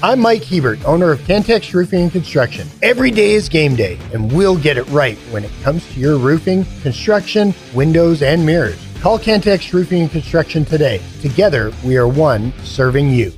I'm 0.00 0.20
Mike 0.20 0.44
Hebert, 0.44 0.84
owner 0.84 1.10
of 1.10 1.18
Cantex 1.22 1.74
Roofing 1.74 2.02
and 2.02 2.12
Construction. 2.12 2.68
Every 2.82 3.10
day 3.10 3.32
is 3.32 3.48
game 3.48 3.74
day, 3.74 3.98
and 4.14 4.30
we'll 4.30 4.56
get 4.56 4.76
it 4.76 4.86
right 4.90 5.18
when 5.32 5.44
it 5.44 5.50
comes 5.64 5.84
to 5.92 5.98
your 5.98 6.18
roofing, 6.18 6.64
construction, 6.82 7.52
windows, 7.74 8.22
and 8.22 8.46
mirrors. 8.46 8.78
Call 9.00 9.18
Cantex 9.18 9.72
Roofing 9.72 10.02
and 10.02 10.10
Construction 10.10 10.64
today. 10.64 11.02
Together, 11.20 11.72
we 11.84 11.96
are 11.96 12.06
one 12.06 12.52
serving 12.62 13.10
you. 13.10 13.32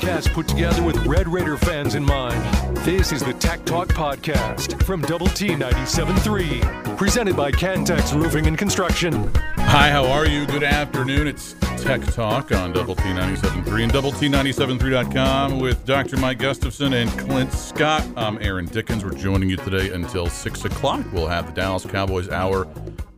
Podcast 0.00 0.32
put 0.32 0.48
together 0.48 0.82
with 0.82 0.96
Red 1.06 1.28
Raider 1.28 1.58
fans 1.58 1.94
in 1.94 2.02
mind. 2.02 2.42
This 2.78 3.12
is 3.12 3.22
the 3.22 3.34
Tech 3.34 3.62
Talk 3.66 3.88
Podcast 3.88 4.82
from 4.84 5.02
Double 5.02 5.26
T 5.26 5.48
97.3, 5.48 6.96
presented 6.96 7.36
by 7.36 7.50
Cantex 7.52 8.14
Roofing 8.14 8.46
and 8.46 8.56
Construction. 8.56 9.30
Hi, 9.56 9.90
how 9.90 10.06
are 10.06 10.26
you? 10.26 10.46
Good 10.46 10.62
afternoon. 10.62 11.26
It's 11.26 11.54
Tech 11.76 12.00
Talk 12.14 12.50
on 12.50 12.72
Double 12.72 12.94
T 12.94 13.02
97.3 13.02 13.82
and 13.82 13.92
Double 13.92 14.10
T97.3.com 14.12 15.60
with 15.60 15.84
Dr. 15.84 16.16
Mike 16.16 16.38
Gustafson 16.38 16.94
and 16.94 17.10
Clint 17.18 17.52
Scott. 17.52 18.02
I'm 18.16 18.38
Aaron 18.40 18.64
Dickens. 18.64 19.04
We're 19.04 19.10
joining 19.10 19.50
you 19.50 19.56
today 19.56 19.90
until 19.90 20.28
6 20.28 20.64
o'clock. 20.64 21.04
We'll 21.12 21.28
have 21.28 21.46
the 21.46 21.52
Dallas 21.52 21.84
Cowboys 21.84 22.30
Hour 22.30 22.66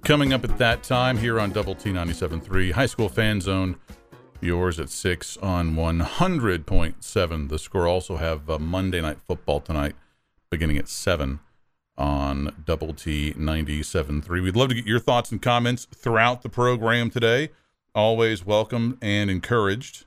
coming 0.03 0.33
up 0.33 0.43
at 0.43 0.59
that 0.59 0.83
time 0.83 1.17
here 1.17 1.39
on 1.39 1.53
Double 1.53 1.77
T 1.77 1.91
97.3, 1.93 2.73
High 2.73 2.87
School 2.87 3.09
Fan 3.09 3.41
Zone 3.41 3.77
yours 4.43 4.79
at 4.81 4.91
6 4.91 5.37
on 5.39 5.75
100.7. 5.75 7.49
The 7.49 7.59
score 7.59 7.87
also 7.87 8.17
have 8.17 8.49
uh, 8.49 8.59
Monday 8.59 9.01
Night 9.01 9.19
Football 9.27 9.61
tonight, 9.61 9.95
beginning 10.51 10.79
at 10.79 10.89
7 10.89 11.41
on 11.97 12.63
Double 12.65 12.95
T 12.95 13.33
97.3. 13.35 14.29
We'd 14.43 14.57
love 14.57 14.71
to 14.71 14.75
get 14.75 14.87
your 14.87 14.99
thoughts 14.99 15.31
and 15.31 15.41
comments 15.41 15.87
throughout 15.95 16.43
the 16.43 16.49
program 16.49 17.11
today. 17.11 17.51
Always 17.95 18.45
welcome 18.45 18.99
and 19.03 19.31
encouraged 19.31 20.07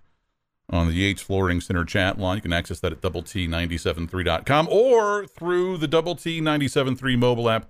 on 0.70 0.88
the 0.88 0.94
Yates 0.94 1.22
Flooring 1.22 1.62
Center 1.62 1.86
chat 1.86 2.18
line. 2.18 2.38
You 2.38 2.42
can 2.42 2.54
access 2.54 2.80
that 2.80 2.92
at 2.92 3.02
double 3.02 3.22
T973.com 3.24 4.68
or 4.70 5.28
through 5.28 5.78
the 5.78 5.88
Double 5.88 6.16
T 6.16 6.42
97.3 6.42 7.18
mobile 7.18 7.50
app 7.50 7.70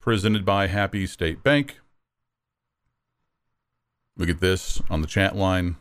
presented 0.00 0.44
by 0.44 0.66
Happy 0.66 1.06
State 1.06 1.42
Bank. 1.42 1.80
Look 4.16 4.28
at 4.28 4.40
this 4.40 4.82
on 4.90 5.00
the 5.00 5.06
chat 5.06 5.36
line. 5.36 5.76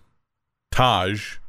Tahj 0.78 1.40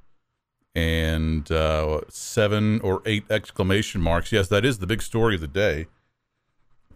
and 0.74 1.52
uh, 1.52 2.00
seven 2.08 2.80
or 2.80 3.02
eight 3.04 3.24
exclamation 3.30 4.00
marks. 4.00 4.32
Yes, 4.32 4.48
that 4.48 4.64
is 4.64 4.78
the 4.78 4.86
big 4.86 5.02
story 5.02 5.34
of 5.34 5.42
the 5.42 5.46
day. 5.46 5.86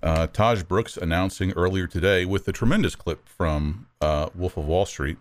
Uh, 0.03 0.29
Tahj 0.29 0.67
Brooks 0.67 0.97
announcing 0.97 1.53
earlier 1.53 1.87
today 1.87 2.25
with 2.25 2.47
the 2.47 2.53
tremendous 2.53 2.97
clip 2.97 3.29
from 3.29 3.87
uh, 4.01 4.31
Wolf 4.35 4.57
of 4.57 4.65
Wall 4.65 4.87
Street 4.87 5.19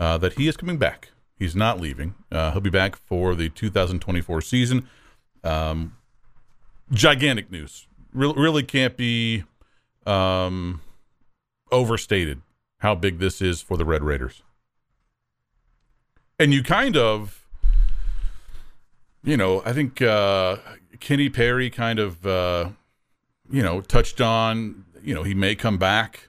uh, 0.00 0.18
that 0.18 0.32
he 0.32 0.48
is 0.48 0.56
coming 0.56 0.78
back. 0.78 1.10
He's 1.38 1.54
not 1.54 1.78
leaving. 1.78 2.16
Uh, 2.32 2.50
he'll 2.50 2.60
be 2.60 2.70
back 2.70 2.96
for 2.96 3.36
the 3.36 3.50
2024 3.50 4.40
season. 4.40 4.88
Um, 5.44 5.96
gigantic 6.90 7.52
news. 7.52 7.86
Re- 8.12 8.34
really 8.36 8.64
can't 8.64 8.96
be 8.96 9.44
um, 10.06 10.80
overstated 11.70 12.42
how 12.78 12.96
big 12.96 13.20
this 13.20 13.40
is 13.40 13.62
for 13.62 13.76
the 13.76 13.84
Red 13.84 14.02
Raiders 14.02 14.42
and 16.38 16.52
you 16.52 16.62
kind 16.62 16.96
of 16.96 17.44
you 19.22 19.36
know 19.36 19.62
i 19.64 19.72
think 19.72 20.00
uh 20.02 20.56
kenny 21.00 21.28
perry 21.28 21.70
kind 21.70 21.98
of 21.98 22.26
uh 22.26 22.70
you 23.50 23.62
know 23.62 23.80
touched 23.80 24.20
on 24.20 24.84
you 25.02 25.14
know 25.14 25.22
he 25.22 25.34
may 25.34 25.54
come 25.54 25.78
back 25.78 26.28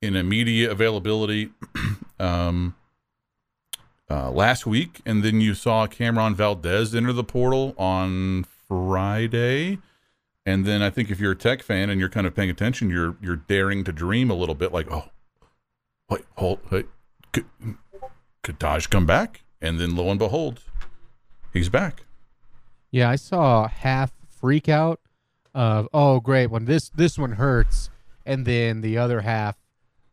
in 0.00 0.16
immediate 0.16 0.70
availability 0.70 1.50
um 2.18 2.74
uh, 4.12 4.30
last 4.30 4.66
week. 4.66 5.00
And 5.06 5.22
then 5.22 5.40
you 5.40 5.54
saw 5.54 5.86
cameron 5.86 6.34
valdez 6.34 6.94
enter 6.94 7.14
the 7.14 7.24
portal 7.24 7.74
on 7.78 8.44
friday. 8.68 9.78
And 10.44 10.66
then 10.66 10.82
i 10.82 10.90
think 10.90 11.10
if 11.10 11.18
you're 11.18 11.32
a 11.32 11.36
tech 11.36 11.62
fan 11.62 11.88
and 11.88 11.98
you're 11.98 12.10
kind 12.10 12.26
of 12.26 12.34
paying 12.34 12.50
attention 12.50 12.90
you're 12.90 13.16
you're 13.22 13.36
daring 13.36 13.84
to 13.84 13.92
dream 13.92 14.30
a 14.30 14.34
little 14.34 14.56
bit 14.56 14.72
like 14.72 14.90
oh 14.90 15.04
wait 16.10 16.24
hold 16.36 16.58
wait 16.70 16.86
could 18.42 18.58
Tahj 18.58 18.88
come 18.90 19.06
back? 19.06 19.42
And 19.60 19.78
then 19.78 19.94
lo 19.94 20.10
and 20.10 20.18
behold, 20.18 20.60
he's 21.52 21.68
back. 21.68 22.02
Yeah, 22.90 23.08
I 23.08 23.16
saw 23.16 23.68
half 23.68 24.12
freak 24.28 24.68
out 24.68 25.00
of 25.54 25.88
oh 25.92 26.20
great 26.20 26.48
when 26.48 26.64
this 26.64 26.88
this 26.90 27.18
one 27.18 27.32
hurts, 27.32 27.90
and 28.26 28.44
then 28.44 28.80
the 28.80 28.98
other 28.98 29.20
half, 29.20 29.56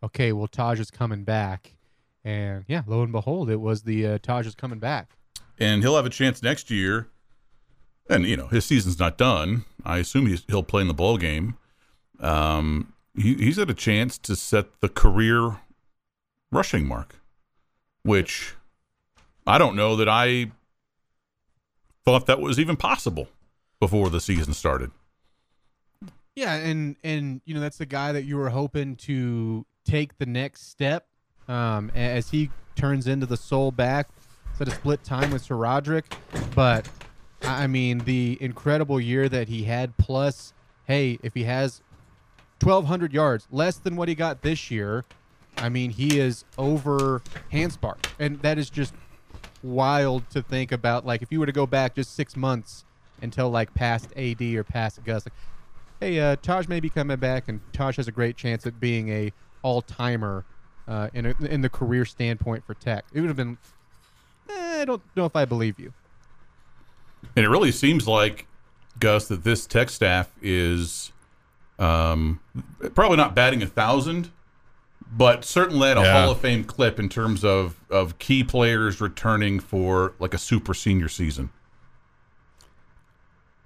okay, 0.04 0.32
well 0.32 0.48
Tahj 0.48 0.80
is 0.80 0.92
coming 0.92 1.24
back, 1.24 1.76
and 2.24 2.66
yeah, 2.68 2.84
lo 2.86 3.02
and 3.02 3.12
behold, 3.12 3.50
it 3.50 3.60
was 3.60 3.84
the 3.84 4.06
uh, 4.06 4.18
Tahj 4.20 4.46
is 4.46 4.56
coming 4.56 4.80
back, 4.80 5.12
and 5.58 5.82
he'll 5.82 5.96
have 5.96 6.06
a 6.06 6.12
chance 6.12 6.44
next 6.44 6.70
year. 6.70 7.08
And 8.10 8.26
you 8.26 8.38
know 8.38 8.48
his 8.48 8.66
season's 8.66 9.00
not 9.00 9.18
done. 9.18 9.66
I 9.86 10.00
assume 10.00 10.28
he's, 10.28 10.44
he'll 10.48 10.64
play 10.64 10.82
in 10.82 10.88
the 10.88 10.94
bowl 10.94 11.18
game. 11.18 11.58
Um, 12.20 12.94
he, 13.16 13.36
he's 13.36 13.58
had 13.58 13.70
a 13.70 13.76
chance 13.76 14.18
to 14.20 14.36
set 14.36 14.82
the 14.82 14.90
career 14.90 15.58
rushing 16.52 16.88
mark, 16.88 17.19
which 18.04 18.56
I 19.46 19.58
don't 19.58 19.76
know 19.76 19.96
that 19.96 20.10
I 20.10 20.52
thought 22.06 22.26
that 22.28 22.40
was 22.40 22.60
even 22.60 22.76
possible 22.76 23.30
before 23.80 24.10
the 24.10 24.20
season 24.20 24.54
started. 24.54 24.92
Yeah, 26.36 26.56
and 26.56 26.96
and 27.04 27.42
you 27.46 27.54
know 27.54 27.60
that's 27.60 27.78
the 27.78 27.86
guy 27.86 28.12
that 28.12 28.24
you 28.24 28.38
were 28.38 28.50
hoping 28.50 28.96
to 28.98 29.66
take 29.84 30.18
the 30.18 30.26
next 30.26 30.70
step 30.70 31.08
um, 31.48 31.92
as 31.96 32.30
he 32.30 32.50
turns 32.76 33.08
into 33.08 33.26
the 33.26 33.36
sole 33.36 33.72
back 33.72 34.08
instead 34.52 34.68
of 34.68 34.74
split 34.76 35.04
time 35.04 35.32
with 35.32 35.48
SaRodorick, 35.48 36.04
But 36.56 36.88
I 37.42 37.68
mean, 37.68 38.00
the 38.00 38.38
incredible 38.42 39.00
year 39.00 39.30
that 39.30 39.48
he 39.48 39.64
had, 39.64 39.98
plus, 39.98 40.54
hey, 40.86 41.18
if 41.24 41.34
he 41.34 41.46
has 41.46 41.82
1,200 42.62 43.14
yards, 43.14 43.48
less 43.52 43.78
than 43.78 43.96
what 43.96 44.10
he 44.10 44.16
got 44.16 44.42
this 44.42 44.70
year, 44.70 45.06
I 45.60 45.70
mean, 45.70 45.92
he 45.92 46.20
is 46.20 46.46
over 46.58 47.22
Hanspard, 47.52 48.06
and 48.20 48.42
that 48.42 48.58
is 48.58 48.70
just 48.70 48.94
wild 49.62 50.30
to 50.32 50.42
think 50.42 50.72
about. 50.72 51.06
Like, 51.06 51.22
if 51.22 51.32
you 51.32 51.40
were 51.40 51.46
to 51.46 51.52
go 51.52 51.66
back 51.66 51.96
just 51.96 52.16
six 52.16 52.36
months 52.36 52.86
until 53.22 53.50
like 53.50 53.74
past 53.74 54.10
AD 54.16 54.42
or 54.42 54.64
past 54.64 55.04
Gus, 55.04 55.26
like, 55.26 55.34
hey, 56.00 56.20
uh, 56.20 56.36
Tahj 56.38 56.68
may 56.68 56.80
be 56.80 56.90
coming 56.90 57.18
back, 57.18 57.48
and 57.48 57.60
Tahj 57.74 57.98
has 57.98 58.08
a 58.08 58.12
great 58.12 58.38
chance 58.38 58.66
at 58.66 58.80
being 58.80 59.10
a 59.10 59.34
all 59.62 59.82
timer 59.82 60.46
uh, 60.88 61.10
in 61.14 61.26
a, 61.28 61.36
in 61.42 61.62
the 61.62 61.70
career 61.70 62.06
standpoint 62.06 62.66
for 62.66 62.74
Tech. 62.74 63.06
It 63.14 63.22
would 63.22 63.28
have 63.28 63.38
been. 63.38 63.58
Eh, 64.50 64.82
I 64.82 64.86
don't 64.86 65.02
know 65.16 65.26
if 65.26 65.36
I 65.36 65.46
believe 65.46 65.80
you. 65.80 65.94
And 67.36 67.46
it 67.46 67.50
really 67.50 67.72
seems 67.72 68.08
like 68.08 68.48
Gus 69.00 69.28
that 69.28 69.44
this 69.44 69.66
Tech 69.66 69.90
staff 69.90 70.32
is 70.42 71.12
um, 71.78 72.40
probably 72.96 73.18
not 73.18 73.36
batting 73.36 73.62
a 73.62 73.68
thousand, 73.68 74.32
but 75.12 75.44
certainly 75.44 75.90
at 75.90 75.98
a 75.98 76.02
yeah. 76.02 76.22
Hall 76.22 76.32
of 76.32 76.40
Fame 76.40 76.64
clip 76.64 77.00
in 77.00 77.10
terms 77.10 77.44
of 77.44 77.80
of 77.90 78.20
key 78.20 78.44
players 78.44 79.02
returning 79.02 79.60
for 79.60 80.14
like 80.20 80.34
a 80.34 80.38
super 80.38 80.74
senior 80.74 81.10
season. 81.10 81.50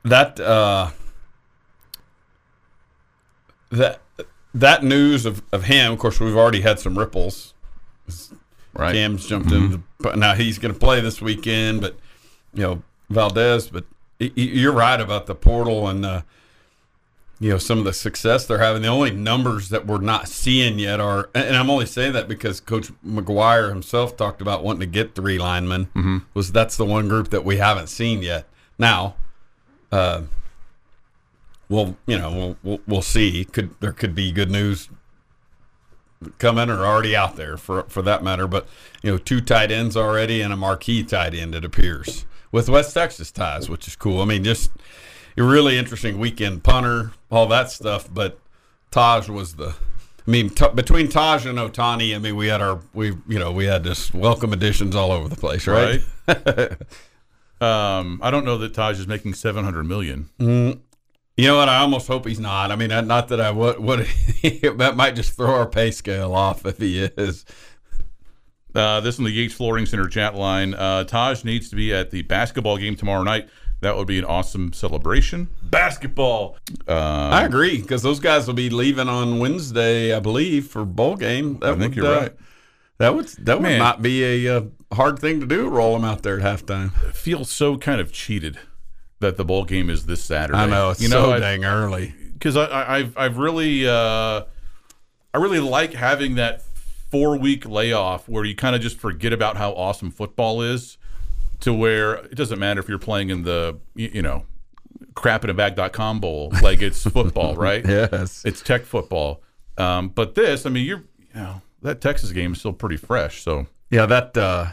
That 0.03 0.39
uh, 0.39 0.91
that 3.69 4.01
that 4.53 4.83
news 4.83 5.25
of, 5.25 5.41
of 5.51 5.65
him, 5.65 5.93
of 5.93 5.99
course, 5.99 6.19
we've 6.19 6.35
already 6.35 6.61
had 6.61 6.79
some 6.79 6.97
ripples. 6.97 7.53
Right, 8.73 8.93
Cam's 8.93 9.27
jumped 9.27 9.49
mm-hmm. 9.49 9.75
in. 9.75 9.83
The, 9.99 10.15
now 10.15 10.33
he's 10.33 10.57
going 10.59 10.73
to 10.73 10.79
play 10.79 10.99
this 10.99 11.21
weekend, 11.21 11.81
but 11.81 11.97
you 12.53 12.63
know 12.63 12.83
Valdez. 13.09 13.67
But 13.67 13.85
you're 14.19 14.73
right 14.73 14.99
about 14.99 15.25
the 15.25 15.35
portal 15.35 15.87
and. 15.87 16.05
Uh, 16.05 16.21
you 17.43 17.49
know 17.49 17.57
some 17.57 17.77
of 17.77 17.83
the 17.83 17.91
success 17.91 18.45
they're 18.45 18.59
having. 18.59 18.83
The 18.83 18.87
only 18.87 19.11
numbers 19.11 19.67
that 19.67 19.85
we're 19.85 19.99
not 19.99 20.29
seeing 20.29 20.79
yet 20.79 21.01
are, 21.01 21.29
and 21.35 21.57
I'm 21.57 21.69
only 21.69 21.85
saying 21.85 22.13
that 22.13 22.29
because 22.29 22.61
Coach 22.61 22.89
McGuire 23.05 23.67
himself 23.67 24.15
talked 24.15 24.41
about 24.41 24.63
wanting 24.63 24.79
to 24.79 24.85
get 24.85 25.13
three 25.13 25.37
linemen. 25.37 25.87
Mm-hmm. 25.87 26.17
Was 26.33 26.53
that's 26.53 26.77
the 26.77 26.85
one 26.85 27.09
group 27.09 27.31
that 27.31 27.43
we 27.43 27.57
haven't 27.57 27.87
seen 27.87 28.21
yet. 28.21 28.47
Now, 28.79 29.15
uh, 29.91 30.21
well, 31.67 31.97
you 32.05 32.17
know, 32.17 32.31
we'll, 32.31 32.57
we'll, 32.63 32.79
we'll 32.87 33.01
see. 33.01 33.43
Could 33.43 33.77
there 33.81 33.91
could 33.91 34.15
be 34.15 34.31
good 34.31 34.49
news 34.49 34.87
coming 36.37 36.69
or 36.69 36.85
already 36.85 37.13
out 37.13 37.35
there 37.35 37.57
for 37.57 37.83
for 37.89 38.01
that 38.03 38.23
matter. 38.23 38.47
But 38.47 38.69
you 39.01 39.11
know, 39.11 39.17
two 39.17 39.41
tight 39.41 39.69
ends 39.69 39.97
already 39.97 40.39
and 40.39 40.53
a 40.53 40.55
marquee 40.55 41.03
tight 41.03 41.33
end. 41.33 41.55
It 41.55 41.65
appears 41.65 42.25
with 42.53 42.69
West 42.69 42.93
Texas 42.93 43.31
ties, 43.31 43.69
which 43.69 43.85
is 43.85 43.97
cool. 43.97 44.21
I 44.21 44.25
mean, 44.25 44.45
just 44.45 44.71
really 45.41 45.77
interesting 45.77 46.19
weekend 46.19 46.63
punter, 46.63 47.11
all 47.31 47.47
that 47.47 47.71
stuff. 47.71 48.07
But 48.11 48.39
Tahj 48.91 49.29
was 49.29 49.55
the, 49.55 49.69
I 50.27 50.31
mean, 50.31 50.49
t- 50.49 50.69
between 50.75 51.07
Tahj 51.07 51.49
and 51.49 51.57
Ohtani, 51.57 52.15
I 52.15 52.19
mean, 52.19 52.35
we 52.35 52.47
had 52.47 52.61
our, 52.61 52.79
we, 52.93 53.07
you 53.27 53.39
know, 53.39 53.51
we 53.51 53.65
had 53.65 53.83
just 53.83 54.13
welcome 54.13 54.53
additions 54.53 54.95
all 54.95 55.11
over 55.11 55.27
the 55.27 55.35
place, 55.35 55.65
right? 55.67 56.01
right. 56.27 56.71
um, 57.61 58.19
I 58.21 58.29
don't 58.29 58.45
know 58.45 58.57
that 58.59 58.73
Tahj 58.73 58.93
is 58.93 59.07
making 59.07 59.33
seven 59.33 59.63
hundred 59.63 59.83
million. 59.85 60.29
Mm, 60.39 60.79
you 61.35 61.47
know 61.47 61.57
what? 61.57 61.69
I 61.69 61.77
almost 61.79 62.07
hope 62.07 62.27
he's 62.27 62.39
not. 62.39 62.71
I 62.71 62.75
mean, 62.75 62.89
not 62.89 63.29
that 63.29 63.41
I 63.41 63.49
would. 63.49 63.79
Would 63.79 63.99
that 64.77 64.93
might 64.95 65.15
just 65.15 65.35
throw 65.35 65.53
our 65.55 65.67
pay 65.67 65.89
scale 65.89 66.33
off 66.33 66.65
if 66.65 66.77
he 66.77 66.99
is. 67.03 67.45
Uh, 68.75 68.99
this 69.01 69.19
in 69.19 69.23
the 69.23 69.31
Yates 69.31 69.53
Flooring 69.53 69.85
Center 69.85 70.07
chat 70.07 70.35
line. 70.35 70.73
Uh, 70.73 71.03
Taj 71.03 71.43
needs 71.43 71.69
to 71.69 71.75
be 71.75 71.93
at 71.93 72.09
the 72.11 72.23
basketball 72.23 72.77
game 72.77 72.95
tomorrow 72.95 73.23
night. 73.23 73.49
That 73.83 73.97
would 73.97 74.07
be 74.07 74.17
an 74.17 74.23
awesome 74.23 74.71
celebration. 74.71 75.49
Basketball. 75.61 76.57
Uh, 76.87 76.93
I 76.93 77.43
agree 77.43 77.81
because 77.81 78.01
those 78.01 78.21
guys 78.21 78.47
will 78.47 78.53
be 78.53 78.69
leaving 78.69 79.09
on 79.09 79.39
Wednesday, 79.39 80.15
I 80.15 80.21
believe, 80.21 80.67
for 80.67 80.85
bowl 80.85 81.17
game. 81.17 81.59
That 81.59 81.73
I 81.73 81.75
think 81.77 81.95
would, 81.95 81.95
you're 81.95 82.07
uh, 82.07 82.21
right. 82.21 82.33
That 82.99 83.13
would 83.15 83.27
that 83.39 83.57
would 83.57 83.63
Man. 83.63 83.79
not 83.79 84.01
be 84.01 84.47
a 84.47 84.57
uh, 84.57 84.61
hard 84.93 85.19
thing 85.19 85.41
to 85.41 85.45
do. 85.45 85.67
Roll 85.67 85.93
them 85.93 86.05
out 86.05 86.23
there 86.23 86.39
at 86.39 86.65
halftime. 86.65 86.91
It 87.09 87.15
feels 87.15 87.51
so 87.51 87.77
kind 87.77 87.99
of 87.99 88.13
cheated 88.13 88.57
that 89.19 89.35
the 89.35 89.43
bowl 89.43 89.65
game 89.65 89.89
is 89.89 90.05
this 90.05 90.23
Saturday. 90.23 90.57
I 90.57 90.65
know 90.65 90.91
it's 90.91 91.01
you 91.01 91.09
know, 91.09 91.25
so 91.25 91.31
I, 91.33 91.39
dang 91.39 91.65
early 91.65 92.13
because 92.33 92.55
I, 92.55 92.99
have 92.99 93.17
I've 93.17 93.37
really 93.37 93.85
uh, 93.85 94.43
I 95.33 95.37
really 95.37 95.59
like 95.59 95.93
having 95.93 96.35
that 96.35 96.61
four 97.11 97.35
week 97.35 97.65
layoff 97.65 98.29
where 98.29 98.45
you 98.45 98.55
kind 98.55 98.75
of 98.75 98.81
just 98.81 98.97
forget 98.97 99.33
about 99.33 99.57
how 99.57 99.71
awesome 99.73 100.09
football 100.09 100.61
is 100.61 100.97
to 101.63 101.73
where 101.73 102.15
it 102.15 102.35
doesn't 102.35 102.59
matter 102.59 102.79
if 102.79 102.87
you're 102.87 102.99
playing 102.99 103.29
in 103.29 103.43
the 103.43 103.79
you, 103.95 104.11
you 104.13 104.21
know 104.21 104.45
crapinabag.com 105.13 106.19
bowl 106.19 106.51
like 106.61 106.81
it's 106.81 107.03
football 107.09 107.55
right? 107.55 107.85
Yes. 107.85 108.43
It's 108.45 108.61
tech 108.61 108.83
football. 108.83 109.41
Um, 109.77 110.09
but 110.09 110.35
this 110.35 110.65
i 110.65 110.69
mean 110.69 110.85
you're 110.85 111.03
you 111.17 111.41
know 111.41 111.61
that 111.81 111.99
texas 111.99 112.31
game 112.31 112.53
is 112.53 112.59
still 112.59 112.73
pretty 112.73 112.97
fresh 112.97 113.41
so. 113.41 113.67
Yeah 113.89 114.05
that 114.05 114.37
uh, 114.37 114.67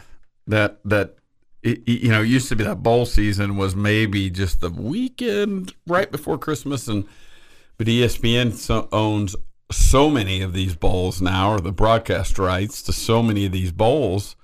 that 0.47 0.79
that 0.85 1.15
it, 1.63 1.87
you 1.87 2.09
know, 2.09 2.21
it 2.21 2.27
used 2.27 2.49
to 2.49 2.55
be 2.55 2.63
that 2.63 2.81
bowl 2.81 3.05
season 3.05 3.55
was 3.55 3.75
maybe 3.75 4.29
just 4.29 4.61
the 4.61 4.69
weekend 4.69 5.73
right 5.85 6.11
before 6.11 6.37
Christmas, 6.37 6.87
and 6.87 7.07
but 7.77 7.87
ESPN 7.87 8.53
so, 8.53 8.87
owns 8.91 9.35
so 9.71 10.09
many 10.09 10.41
of 10.41 10.53
these 10.53 10.75
bowls 10.75 11.21
now, 11.21 11.53
or 11.53 11.61
the 11.61 11.71
broadcast 11.71 12.39
rights 12.39 12.81
to 12.83 12.93
so 12.93 13.21
many 13.21 13.45
of 13.45 13.51
these 13.51 13.71
bowls. 13.71 14.35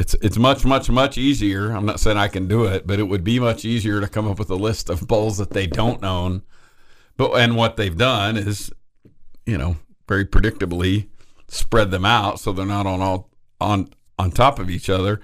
It's 0.00 0.14
it's 0.22 0.38
much 0.38 0.64
much 0.64 0.88
much 0.88 1.18
easier. 1.18 1.72
I'm 1.72 1.84
not 1.84 2.00
saying 2.00 2.16
I 2.16 2.28
can 2.28 2.48
do 2.48 2.64
it, 2.64 2.86
but 2.86 2.98
it 2.98 3.02
would 3.02 3.22
be 3.22 3.38
much 3.38 3.66
easier 3.66 4.00
to 4.00 4.08
come 4.08 4.26
up 4.26 4.38
with 4.38 4.48
a 4.48 4.54
list 4.54 4.88
of 4.88 5.06
bulls 5.06 5.36
that 5.36 5.50
they 5.50 5.66
don't 5.66 6.02
own. 6.02 6.40
But 7.18 7.32
and 7.32 7.54
what 7.54 7.76
they've 7.76 7.96
done 7.96 8.38
is, 8.38 8.72
you 9.44 9.58
know, 9.58 9.76
very 10.08 10.24
predictably 10.24 11.08
spread 11.48 11.90
them 11.90 12.06
out 12.06 12.40
so 12.40 12.50
they're 12.50 12.64
not 12.64 12.86
on 12.86 13.02
all 13.02 13.28
on 13.60 13.90
on 14.18 14.30
top 14.30 14.58
of 14.58 14.70
each 14.70 14.88
other. 14.88 15.20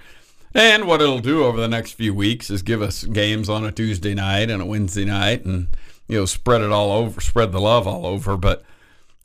And 0.53 0.85
what 0.85 1.01
it'll 1.01 1.19
do 1.19 1.43
over 1.43 1.59
the 1.59 1.67
next 1.67 1.93
few 1.93 2.13
weeks 2.13 2.51
is 2.51 2.61
give 2.61 2.83
us 2.83 3.03
games 3.03 3.49
on 3.49 3.65
a 3.65 3.71
Tuesday 3.71 4.13
night 4.13 4.51
and 4.51 4.61
a 4.61 4.65
Wednesday 4.65 5.05
night, 5.05 5.43
and 5.43 5.69
you 6.07 6.19
know, 6.19 6.25
spread 6.25 6.61
it 6.61 6.71
all 6.71 6.91
over, 6.91 7.19
spread 7.19 7.51
the 7.51 7.59
love 7.59 7.87
all 7.87 8.05
over. 8.05 8.37
But 8.37 8.63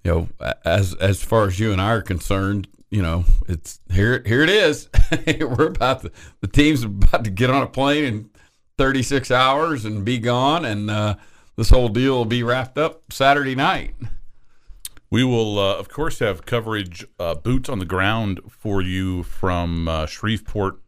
you 0.03 0.13
know, 0.13 0.29
as 0.65 0.95
as 0.95 1.23
far 1.23 1.47
as 1.47 1.61
you 1.61 1.73
and 1.73 1.81
I 1.81 1.91
are 1.91 2.01
concerned, 2.01 2.69
you 2.93 3.01
know, 3.01 3.25
it's 3.49 3.81
here. 3.91 4.23
Here 4.27 4.43
it 4.43 4.51
is. 4.51 4.91
We're 5.27 5.69
about 5.69 6.03
to, 6.03 6.13
the 6.43 6.47
team's 6.47 6.85
about 6.85 7.25
to 7.25 7.31
get 7.31 7.49
on 7.49 7.63
a 7.63 7.67
plane 7.67 8.05
in 8.05 8.31
36 8.77 9.31
hours 9.31 9.87
and 9.87 10.05
be 10.05 10.19
gone, 10.19 10.67
and 10.67 10.91
uh, 10.91 11.15
this 11.57 11.71
whole 11.71 11.89
deal 11.89 12.13
will 12.13 12.27
be 12.27 12.43
wrapped 12.43 12.77
up 12.77 13.11
Saturday 13.11 13.55
night. 13.55 13.95
We 15.11 15.25
will, 15.25 15.59
uh, 15.59 15.77
of 15.77 15.89
course, 15.89 16.19
have 16.19 16.45
coverage, 16.45 17.07
uh, 17.19 17.35
boots 17.35 17.71
on 17.71 17.79
the 17.79 17.87
ground 17.87 18.41
for 18.51 18.83
you 18.83 19.23
from 19.23 19.89
uh, 19.89 20.05
Shreveport, 20.05 20.79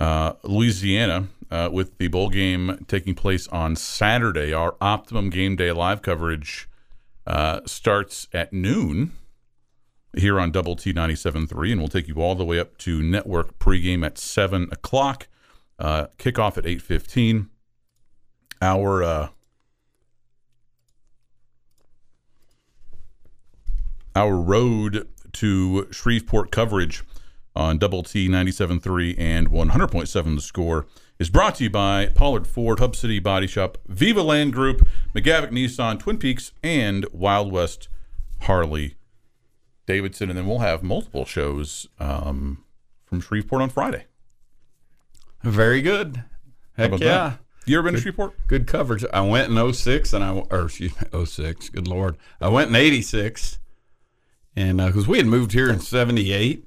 uh, 0.00 0.32
Louisiana, 0.42 1.28
uh, 1.48 1.68
with 1.72 1.96
the 1.98 2.08
bowl 2.08 2.28
game 2.28 2.84
taking 2.88 3.14
place 3.14 3.46
on 3.48 3.76
Saturday. 3.76 4.52
Our 4.52 4.74
Optimum 4.80 5.30
Game 5.30 5.54
Day 5.54 5.70
live 5.70 6.02
coverage 6.02 6.68
uh, 7.24 7.60
starts 7.66 8.26
at 8.32 8.52
noon 8.52 9.12
here 10.16 10.38
on 10.38 10.50
Double 10.50 10.76
T 10.76 10.92
97.3, 10.92 11.72
and 11.72 11.80
we'll 11.80 11.88
take 11.88 12.08
you 12.08 12.16
all 12.16 12.34
the 12.34 12.44
way 12.44 12.58
up 12.58 12.76
to 12.78 13.02
network 13.02 13.58
pregame 13.58 14.04
at 14.04 14.18
7 14.18 14.68
o'clock. 14.72 15.28
Uh, 15.78 16.06
kickoff 16.18 16.58
at 16.58 16.64
8.15. 16.64 17.48
Our 18.60 19.02
uh, 19.02 19.28
our 24.14 24.36
road 24.36 25.08
to 25.32 25.88
Shreveport 25.90 26.50
coverage 26.50 27.02
on 27.56 27.78
Double 27.78 28.02
T 28.02 28.28
97.3 28.28 29.14
and 29.18 29.50
100.7 29.50 30.34
the 30.34 30.40
score 30.40 30.86
is 31.18 31.30
brought 31.30 31.56
to 31.56 31.64
you 31.64 31.70
by 31.70 32.06
Pollard 32.06 32.46
Ford, 32.46 32.78
Hub 32.78 32.96
City 32.96 33.18
Body 33.18 33.46
Shop, 33.46 33.78
Viva 33.86 34.22
Land 34.22 34.52
Group, 34.52 34.86
McGavock 35.14 35.50
Nissan, 35.50 35.98
Twin 35.98 36.18
Peaks, 36.18 36.52
and 36.62 37.06
Wild 37.12 37.52
West 37.52 37.88
Harley 38.42 38.96
Davidson. 39.86 40.30
And 40.30 40.38
then 40.38 40.46
we'll 40.46 40.58
have 40.58 40.82
multiple 40.82 41.24
shows 41.24 41.88
um, 41.98 42.64
from 43.04 43.20
Shreveport 43.20 43.62
on 43.62 43.70
Friday. 43.70 44.06
Very 45.42 45.82
good. 45.82 46.24
Heck 46.76 46.92
yeah. 46.92 46.98
That? 46.98 47.38
You 47.64 47.78
ever 47.78 47.84
been 47.84 47.94
good, 47.94 47.98
to 47.98 48.02
Shreveport? 48.02 48.46
Good 48.48 48.66
coverage. 48.66 49.04
I 49.12 49.20
went 49.20 49.50
in 49.50 49.72
06 49.72 50.12
and 50.12 50.24
I, 50.24 50.32
or 50.50 50.66
excuse 50.66 50.92
me, 51.00 51.24
06. 51.24 51.68
Good 51.68 51.88
Lord. 51.88 52.16
I 52.40 52.48
went 52.48 52.70
in 52.70 52.76
86 52.76 53.58
and 54.56 54.78
because 54.78 55.06
uh, 55.08 55.10
we 55.10 55.18
had 55.18 55.26
moved 55.26 55.52
here 55.52 55.70
in 55.70 55.80
78 55.80 56.64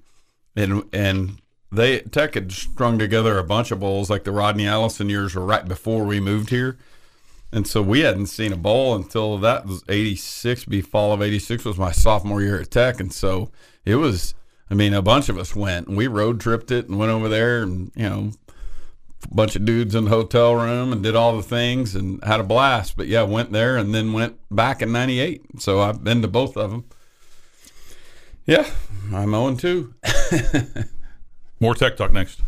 and, 0.56 0.83
and 0.94 1.41
they 1.71 2.00
Tech 2.00 2.35
had 2.35 2.51
strung 2.51 2.97
together 2.97 3.38
a 3.38 3.44
bunch 3.44 3.71
of 3.71 3.79
bowls 3.79 4.09
like 4.09 4.23
the 4.23 4.31
Rodney 4.31 4.67
Allison 4.67 5.09
years 5.09 5.35
were 5.35 5.45
right 5.45 5.67
before 5.67 6.06
we 6.06 6.19
moved 6.19 6.50
here. 6.50 6.77
And 7.55 7.65
so 7.65 7.81
we 7.81 8.01
hadn't 8.01 8.25
seen 8.25 8.51
a 8.51 8.57
bowl 8.57 8.95
until 8.95 9.37
that 9.37 9.65
was 9.65 9.81
86, 9.87 10.65
be 10.65 10.81
fall 10.81 11.13
of 11.13 11.21
86 11.21 11.63
was 11.63 11.77
my 11.77 11.93
sophomore 11.93 12.41
year 12.41 12.59
at 12.59 12.69
Tech. 12.69 12.99
And 12.99 13.13
so 13.13 13.49
it 13.85 13.95
was, 13.95 14.35
I 14.69 14.73
mean, 14.73 14.93
a 14.93 15.01
bunch 15.01 15.29
of 15.29 15.37
us 15.37 15.55
went 15.55 15.87
and 15.87 15.95
we 15.95 16.07
road 16.07 16.41
tripped 16.41 16.69
it 16.69 16.89
and 16.89 16.99
went 16.99 17.13
over 17.13 17.29
there 17.29 17.63
and, 17.63 17.93
you 17.95 18.09
know, 18.09 18.31
a 19.23 19.33
bunch 19.33 19.55
of 19.55 19.63
dudes 19.63 19.95
in 19.95 20.03
the 20.03 20.09
hotel 20.09 20.53
room 20.53 20.91
and 20.91 21.01
did 21.01 21.15
all 21.15 21.37
the 21.37 21.41
things 21.41 21.95
and 21.95 22.21
had 22.25 22.41
a 22.41 22.43
blast. 22.43 22.97
But 22.97 23.07
yeah, 23.07 23.21
went 23.21 23.53
there 23.53 23.77
and 23.77 23.95
then 23.95 24.11
went 24.11 24.37
back 24.51 24.81
in 24.81 24.91
98. 24.91 25.61
So 25.61 25.79
I've 25.79 26.03
been 26.03 26.21
to 26.23 26.27
both 26.27 26.57
of 26.57 26.71
them. 26.71 26.83
Yeah, 28.45 28.69
I'm 29.13 29.33
oh 29.33 29.45
owing 29.45 29.55
too. 29.55 29.93
More 31.61 31.73
tech 31.73 31.95
talk 31.95 32.11
next. 32.11 32.41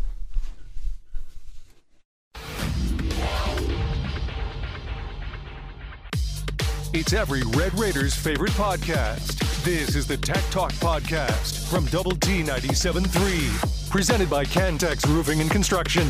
It's 6.94 7.12
every 7.12 7.42
Red 7.54 7.78
Raiders 7.78 8.14
favorite 8.14 8.52
podcast. 8.52 9.38
This 9.62 9.94
is 9.94 10.06
the 10.06 10.16
Tech 10.16 10.42
Talk 10.50 10.72
Podcast 10.72 11.68
from 11.68 11.84
Double 11.86 12.12
T 12.12 12.42
97.3, 12.42 13.90
presented 13.90 14.30
by 14.30 14.44
Cantex 14.46 15.06
Roofing 15.06 15.42
and 15.42 15.50
Construction. 15.50 16.06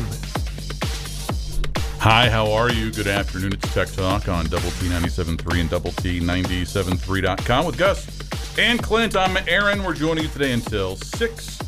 Hi, 1.99 2.29
how 2.29 2.49
are 2.53 2.71
you? 2.71 2.91
Good 2.91 3.07
afternoon. 3.07 3.51
It's 3.51 3.73
Tech 3.73 3.89
Talk 3.89 4.29
on 4.29 4.45
Double 4.45 4.71
T 4.71 4.87
97.3 4.87 5.59
and 5.59 5.69
Double 5.69 5.91
T 5.91 6.21
97.3.com 6.21 7.65
with 7.65 7.77
Gus 7.77 8.57
and 8.57 8.81
Clint. 8.81 9.17
I'm 9.17 9.37
Aaron. 9.49 9.83
We're 9.83 9.95
joining 9.95 10.23
you 10.23 10.29
today 10.29 10.53
until 10.53 10.95
6 10.95 11.59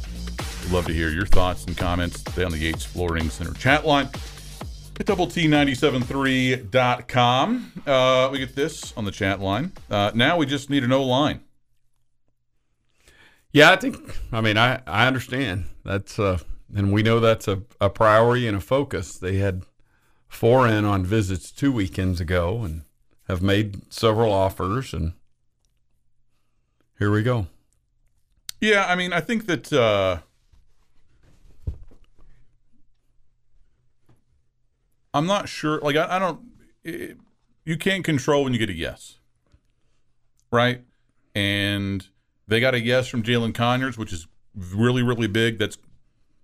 love 0.71 0.85
to 0.85 0.93
hear 0.93 1.09
your 1.09 1.25
thoughts 1.25 1.65
and 1.65 1.75
comments 1.75 2.23
today 2.23 2.45
on 2.45 2.51
the 2.51 2.57
Yates 2.57 2.85
Flooring 2.85 3.29
Center 3.29 3.53
chat 3.55 3.85
line 3.85 4.07
at 5.01 5.07
double 5.07 5.27
T973.com. 5.27 7.83
Uh, 7.87 8.29
we 8.31 8.37
get 8.37 8.55
this 8.55 8.93
on 8.95 9.03
the 9.03 9.11
chat 9.11 9.39
line. 9.39 9.71
Uh, 9.89 10.11
now 10.13 10.37
we 10.37 10.45
just 10.45 10.69
need 10.69 10.83
an 10.83 10.91
O 10.91 11.03
line. 11.03 11.39
Yeah, 13.51 13.71
I 13.71 13.77
think, 13.77 14.19
I 14.31 14.41
mean, 14.41 14.57
I, 14.57 14.83
I 14.85 15.07
understand. 15.07 15.65
That's, 15.83 16.19
uh, 16.19 16.37
and 16.75 16.93
we 16.93 17.01
know 17.01 17.19
that's 17.19 17.47
a, 17.47 17.63
a 17.81 17.89
priority 17.89 18.47
and 18.47 18.55
a 18.55 18.61
focus. 18.61 19.17
They 19.17 19.37
had 19.37 19.63
four 20.27 20.67
in 20.67 20.85
on 20.85 21.03
visits 21.03 21.51
two 21.51 21.71
weekends 21.71 22.21
ago 22.21 22.61
and 22.61 22.83
have 23.27 23.41
made 23.41 23.91
several 23.91 24.31
offers, 24.31 24.93
and 24.93 25.13
here 26.99 27.09
we 27.09 27.23
go. 27.23 27.47
Yeah, 28.59 28.85
I 28.87 28.93
mean, 28.95 29.13
I 29.13 29.21
think 29.21 29.47
that 29.47 29.73
uh, 29.73 30.19
I'm 35.13 35.25
not 35.25 35.49
sure. 35.49 35.79
Like, 35.81 35.95
I, 35.95 36.15
I 36.15 36.19
don't. 36.19 36.41
It, 36.83 37.17
you 37.65 37.77
can't 37.77 38.03
control 38.03 38.43
when 38.43 38.53
you 38.53 38.59
get 38.59 38.69
a 38.69 38.75
yes, 38.75 39.19
right? 40.51 40.83
And 41.35 42.07
they 42.47 42.59
got 42.59 42.73
a 42.73 42.79
yes 42.79 43.07
from 43.07 43.23
Jalen 43.23 43.53
Conyers, 43.53 43.97
which 43.97 44.11
is 44.11 44.27
really, 44.55 45.03
really 45.03 45.27
big. 45.27 45.59
That's 45.59 45.77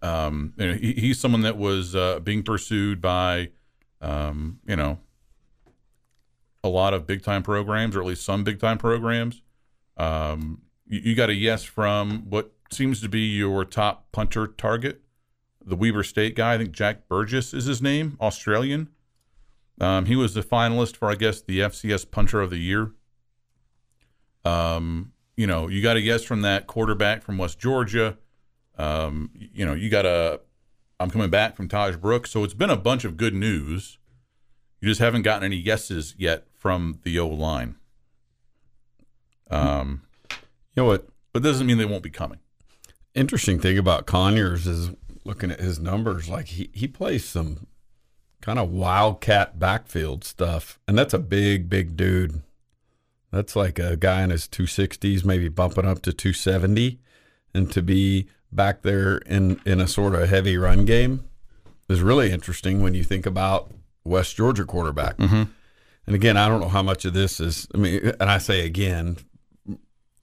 um, 0.02 0.54
you 0.58 0.68
know, 0.68 0.74
he, 0.74 0.94
he's 0.94 1.20
someone 1.20 1.42
that 1.42 1.58
was 1.58 1.96
uh, 1.96 2.20
being 2.20 2.44
pursued 2.44 3.02
by, 3.02 3.50
um, 4.02 4.60
you 4.68 4.76
know, 4.76 5.00
a 6.64 6.70
lot 6.70 6.94
of 6.94 7.08
big 7.08 7.24
time 7.24 7.44
programs, 7.44 7.96
or 7.96 8.02
at 8.02 8.08
least 8.08 8.24
some 8.24 8.44
big 8.44 8.60
time 8.60 8.78
programs. 8.78 9.42
Um, 9.98 10.62
you, 10.86 11.00
you 11.00 11.16
got 11.16 11.30
a 11.30 11.34
yes 11.34 11.64
from 11.64 12.30
what 12.30 12.52
seems 12.72 13.02
to 13.02 13.10
be 13.10 13.22
your 13.22 13.66
top 13.66 14.12
punter 14.12 14.48
target 14.48 15.02
the 15.68 15.76
Weber 15.76 16.04
State 16.04 16.36
guy. 16.36 16.54
I 16.54 16.58
think 16.58 16.72
Jack 16.72 17.08
Burgess 17.08 17.54
is 17.54 17.66
his 17.66 17.82
name, 17.82 18.18
Australian. 18.22 18.90
Um, 19.80 20.06
he 20.06 20.16
was 20.16 20.34
the 20.34 20.42
finalist 20.42 20.96
for, 20.96 21.10
I 21.10 21.16
guess, 21.16 21.42
the 21.42 21.60
FCS 21.60 22.10
Punter 22.10 22.42
of 22.42 22.50
the 22.50 22.58
Year. 22.58 22.92
Um, 24.44 25.12
you 25.36 25.46
know, 25.46 25.68
you 25.68 25.82
got 25.84 25.98
a 25.98 26.02
yes 26.02 26.24
from 26.24 26.42
that 26.42 26.66
quarterback 26.68 27.22
from 27.22 27.38
West 27.38 27.60
Georgia. 27.60 28.18
Um, 28.78 29.30
you 29.36 29.66
know, 29.66 29.74
you 29.74 29.90
got 29.90 30.06
a. 30.06 30.40
I'm 31.00 31.12
coming 31.12 31.30
back 31.30 31.56
from 31.56 31.68
Tahj 31.68 32.02
Brooks, 32.02 32.32
so 32.32 32.44
it's 32.44 32.56
been 32.56 32.72
a 32.72 32.78
bunch 32.78 33.06
of 33.06 33.18
good 33.18 33.36
news. 33.36 34.00
You 34.82 34.88
just 34.88 35.00
haven't 35.02 35.22
gotten 35.22 35.44
any 35.44 35.58
yeses 35.58 36.16
yet 36.18 36.48
from 36.58 37.00
the 37.04 37.20
O 37.20 37.28
line. 37.28 37.76
Um, 39.52 40.04
You 40.32 40.84
know 40.84 40.86
what? 40.86 41.08
but 41.34 41.44
doesn't 41.44 41.68
mean 41.68 41.78
they 41.78 41.86
won't 41.86 42.02
be 42.04 42.10
coming. 42.10 42.40
Interesting 43.14 43.60
thing 43.60 43.78
about 43.78 44.08
Conyers 44.08 44.66
is 44.66 44.90
looking 45.27 45.51
at 45.51 45.60
his 45.60 45.79
numbers. 45.79 46.29
Like 46.29 46.48
he 46.48 46.69
he 46.74 46.88
plays 46.88 47.25
some 47.25 47.67
kind 48.41 48.57
of 48.57 48.72
wildcat 48.72 49.60
backfield 49.60 50.24
stuff, 50.24 50.79
and 50.88 50.98
that's 50.98 51.13
a 51.13 51.19
big 51.19 51.69
big 51.69 51.96
dude. 51.96 52.41
That's 53.31 53.55
like 53.55 53.77
a 53.77 53.96
guy 53.98 54.24
in 54.24 54.29
his 54.31 54.48
two 54.48 54.65
sixties, 54.65 55.24
maybe 55.25 55.50
bumping 55.50 55.86
up 55.86 56.01
to 56.03 56.13
two 56.13 56.34
seventy, 56.34 57.00
and 57.53 57.72
to 57.72 57.81
be 57.81 58.27
back 58.51 58.81
there 58.81 59.17
in 59.19 59.62
in 59.65 59.79
a 59.79 59.88
sort 59.88 60.15
of 60.15 60.29
heavy 60.29 60.57
run 60.57 60.86
game 60.86 61.25
is 61.89 62.01
really 62.01 62.31
interesting 62.31 62.81
when 62.81 62.93
you 62.93 63.03
think 63.03 63.25
about 63.25 63.72
West 64.03 64.36
Georgia 64.36 64.65
quarterback. 64.65 65.15
And 66.05 66.15
again, 66.15 66.38
I 66.38 66.48
don't 66.48 66.62
know 66.62 66.69
how 66.69 66.84
much 66.84 67.03
of 67.05 67.13
this 67.13 67.39
is. 67.39 67.67
I 67.74 67.77
mean, 67.77 68.13
and 68.19 68.29
I 68.29 68.38
say 68.38 68.65
again, 68.65 69.17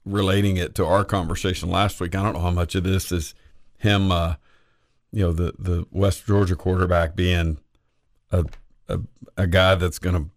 relating 0.03 0.57
it 0.57 0.73
to 0.75 0.85
our 0.85 1.05
conversation 1.05 1.69
last 1.69 1.99
week, 1.99 2.15
I 2.15 2.23
don't 2.23 2.33
know 2.33 2.39
how 2.39 2.51
much 2.51 2.73
of 2.73 2.83
this 2.83 3.11
is 3.11 3.35
him, 3.77 4.11
uh, 4.11 4.35
you 5.15 5.21
know, 5.21 5.31
the 5.31 5.53
the 5.57 5.87
West 5.91 6.25
Georgia 6.25 6.57
quarterback 6.57 7.15
being 7.15 7.57
a 8.31 8.45
a, 8.89 8.99
a 9.37 9.47
guy 9.47 9.75
that's 9.75 9.97
going 9.97 10.29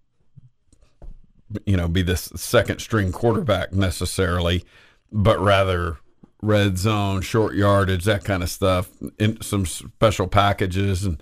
to, 1.52 1.61
you 1.66 1.76
know, 1.76 1.88
be 1.88 2.00
this 2.02 2.30
second 2.37 2.78
string 2.78 3.11
quarterback 3.11 3.73
necessarily, 3.73 4.64
but 5.11 5.40
rather 5.40 5.99
red 6.40 6.78
zone, 6.78 7.23
short 7.23 7.56
yardage, 7.56 8.04
that 8.04 8.23
kind 8.23 8.44
of 8.44 8.49
stuff, 8.49 8.88
in 9.18 9.40
some 9.42 9.66
special 9.66 10.28
packages, 10.28 11.04
and 11.04 11.20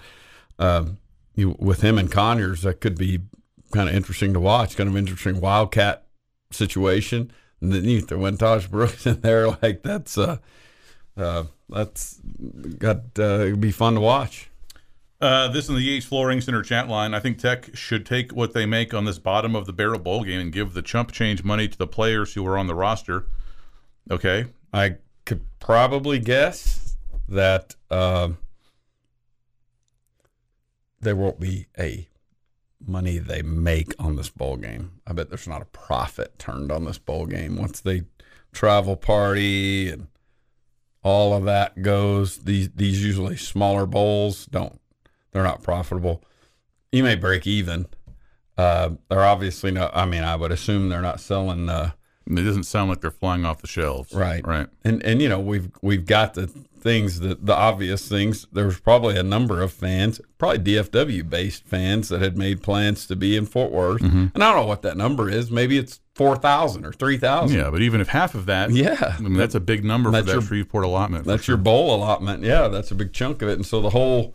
um, 0.59 0.99
you 1.35 1.57
with 1.59 1.81
him 1.81 1.97
and 1.97 2.13
Conyers, 2.13 2.61
that 2.61 2.83
could 2.83 2.99
be 2.99 3.21
kind 3.73 3.89
of 3.89 3.95
interesting 3.95 4.35
to 4.35 4.41
watch. 4.41 4.77
Kind 4.77 4.91
of 4.91 4.99
interesting 4.99 5.41
wildcat 5.41 6.05
situation. 6.51 7.33
And 7.63 7.73
then 7.73 7.85
you 7.85 8.03
throw 8.03 8.19
Tahj 8.19 8.71
Brooks 8.71 9.07
in 9.07 9.23
there, 9.23 9.49
like 9.63 9.83
that's 9.83 10.19
uh, 10.19 10.37
uh 11.17 11.45
that's 11.69 12.21
got 12.79 13.19
uh, 13.19 13.55
be 13.57 13.71
fun 13.71 13.95
to 13.95 14.01
watch. 14.01 14.51
Uh, 15.19 15.49
this 15.49 15.69
in 15.69 15.75
the 15.75 15.81
Yates 15.81 16.05
Flooring 16.05 16.43
Center 16.43 16.63
chat 16.63 16.89
line. 16.89 17.15
I 17.15 17.21
think 17.21 17.39
Tech 17.39 17.75
should 17.75 18.05
take 18.05 18.33
what 18.33 18.53
they 18.53 18.67
make 18.67 18.93
on 18.93 19.07
this 19.07 19.19
bottom 19.19 19.57
of 19.57 19.65
the 19.65 19.73
barrel 19.73 19.99
bowl 19.99 20.25
game 20.25 20.41
and 20.41 20.53
give 20.53 20.75
the 20.75 20.83
chump 20.83 21.11
change 21.11 21.43
money 21.43 21.69
to 21.69 21.79
the 21.79 21.87
players 21.87 22.35
who 22.35 22.47
are 22.47 22.59
on 22.59 22.67
the 22.67 22.75
roster. 22.75 23.27
Okay. 24.11 24.47
I 24.75 24.97
could 25.25 25.41
probably 25.59 26.19
guess 26.19 26.97
that 27.29 27.77
um, 27.91 28.37
there 31.01 31.17
won't 31.17 31.41
be 31.41 31.67
a 31.79 32.09
money 32.87 33.17
they 33.17 33.41
make 33.41 33.95
on 33.99 34.17
this 34.17 34.29
bowl 34.29 34.57
game. 34.57 35.01
I 35.07 35.15
bet 35.15 35.31
there's 35.31 35.49
not 35.49 35.63
a 35.63 35.67
profit 35.67 36.39
turned 36.39 36.71
on 36.71 36.85
this 36.85 36.99
bowl 36.99 37.25
game 37.25 37.57
once 37.57 37.81
they 37.81 38.03
travel 38.53 38.97
party 38.97 39.89
and 39.91 40.09
all 41.07 41.33
of 41.33 41.45
that 41.45 41.83
goes. 41.83 42.39
These 42.39 42.71
these 42.71 43.05
usually 43.05 43.37
smaller 43.37 43.87
bowls 43.87 44.47
don't 44.47 44.81
they're 45.31 45.45
not 45.45 45.63
profitable. 45.63 46.25
You 46.91 47.05
may 47.05 47.15
break 47.15 47.47
even. 47.47 47.87
Uh, 48.59 48.91
they're 49.09 49.25
obviously 49.25 49.71
not. 49.71 49.97
I 49.97 50.05
mean, 50.05 50.25
I 50.25 50.35
would 50.35 50.51
assume 50.51 50.89
they're 50.89 51.01
not 51.01 51.21
selling. 51.21 51.69
Uh, 51.69 51.93
It 52.29 52.35
doesn't 52.43 52.65
sound 52.65 52.91
like 52.91 53.01
they're 53.01 53.11
flying 53.11 53.45
off 53.45 53.61
the 53.63 53.69
shelves. 53.69 54.13
Right. 54.13 54.45
Right. 54.47 54.67
and 54.85 55.03
and 55.05 55.23
you 55.23 55.29
know 55.29 55.41
we've 55.41 55.71
we've 55.83 56.07
got 56.07 56.35
the 56.35 56.47
things 56.81 57.21
that 57.21 57.45
the 57.47 57.55
obvious 57.55 58.09
things 58.09 58.47
there's 58.53 58.79
probably 58.79 59.17
a 59.19 59.23
number 59.23 59.61
of 59.61 59.73
fans 59.73 60.21
probably 60.39 60.61
dfw 60.61 61.29
based 61.29 61.65
fans 61.65 62.09
that 62.11 62.21
had 62.23 62.39
made 62.39 62.63
plans 62.63 63.09
to 63.09 63.17
be 63.17 63.37
in 63.37 63.45
fort 63.45 63.73
worth 63.73 64.01
Mm-hmm. 64.03 64.27
and 64.35 64.45
i 64.45 64.53
don't 64.53 64.61
know 64.63 64.67
what 64.69 64.83
that 64.83 64.97
number 64.97 65.29
is 65.29 65.51
maybe 65.51 65.79
it's 65.79 65.99
4000 66.15 66.87
or 66.87 66.93
3000 66.93 67.57
Yeah, 67.57 67.71
but 67.71 67.83
even 67.83 68.01
if 68.01 68.09
half 68.09 68.37
of 68.37 68.47
that, 68.47 68.71
Yeah. 68.71 69.17
I 69.19 69.21
mean 69.21 69.35
that's 69.35 69.57
a 69.57 69.61
big 69.61 69.85
number 69.85 70.11
for 70.11 70.13
That's 70.13 70.27
that 70.29 70.33
your- 70.35 70.43
Shreveport 70.43 70.85
allotment. 70.85 71.25
that's 71.25 71.43
sure. 71.45 71.55
your 71.57 71.63
bowl 71.63 71.93
allotment 71.97 72.45
yeah 72.45 72.69
that's 72.69 72.93
a 72.93 72.95
big 72.95 73.13
chunk 73.13 73.43
of 73.43 73.49
it 73.49 73.55
and 73.55 73.67
so 73.67 73.81
the 73.81 73.91
whole 73.91 74.33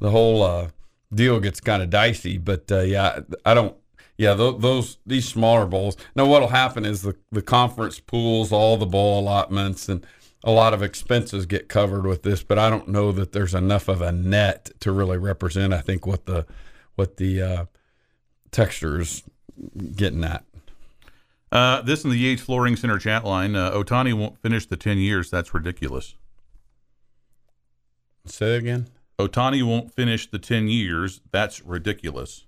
the 0.00 0.10
whole 0.10 0.42
uh 0.42 0.68
deal 1.14 1.40
gets 1.40 1.58
kind 1.60 1.82
of 1.82 1.88
dicey 1.88 2.36
but 2.36 2.70
uh 2.70 2.80
yeah 2.80 3.20
i 3.46 3.54
don't 3.54 3.74
yeah 4.16 4.34
th- 4.34 4.56
those 4.58 4.98
these 5.06 5.26
smaller 5.28 5.66
bowls 5.66 5.96
now 6.14 6.24
what'll 6.26 6.48
happen 6.48 6.84
is 6.84 7.02
the 7.02 7.16
the 7.32 7.42
conference 7.42 8.00
pools 8.00 8.52
all 8.52 8.76
the 8.76 8.86
bowl 8.86 9.20
allotments 9.20 9.88
and 9.88 10.06
a 10.44 10.50
lot 10.50 10.74
of 10.74 10.82
expenses 10.82 11.46
get 11.46 11.68
covered 11.68 12.06
with 12.06 12.22
this 12.22 12.42
but 12.42 12.58
i 12.58 12.68
don't 12.70 12.88
know 12.88 13.10
that 13.12 13.32
there's 13.32 13.54
enough 13.54 13.88
of 13.88 14.00
a 14.02 14.12
net 14.12 14.70
to 14.80 14.92
really 14.92 15.18
represent 15.18 15.72
i 15.72 15.80
think 15.80 16.06
what 16.06 16.26
the 16.26 16.46
what 16.96 17.16
the 17.16 17.40
uh 17.42 17.64
texture 18.50 19.00
is 19.00 19.22
getting 19.96 20.22
at 20.24 20.44
Uh, 21.52 21.80
this 21.82 22.02
in 22.04 22.10
the 22.10 22.16
Yates 22.16 22.42
Flooring 22.42 22.74
Center 22.76 22.98
chat 22.98 23.24
line. 23.24 23.54
Uh, 23.54 23.70
Ohtani 23.70 24.12
won't 24.12 24.38
finish 24.42 24.66
the 24.66 24.76
ten 24.76 24.98
years. 24.98 25.30
That's 25.30 25.54
ridiculous. 25.54 26.16
say 28.26 28.54
it 28.56 28.58
again 28.58 28.88
Ohtani 29.18 29.62
won't 29.62 29.92
finish 29.94 30.28
the 30.28 30.38
ten 30.40 30.66
years. 30.68 31.20
That's 31.30 31.64
ridiculous. 31.64 32.46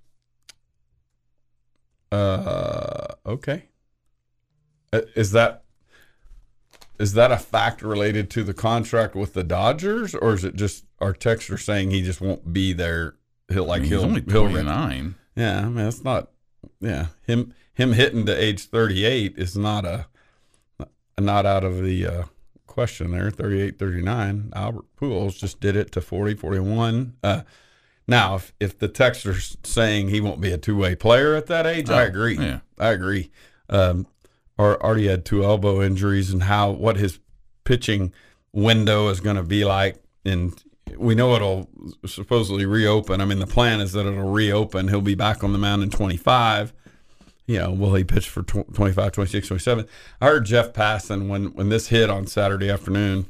Uh, 2.11 3.07
okay. 3.25 3.65
Uh, 4.93 5.01
Is 5.15 5.31
that 5.31 5.63
is 6.99 7.13
that 7.13 7.31
a 7.31 7.37
fact 7.37 7.81
related 7.83 8.29
to 8.31 8.43
the 8.43 8.53
contract 8.53 9.13
with 9.15 9.33
the 9.33 9.43
Dodgers, 9.43 10.15
or 10.15 10.33
is 10.33 10.43
it 10.43 10.55
just 10.55 10.85
our 10.99 11.13
texter 11.13 11.59
saying 11.59 11.91
he 11.91 12.01
just 12.01 12.21
won't 12.21 12.51
be 12.53 12.73
there? 12.73 13.15
He'll 13.49 13.65
I 13.65 13.67
like 13.67 13.81
mean, 13.81 13.91
he'll 13.91 13.99
he's 13.99 14.07
only 14.07 14.21
twenty 14.21 14.63
nine. 14.63 15.15
yeah. 15.35 15.59
I 15.59 15.69
mean, 15.69 15.85
it's 15.85 16.03
not. 16.03 16.29
Yeah, 16.79 17.07
him 17.21 17.53
him 17.73 17.93
hitting 17.93 18.25
to 18.25 18.33
age 18.35 18.65
thirty 18.65 19.05
eight 19.05 19.35
is 19.37 19.55
not 19.57 19.85
a 19.85 20.07
not 21.19 21.45
out 21.45 21.63
of 21.63 21.83
the 21.83 22.05
uh, 22.05 22.23
question 22.65 23.11
there. 23.11 23.31
38, 23.31 23.79
39. 23.79 24.51
Albert 24.55 24.85
Pujols 25.01 25.35
just 25.35 25.59
did 25.59 25.75
it 25.75 25.91
to 25.93 25.99
40, 26.01 26.35
41. 26.35 27.15
Uh, 27.23 27.41
now, 28.07 28.35
if, 28.35 28.53
if 28.59 28.79
the 28.79 28.87
texter's 28.89 29.57
saying 29.63 30.09
he 30.09 30.21
won't 30.21 30.39
be 30.41 30.51
a 30.51 30.57
two 30.57 30.77
way 30.77 30.95
player 30.95 31.35
at 31.35 31.47
that 31.47 31.65
age, 31.67 31.89
I 31.89 32.03
Oh, 32.03 32.07
agree. 32.07 32.37
yeah. 32.37 32.59
I 32.79 32.89
agree. 32.89 33.29
Um, 33.69 34.07
or 34.57 34.81
already 34.83 35.07
had 35.07 35.25
two 35.25 35.43
elbow 35.43 35.81
injuries 35.81 36.31
and 36.31 36.43
how 36.43 36.71
what 36.71 36.97
his 36.97 37.19
pitching 37.63 38.13
window 38.53 39.09
is 39.09 39.19
going 39.19 39.35
to 39.35 39.43
be 39.43 39.65
like. 39.65 40.01
And 40.25 40.53
we 40.97 41.15
know 41.15 41.35
it'll 41.35 41.69
supposedly 42.05 42.65
reopen. 42.65 43.19
I 43.21 43.25
mean, 43.25 43.39
the 43.39 43.45
plan 43.47 43.81
is 43.81 43.91
that 43.91 44.05
it'll 44.07 44.31
reopen. 44.31 44.87
He'll 44.87 45.01
be 45.01 45.15
back 45.15 45.43
on 45.43 45.51
the 45.51 45.59
mound 45.59 45.83
in 45.83 45.89
25. 45.89 46.73
You 47.45 47.59
know, 47.59 47.71
will 47.71 47.93
he 47.95 48.03
pitch 48.03 48.29
for 48.29 48.41
tw- 48.43 48.73
25, 48.73 49.11
26, 49.11 49.47
27? 49.47 49.85
I 50.21 50.25
heard 50.25 50.45
Jeff 50.45 50.73
Passan 50.73 51.27
when 51.29 51.53
when 51.53 51.69
this 51.69 51.87
hit 51.87 52.09
on 52.09 52.25
Saturday 52.27 52.69
afternoon. 52.69 53.25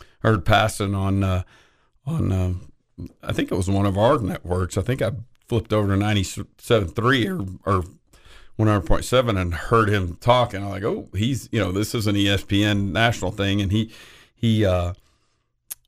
I 0.00 0.04
Heard 0.28 0.44
Passan 0.44 0.96
on 0.96 1.22
uh, 1.22 1.42
on 2.06 2.32
uh, 2.32 2.54
I 3.22 3.32
think 3.32 3.50
it 3.50 3.56
was 3.56 3.68
one 3.68 3.86
of 3.86 3.98
our 3.98 4.18
networks. 4.18 4.76
I 4.76 4.82
think 4.82 5.02
I 5.02 5.12
flipped 5.48 5.72
over 5.72 5.88
to 5.88 6.02
97.3 6.02 7.60
or 7.66 7.78
or 7.78 7.84
100.7 8.58 9.40
and 9.40 9.52
heard 9.52 9.88
him 9.88 10.16
talk 10.16 10.54
and 10.54 10.64
I'm 10.64 10.70
like, 10.70 10.84
"Oh, 10.84 11.08
he's, 11.14 11.48
you 11.50 11.58
know, 11.58 11.72
this 11.72 11.94
is 11.94 12.06
an 12.06 12.14
ESPN 12.14 12.92
national 12.92 13.32
thing 13.32 13.60
and 13.60 13.72
he 13.72 13.90
he 14.34 14.64
uh 14.64 14.94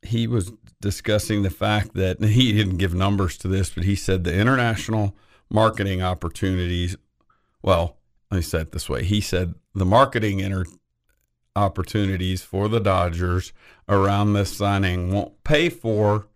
he 0.02 0.26
was 0.26 0.52
discussing 0.80 1.42
the 1.42 1.50
fact 1.50 1.94
that 1.94 2.22
he 2.22 2.52
didn't 2.52 2.76
give 2.76 2.94
numbers 2.94 3.36
to 3.38 3.48
this, 3.48 3.70
but 3.70 3.84
he 3.84 3.94
said 3.94 4.24
the 4.24 4.34
international 4.34 5.16
marketing 5.48 6.02
opportunities 6.02 6.96
well, 7.62 7.96
let 8.30 8.38
me 8.38 8.42
say 8.42 8.60
it 8.60 8.72
this 8.72 8.88
way. 8.88 9.04
He 9.04 9.20
said 9.20 9.54
the 9.74 9.84
marketing 9.84 10.40
inter- 10.40 10.66
opportunities 11.54 12.42
for 12.42 12.68
the 12.68 12.80
Dodgers 12.80 13.52
around 13.88 14.32
this 14.32 14.56
signing 14.56 15.12
won't 15.12 15.42
pay 15.42 15.68
for 15.68 16.26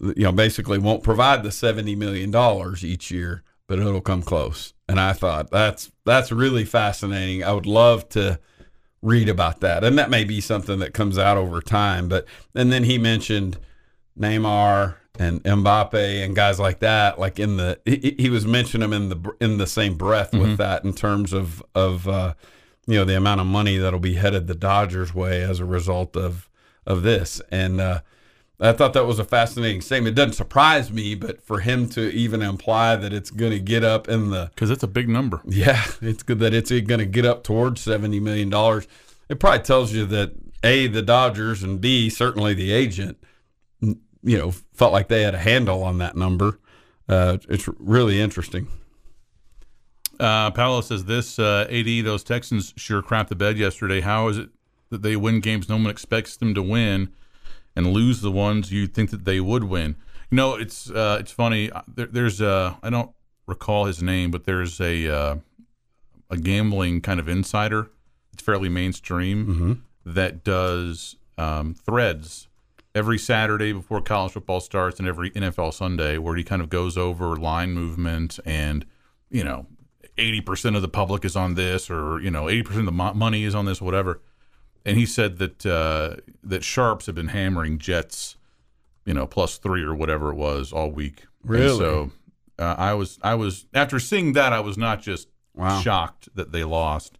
you 0.00 0.24
know, 0.24 0.32
basically 0.32 0.78
won't 0.78 1.02
provide 1.02 1.42
the 1.42 1.52
seventy 1.52 1.94
million 1.94 2.30
dollars 2.30 2.84
each 2.84 3.10
year, 3.10 3.42
but 3.66 3.78
it'll 3.78 4.00
come 4.00 4.22
close. 4.22 4.74
And 4.88 4.98
I 4.98 5.12
thought 5.12 5.50
that's 5.50 5.90
that's 6.04 6.32
really 6.32 6.64
fascinating. 6.64 7.44
I 7.44 7.52
would 7.52 7.66
love 7.66 8.08
to 8.10 8.40
read 9.02 9.28
about 9.28 9.60
that, 9.60 9.84
and 9.84 9.98
that 9.98 10.10
may 10.10 10.24
be 10.24 10.40
something 10.40 10.78
that 10.80 10.92
comes 10.94 11.18
out 11.18 11.36
over 11.36 11.60
time. 11.60 12.08
But 12.08 12.26
and 12.54 12.72
then 12.72 12.84
he 12.84 12.98
mentioned 12.98 13.58
Neymar 14.18 14.96
and 15.18 15.42
Mbappe 15.42 16.24
and 16.24 16.34
guys 16.34 16.58
like 16.58 16.80
that. 16.80 17.18
Like 17.18 17.38
in 17.38 17.56
the 17.56 17.80
he, 17.84 18.14
he 18.18 18.30
was 18.30 18.46
mentioning 18.46 18.90
them 18.90 19.02
in 19.02 19.08
the 19.08 19.32
in 19.40 19.58
the 19.58 19.66
same 19.66 19.94
breath 19.96 20.32
with 20.32 20.56
that 20.58 20.84
in 20.84 20.92
terms 20.92 21.32
of 21.32 21.62
of 21.74 22.08
uh, 22.08 22.34
you 22.86 22.94
know 22.94 23.04
the 23.04 23.16
amount 23.16 23.40
of 23.40 23.46
money 23.46 23.76
that'll 23.78 24.00
be 24.00 24.14
headed 24.14 24.46
the 24.46 24.54
Dodgers 24.54 25.14
way 25.14 25.42
as 25.42 25.60
a 25.60 25.64
result 25.64 26.16
of 26.16 26.48
of 26.86 27.02
this 27.02 27.40
and. 27.50 27.80
uh 27.80 28.00
I 28.62 28.72
thought 28.72 28.92
that 28.92 29.06
was 29.06 29.18
a 29.18 29.24
fascinating 29.24 29.80
statement. 29.80 30.12
It 30.12 30.16
doesn't 30.16 30.34
surprise 30.34 30.92
me, 30.92 31.14
but 31.14 31.40
for 31.40 31.60
him 31.60 31.88
to 31.90 32.10
even 32.12 32.42
imply 32.42 32.94
that 32.96 33.12
it's 33.12 33.30
going 33.30 33.52
to 33.52 33.58
get 33.58 33.82
up 33.82 34.06
in 34.08 34.30
the 34.30 34.50
Because 34.54 34.70
it's 34.70 34.82
a 34.82 34.88
big 34.88 35.08
number. 35.08 35.40
yeah, 35.46 35.82
it's 36.02 36.22
good 36.22 36.40
that 36.40 36.52
it's 36.52 36.70
going 36.70 37.00
to 37.00 37.06
get 37.06 37.24
up 37.24 37.42
towards 37.42 37.80
seventy 37.80 38.20
million 38.20 38.50
dollars. 38.50 38.86
It 39.28 39.40
probably 39.40 39.60
tells 39.64 39.92
you 39.92 40.04
that 40.06 40.32
a 40.62 40.86
the 40.88 41.02
Dodgers 41.02 41.62
and 41.62 41.80
B 41.80 42.10
certainly 42.10 42.52
the 42.52 42.72
agent, 42.72 43.16
you 43.80 43.96
know, 44.38 44.50
felt 44.74 44.92
like 44.92 45.08
they 45.08 45.22
had 45.22 45.34
a 45.34 45.38
handle 45.38 45.82
on 45.82 45.98
that 45.98 46.16
number. 46.16 46.58
Uh, 47.08 47.38
it's 47.48 47.66
really 47.78 48.20
interesting. 48.20 48.68
Uh, 50.18 50.50
Paolo 50.50 50.82
says 50.82 51.06
this 51.06 51.38
uh, 51.38 51.66
AD 51.70 52.04
those 52.04 52.22
Texans 52.22 52.74
sure 52.76 53.00
crapped 53.02 53.28
the 53.28 53.34
bed 53.34 53.56
yesterday. 53.56 54.02
How 54.02 54.28
is 54.28 54.36
it 54.36 54.50
that 54.90 55.00
they 55.02 55.16
win 55.16 55.40
games 55.40 55.68
no 55.68 55.76
one 55.76 55.86
expects 55.86 56.36
them 56.36 56.52
to 56.54 56.62
win, 56.62 57.10
and 57.76 57.92
lose 57.92 58.20
the 58.20 58.30
ones 58.30 58.72
you 58.72 58.86
think 58.86 59.10
that 59.10 59.24
they 59.24 59.40
would 59.40 59.64
win? 59.64 59.96
You 60.30 60.36
know, 60.36 60.54
it's 60.54 60.90
uh, 60.90 61.18
it's 61.20 61.32
funny. 61.32 61.70
There, 61.88 62.06
there's 62.06 62.40
uh, 62.40 62.74
I 62.82 62.90
don't 62.90 63.10
recall 63.46 63.86
his 63.86 64.02
name, 64.02 64.30
but 64.30 64.44
there's 64.44 64.80
a 64.80 65.08
uh, 65.08 65.36
a 66.30 66.36
gambling 66.36 67.00
kind 67.00 67.18
of 67.20 67.28
insider. 67.28 67.90
It's 68.32 68.42
fairly 68.42 68.68
mainstream 68.68 69.46
Mm-hmm. 69.46 69.72
that 70.14 70.44
does 70.44 71.16
um, 71.36 71.74
threads 71.74 72.48
every 72.94 73.18
Saturday 73.18 73.72
before 73.72 74.00
college 74.00 74.32
football 74.32 74.60
starts 74.60 74.98
and 74.98 75.08
every 75.08 75.30
NFL 75.32 75.72
Sunday, 75.74 76.18
where 76.18 76.36
he 76.36 76.44
kind 76.44 76.62
of 76.62 76.68
goes 76.68 76.96
over 76.98 77.36
line 77.36 77.72
movement 77.72 78.38
and 78.44 78.86
you 79.30 79.42
know, 79.44 79.66
eighty 80.18 80.40
percent 80.40 80.76
of 80.76 80.82
the 80.82 80.88
public 80.88 81.24
is 81.24 81.34
on 81.36 81.54
this, 81.54 81.90
or 81.90 82.20
you 82.20 82.30
know, 82.30 82.48
eighty 82.48 82.62
percent 82.62 82.80
of 82.80 82.86
the 82.86 82.92
mo- 82.92 83.14
money 83.14 83.42
is 83.44 83.54
on 83.54 83.64
this, 83.64 83.80
whatever. 83.80 84.20
And 84.84 84.96
he 84.96 85.04
said 85.06 85.38
that 85.38 85.66
uh, 85.66 86.16
that 86.42 86.64
sharps 86.64 87.06
have 87.06 87.14
been 87.14 87.28
hammering 87.28 87.78
Jets, 87.78 88.36
you 89.04 89.12
know, 89.14 89.26
plus 89.26 89.58
three 89.58 89.82
or 89.82 89.94
whatever 89.94 90.30
it 90.30 90.36
was 90.36 90.72
all 90.72 90.90
week. 90.90 91.24
And 91.42 91.50
Really? 91.50 91.78
so 91.78 92.10
uh, 92.58 92.74
I 92.78 92.94
was 92.94 93.18
I 93.22 93.34
was 93.34 93.66
after 93.74 93.98
seeing 94.00 94.32
that 94.34 94.52
I 94.52 94.60
was 94.60 94.78
not 94.78 95.00
just 95.02 95.28
Wow. 95.54 95.80
shocked 95.80 96.28
that 96.34 96.52
they 96.52 96.64
lost. 96.64 97.18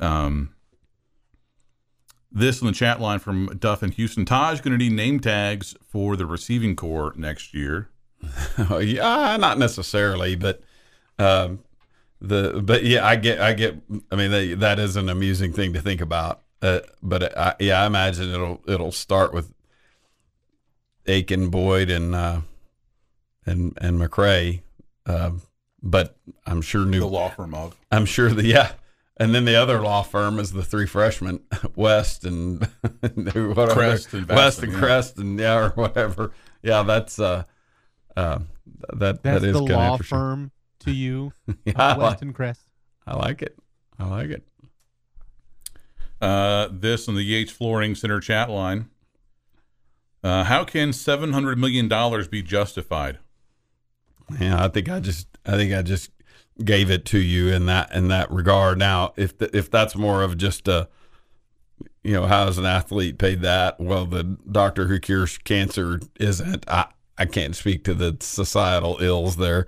Um, 0.00 0.54
this 2.32 2.60
in 2.60 2.66
the 2.66 2.72
chat 2.72 3.00
line 3.00 3.20
from 3.20 3.46
Duff 3.58 3.82
in 3.82 3.92
Houston. 3.92 4.24
Tahj 4.24 4.60
going 4.62 4.76
to 4.76 4.84
need 4.84 4.92
name 4.94 5.20
tags 5.20 5.76
for 5.86 6.16
the 6.16 6.26
receiving 6.26 6.74
core 6.74 7.12
next 7.16 7.54
year. 7.54 7.90
Oh, 8.70 8.78
yeah, 8.78 9.36
not 9.36 9.58
necessarily, 9.58 10.34
but 10.34 10.62
um, 11.18 11.60
the 12.20 12.62
but 12.64 12.82
yeah, 12.84 13.06
I 13.06 13.16
get 13.16 13.38
I 13.40 13.52
get. 13.52 13.76
I 14.10 14.16
mean, 14.16 14.30
they, 14.30 14.54
that 14.54 14.78
is 14.78 14.96
an 14.96 15.08
amusing 15.10 15.52
thing 15.52 15.74
to 15.74 15.80
think 15.82 16.00
about. 16.00 16.40
Uh, 16.64 16.80
but 17.02 17.36
I, 17.36 17.54
yeah, 17.60 17.82
I 17.82 17.86
imagine 17.86 18.32
it'll 18.32 18.62
it'll 18.66 18.92
start 18.92 19.34
with 19.34 19.52
Eakin, 21.06 21.50
Boyd, 21.50 21.90
and 21.90 22.14
uh, 22.14 22.40
and 23.44 23.76
and 23.80 24.00
McCray. 24.00 24.62
Um, 25.04 25.42
but 25.82 26.16
I'm 26.46 26.62
sure 26.62 26.86
new 26.86 27.00
the 27.00 27.06
law 27.06 27.28
firm 27.28 27.54
of. 27.54 27.76
I'm 27.92 28.06
sure 28.06 28.30
the 28.30 28.46
yeah, 28.46 28.72
and 29.18 29.34
then 29.34 29.44
the 29.44 29.56
other 29.56 29.80
law 29.82 30.02
firm 30.02 30.38
is 30.38 30.52
the 30.52 30.62
three 30.62 30.86
freshmen, 30.86 31.40
West 31.76 32.24
and 32.24 32.64
whatever, 33.00 33.66
Crest 33.72 34.14
and 34.14 34.26
West 34.26 34.62
and 34.62 34.72
yeah. 34.72 34.78
Crest 34.78 35.18
and 35.18 35.38
yeah 35.38 35.58
or 35.58 35.68
whatever. 35.70 36.32
Yeah, 36.62 36.82
that's 36.82 37.18
uh, 37.18 37.44
uh, 38.16 38.38
that 38.94 39.22
That's 39.22 39.42
that 39.42 39.44
is 39.44 39.52
the 39.52 39.62
law 39.62 39.98
firm 39.98 40.50
to 40.80 40.92
you, 40.92 41.32
Yeah, 41.66 41.74
I 41.76 41.88
like, 41.88 41.98
Weston 41.98 42.32
Crest. 42.32 42.62
I 43.06 43.16
like 43.16 43.42
it. 43.42 43.54
I 43.98 44.08
like 44.08 44.30
it. 44.30 44.46
Uh, 46.24 46.68
this 46.72 47.06
on 47.06 47.16
the 47.16 47.22
Yates 47.22 47.52
Flooring 47.52 47.94
Center 47.94 48.18
chat 48.18 48.48
line. 48.48 48.88
Uh, 50.22 50.44
how 50.44 50.64
can 50.64 50.92
seven 50.92 51.34
hundred 51.34 51.58
million 51.58 51.86
dollars 51.86 52.28
be 52.28 52.42
justified? 52.42 53.18
Yeah, 54.40 54.64
I 54.64 54.68
think 54.68 54.88
I 54.88 55.00
just 55.00 55.26
I 55.44 55.52
think 55.52 55.74
I 55.74 55.82
just 55.82 56.10
gave 56.64 56.90
it 56.90 57.04
to 57.06 57.18
you 57.18 57.52
in 57.52 57.66
that 57.66 57.92
in 57.92 58.08
that 58.08 58.30
regard. 58.30 58.78
Now, 58.78 59.12
if 59.16 59.36
the, 59.36 59.54
if 59.54 59.70
that's 59.70 59.96
more 59.96 60.22
of 60.22 60.38
just 60.38 60.66
a 60.66 60.88
you 62.02 62.12
know, 62.12 62.26
how 62.26 62.48
is 62.48 62.56
an 62.56 62.64
athlete 62.64 63.18
paid 63.18 63.42
that? 63.42 63.78
Well, 63.78 64.06
the 64.06 64.24
doctor 64.50 64.86
who 64.86 64.98
cures 65.00 65.36
cancer 65.36 66.00
isn't. 66.18 66.64
I 66.68 66.86
I 67.18 67.26
can't 67.26 67.54
speak 67.54 67.84
to 67.84 67.92
the 67.92 68.16
societal 68.20 68.96
ills 69.02 69.36
there. 69.36 69.66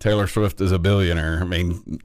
Taylor 0.00 0.26
Swift 0.26 0.60
is 0.60 0.72
a 0.72 0.80
billionaire. 0.80 1.38
I 1.40 1.44
mean, 1.44 2.00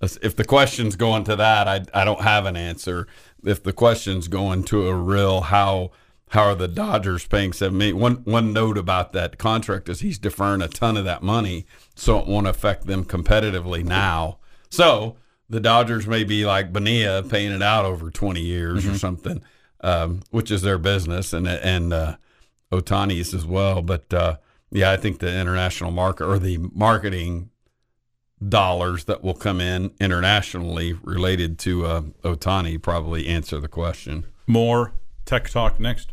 if 0.00 0.36
the 0.36 0.44
question's 0.44 0.96
going 0.96 1.24
to 1.24 1.36
that, 1.36 1.68
I 1.68 1.84
I 1.94 2.04
don't 2.04 2.20
have 2.20 2.46
an 2.46 2.56
answer. 2.56 3.06
If 3.44 3.62
the 3.62 3.72
question's 3.72 4.28
going 4.28 4.64
to 4.64 4.88
a 4.88 4.94
real 4.94 5.42
how 5.42 5.92
how 6.30 6.42
are 6.42 6.54
the 6.54 6.68
Dodgers 6.68 7.26
paying 7.26 7.52
seven 7.52 7.78
million? 7.78 7.98
One 7.98 8.16
one 8.24 8.52
note 8.52 8.76
about 8.76 9.12
that 9.12 9.38
contract 9.38 9.88
is 9.88 10.00
he's 10.00 10.18
deferring 10.18 10.62
a 10.62 10.68
ton 10.68 10.96
of 10.96 11.04
that 11.04 11.22
money, 11.22 11.66
so 11.94 12.18
it 12.18 12.26
won't 12.26 12.48
affect 12.48 12.86
them 12.86 13.04
competitively 13.04 13.84
now. 13.84 14.38
So 14.68 15.16
the 15.48 15.60
Dodgers 15.60 16.06
may 16.06 16.24
be 16.24 16.44
like 16.44 16.72
Bonilla 16.72 17.22
paying 17.22 17.52
it 17.52 17.62
out 17.62 17.84
over 17.84 18.10
twenty 18.10 18.42
years 18.42 18.86
or 18.86 18.98
something, 18.98 19.42
um, 19.82 20.20
which 20.30 20.50
is 20.50 20.62
their 20.62 20.78
business, 20.78 21.32
and 21.32 21.46
and 21.46 21.92
uh, 21.92 22.16
Ohtani's 22.72 23.32
as 23.32 23.46
well. 23.46 23.80
But 23.80 24.12
uh, 24.12 24.36
yeah, 24.70 24.90
I 24.90 24.96
think 24.96 25.20
the 25.20 25.32
international 25.32 25.92
market 25.92 26.26
or 26.26 26.38
the 26.38 26.58
marketing 26.58 27.50
dollars 28.46 29.04
that 29.04 29.22
will 29.22 29.34
come 29.34 29.60
in 29.60 29.92
internationally 30.00 30.92
related 31.02 31.58
to 31.60 31.86
uh, 31.86 32.00
Ohtani 32.22 32.80
probably 32.80 33.26
answer 33.26 33.60
the 33.60 33.68
question. 33.68 34.24
More 34.46 34.92
tech 35.24 35.48
talk 35.48 35.80
next. 35.80 36.12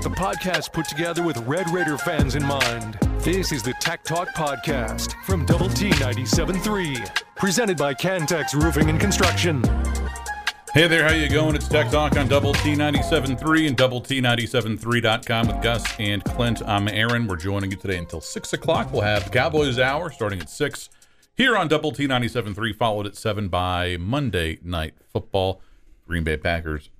The 0.00 0.14
podcast 0.14 0.72
put 0.72 0.86
together 0.88 1.22
with 1.22 1.36
Red 1.38 1.68
Raider 1.70 1.98
fans 1.98 2.34
in 2.34 2.44
mind. 2.44 2.98
This 3.20 3.52
is 3.52 3.62
the 3.62 3.74
Tech 3.80 4.04
Talk 4.04 4.28
Podcast 4.34 5.12
from 5.24 5.44
Double 5.44 5.68
T 5.68 5.90
97.3, 5.90 7.24
presented 7.36 7.76
by 7.76 7.92
Cantex 7.92 8.54
Roofing 8.54 8.88
and 8.88 8.98
Construction. 8.98 9.62
Hey 10.78 10.86
there, 10.86 11.02
how 11.02 11.12
you 11.12 11.28
going? 11.28 11.56
It's 11.56 11.66
Tech 11.66 11.90
Talk 11.90 12.16
on 12.16 12.28
Double 12.28 12.52
T 12.52 12.74
97.3 12.74 13.66
and 13.66 13.76
Double 13.76 14.00
T 14.00 14.22
97.3.com 14.22 15.48
with 15.48 15.60
Gus 15.60 15.84
and 15.98 16.22
Clint. 16.22 16.62
I'm 16.64 16.86
Aaron. 16.86 17.26
We're 17.26 17.34
joining 17.34 17.72
you 17.72 17.76
today 17.76 17.96
until 17.96 18.20
6 18.20 18.52
o'clock. 18.52 18.92
We'll 18.92 19.02
have 19.02 19.32
Cowboys 19.32 19.80
Hour 19.80 20.12
starting 20.12 20.38
at 20.38 20.48
6 20.48 20.88
here 21.34 21.56
on 21.56 21.66
Double 21.66 21.90
T 21.90 22.06
97.3, 22.06 22.76
followed 22.76 23.06
at 23.06 23.16
7 23.16 23.48
by 23.48 23.96
Monday 23.96 24.60
Night 24.62 24.94
Football, 25.12 25.60
Green 26.06 26.22
Bay 26.22 26.36
Packers, 26.36 26.90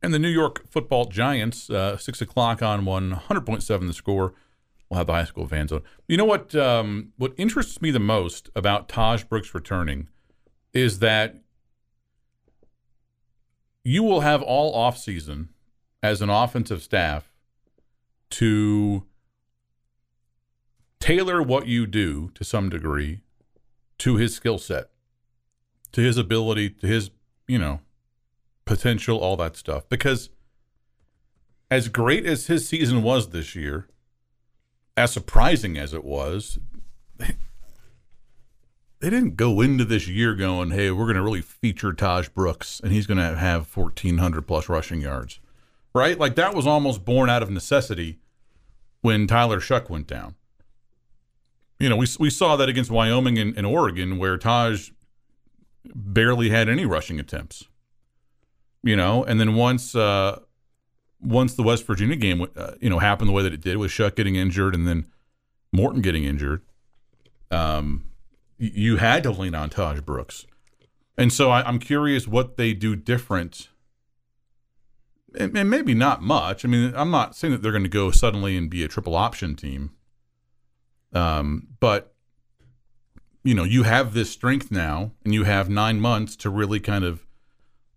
and 0.00 0.14
the 0.14 0.20
New 0.20 0.28
York 0.28 0.70
Football 0.70 1.06
Giants, 1.06 1.68
uh, 1.68 1.96
6 1.96 2.20
o'clock 2.20 2.62
on 2.62 2.84
100.7 2.84 3.86
the 3.88 3.92
score. 3.94 4.32
We'll 4.88 4.98
have 4.98 5.08
the 5.08 5.12
high 5.12 5.24
school 5.24 5.48
fans 5.48 5.72
on. 5.72 5.82
You 6.06 6.18
know 6.18 6.24
what? 6.24 6.54
Um, 6.54 7.14
what 7.16 7.32
interests 7.36 7.82
me 7.82 7.90
the 7.90 7.98
most 7.98 8.48
about 8.54 8.88
Tahj 8.88 9.28
Brooks 9.28 9.56
returning 9.56 10.06
is 10.72 11.00
that 11.00 11.40
you 13.86 14.02
will 14.02 14.22
have 14.22 14.42
all 14.42 14.74
off 14.74 14.98
season 14.98 15.48
as 16.02 16.20
an 16.20 16.28
offensive 16.28 16.82
staff 16.82 17.32
to 18.28 19.04
tailor 20.98 21.40
what 21.40 21.68
you 21.68 21.86
do 21.86 22.28
to 22.34 22.42
some 22.42 22.68
degree 22.68 23.20
to 23.96 24.16
his 24.16 24.34
skill 24.34 24.58
set, 24.58 24.90
to 25.92 26.00
his 26.00 26.18
ability, 26.18 26.68
to 26.68 26.86
his, 26.88 27.12
you 27.46 27.60
know, 27.60 27.78
potential, 28.64 29.18
all 29.18 29.36
that 29.36 29.56
stuff. 29.56 29.88
Because 29.88 30.30
as 31.70 31.86
great 31.86 32.26
as 32.26 32.48
his 32.48 32.68
season 32.68 33.04
was 33.04 33.28
this 33.28 33.54
year, 33.54 33.86
as 34.96 35.12
surprising 35.12 35.78
as 35.78 35.94
it 35.94 36.02
was, 36.02 36.58
they 39.00 39.10
didn't 39.10 39.36
go 39.36 39.60
into 39.60 39.84
this 39.84 40.08
year 40.08 40.34
going, 40.34 40.70
"Hey, 40.70 40.90
we're 40.90 41.04
going 41.04 41.16
to 41.16 41.22
really 41.22 41.42
feature 41.42 41.92
Tahj 41.92 42.32
Brooks, 42.32 42.80
and 42.82 42.92
he's 42.92 43.06
going 43.06 43.18
to 43.18 43.36
have 43.36 43.66
1,400 43.76 44.42
plus 44.42 44.68
rushing 44.68 45.00
yards," 45.00 45.40
right? 45.94 46.18
Like 46.18 46.34
that 46.36 46.54
was 46.54 46.66
almost 46.66 47.04
born 47.04 47.28
out 47.28 47.42
of 47.42 47.50
necessity 47.50 48.18
when 49.02 49.26
Tyler 49.26 49.60
Shough 49.60 49.88
went 49.88 50.06
down. 50.06 50.34
You 51.78 51.88
know, 51.88 51.96
we 51.96 52.06
we 52.18 52.30
saw 52.30 52.56
that 52.56 52.68
against 52.68 52.90
Wyoming 52.90 53.38
and, 53.38 53.56
and 53.56 53.66
Oregon, 53.66 54.18
where 54.18 54.38
Tahj 54.38 54.92
barely 55.94 56.48
had 56.50 56.68
any 56.68 56.86
rushing 56.86 57.20
attempts. 57.20 57.64
You 58.82 58.96
know, 58.96 59.24
and 59.24 59.38
then 59.38 59.54
once 59.54 59.94
uh, 59.94 60.40
once 61.20 61.54
the 61.54 61.62
West 61.62 61.86
Virginia 61.86 62.16
game, 62.16 62.46
uh, 62.56 62.72
you 62.80 62.88
know, 62.88 62.98
happened 62.98 63.28
the 63.28 63.32
way 63.32 63.42
that 63.42 63.52
it 63.52 63.60
did, 63.60 63.76
with 63.76 63.90
Shough 63.90 64.14
getting 64.14 64.36
injured 64.36 64.74
and 64.74 64.86
then 64.86 65.06
Morton 65.72 66.00
getting 66.00 66.24
injured, 66.24 66.62
um, 67.50 68.04
you 68.58 68.96
had 68.96 69.22
to 69.24 69.30
lean 69.30 69.54
on 69.54 69.70
Tahj 69.70 70.04
Brooks. 70.04 70.46
And 71.18 71.32
so 71.32 71.50
I, 71.50 71.62
I'm 71.62 71.78
curious 71.78 72.26
what 72.26 72.56
they 72.56 72.72
do 72.72 72.96
different. 72.96 73.68
And, 75.38 75.56
and 75.56 75.70
maybe 75.70 75.94
not 75.94 76.22
much. 76.22 76.64
I 76.64 76.68
mean, 76.68 76.92
I'm 76.96 77.10
not 77.10 77.36
saying 77.36 77.52
that 77.52 77.62
they're 77.62 77.72
going 77.72 77.82
to 77.84 77.88
go 77.88 78.10
suddenly 78.10 78.56
and 78.56 78.70
be 78.70 78.84
a 78.84 78.88
triple 78.88 79.16
option 79.16 79.56
team. 79.56 79.92
Um, 81.12 81.68
but 81.80 82.14
you 83.46 83.54
know, 83.54 83.64
you 83.64 83.84
have 83.84 84.12
this 84.12 84.28
strength 84.28 84.72
now, 84.72 85.12
and 85.24 85.32
you 85.32 85.44
have 85.44 85.70
nine 85.70 86.00
months 86.00 86.34
to 86.36 86.50
really 86.50 86.80
kind 86.80 87.04
of 87.04 87.24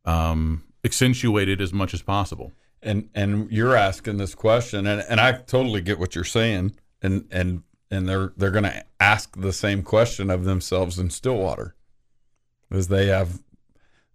um, 0.05 0.63
accentuate 0.85 1.49
it 1.49 1.59
as 1.59 1.73
much 1.73 1.93
as 1.93 2.03
possible. 2.03 2.53
And 2.83 3.09
and 3.15 3.51
you're 3.51 3.75
asking 3.75 4.17
this 4.17 4.35
question, 4.35 4.85
and, 4.85 5.03
and 5.09 5.19
I 5.19 5.31
totally 5.31 5.81
get 5.81 5.97
what 5.97 6.13
you're 6.13 6.23
saying, 6.23 6.75
and 7.01 7.27
and 7.31 7.63
and 7.91 8.07
they're 8.07 8.33
they're 8.37 8.51
going 8.51 8.63
to 8.63 8.85
ask 8.99 9.35
the 9.39 9.53
same 9.53 9.83
question 9.83 10.29
of 10.29 10.43
themselves 10.43 10.99
in 10.99 11.09
Stillwater, 11.09 11.75
as 12.71 12.87
they 12.87 13.07
have 13.07 13.39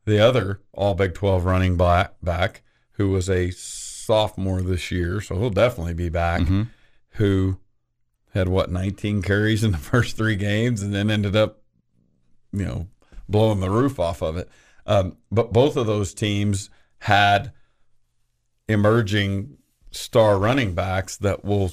the 0.05 0.19
other 0.19 0.61
All 0.73 0.95
Big 0.95 1.15
Twelve 1.15 1.45
running 1.45 1.77
back, 1.77 2.15
back 2.23 2.63
who 2.93 3.11
was 3.11 3.29
a 3.29 3.51
sophomore 3.51 4.63
this 4.63 4.91
year, 4.91 5.21
so 5.21 5.39
he'll 5.39 5.51
definitely 5.51 5.95
be 5.95 6.09
back. 6.09 6.43
Mm-hmm. 6.43 6.63
Who 7.17 7.59
had 8.35 8.49
what 8.49 8.71
19 8.71 9.23
carries 9.23 9.63
in 9.63 9.71
the 9.71 9.79
first 9.93 10.17
three 10.17 10.37
games, 10.37 10.83
and 10.83 10.93
then 10.93 11.11
ended 11.11 11.37
up, 11.37 11.63
you 12.53 12.65
know, 12.65 12.89
blowing 13.29 13.61
the 13.61 13.71
roof 13.71 13.99
off 13.99 14.23
of 14.23 14.37
it. 14.37 14.49
Um, 14.87 15.17
but 15.31 15.53
both 15.53 15.77
of 15.77 15.87
those 15.87 16.13
teams 16.13 16.69
had 16.99 17.53
emerging 18.69 19.57
star 19.95 20.39
running 20.39 20.75
backs 20.75 21.17
that 21.19 21.45
will 21.45 21.73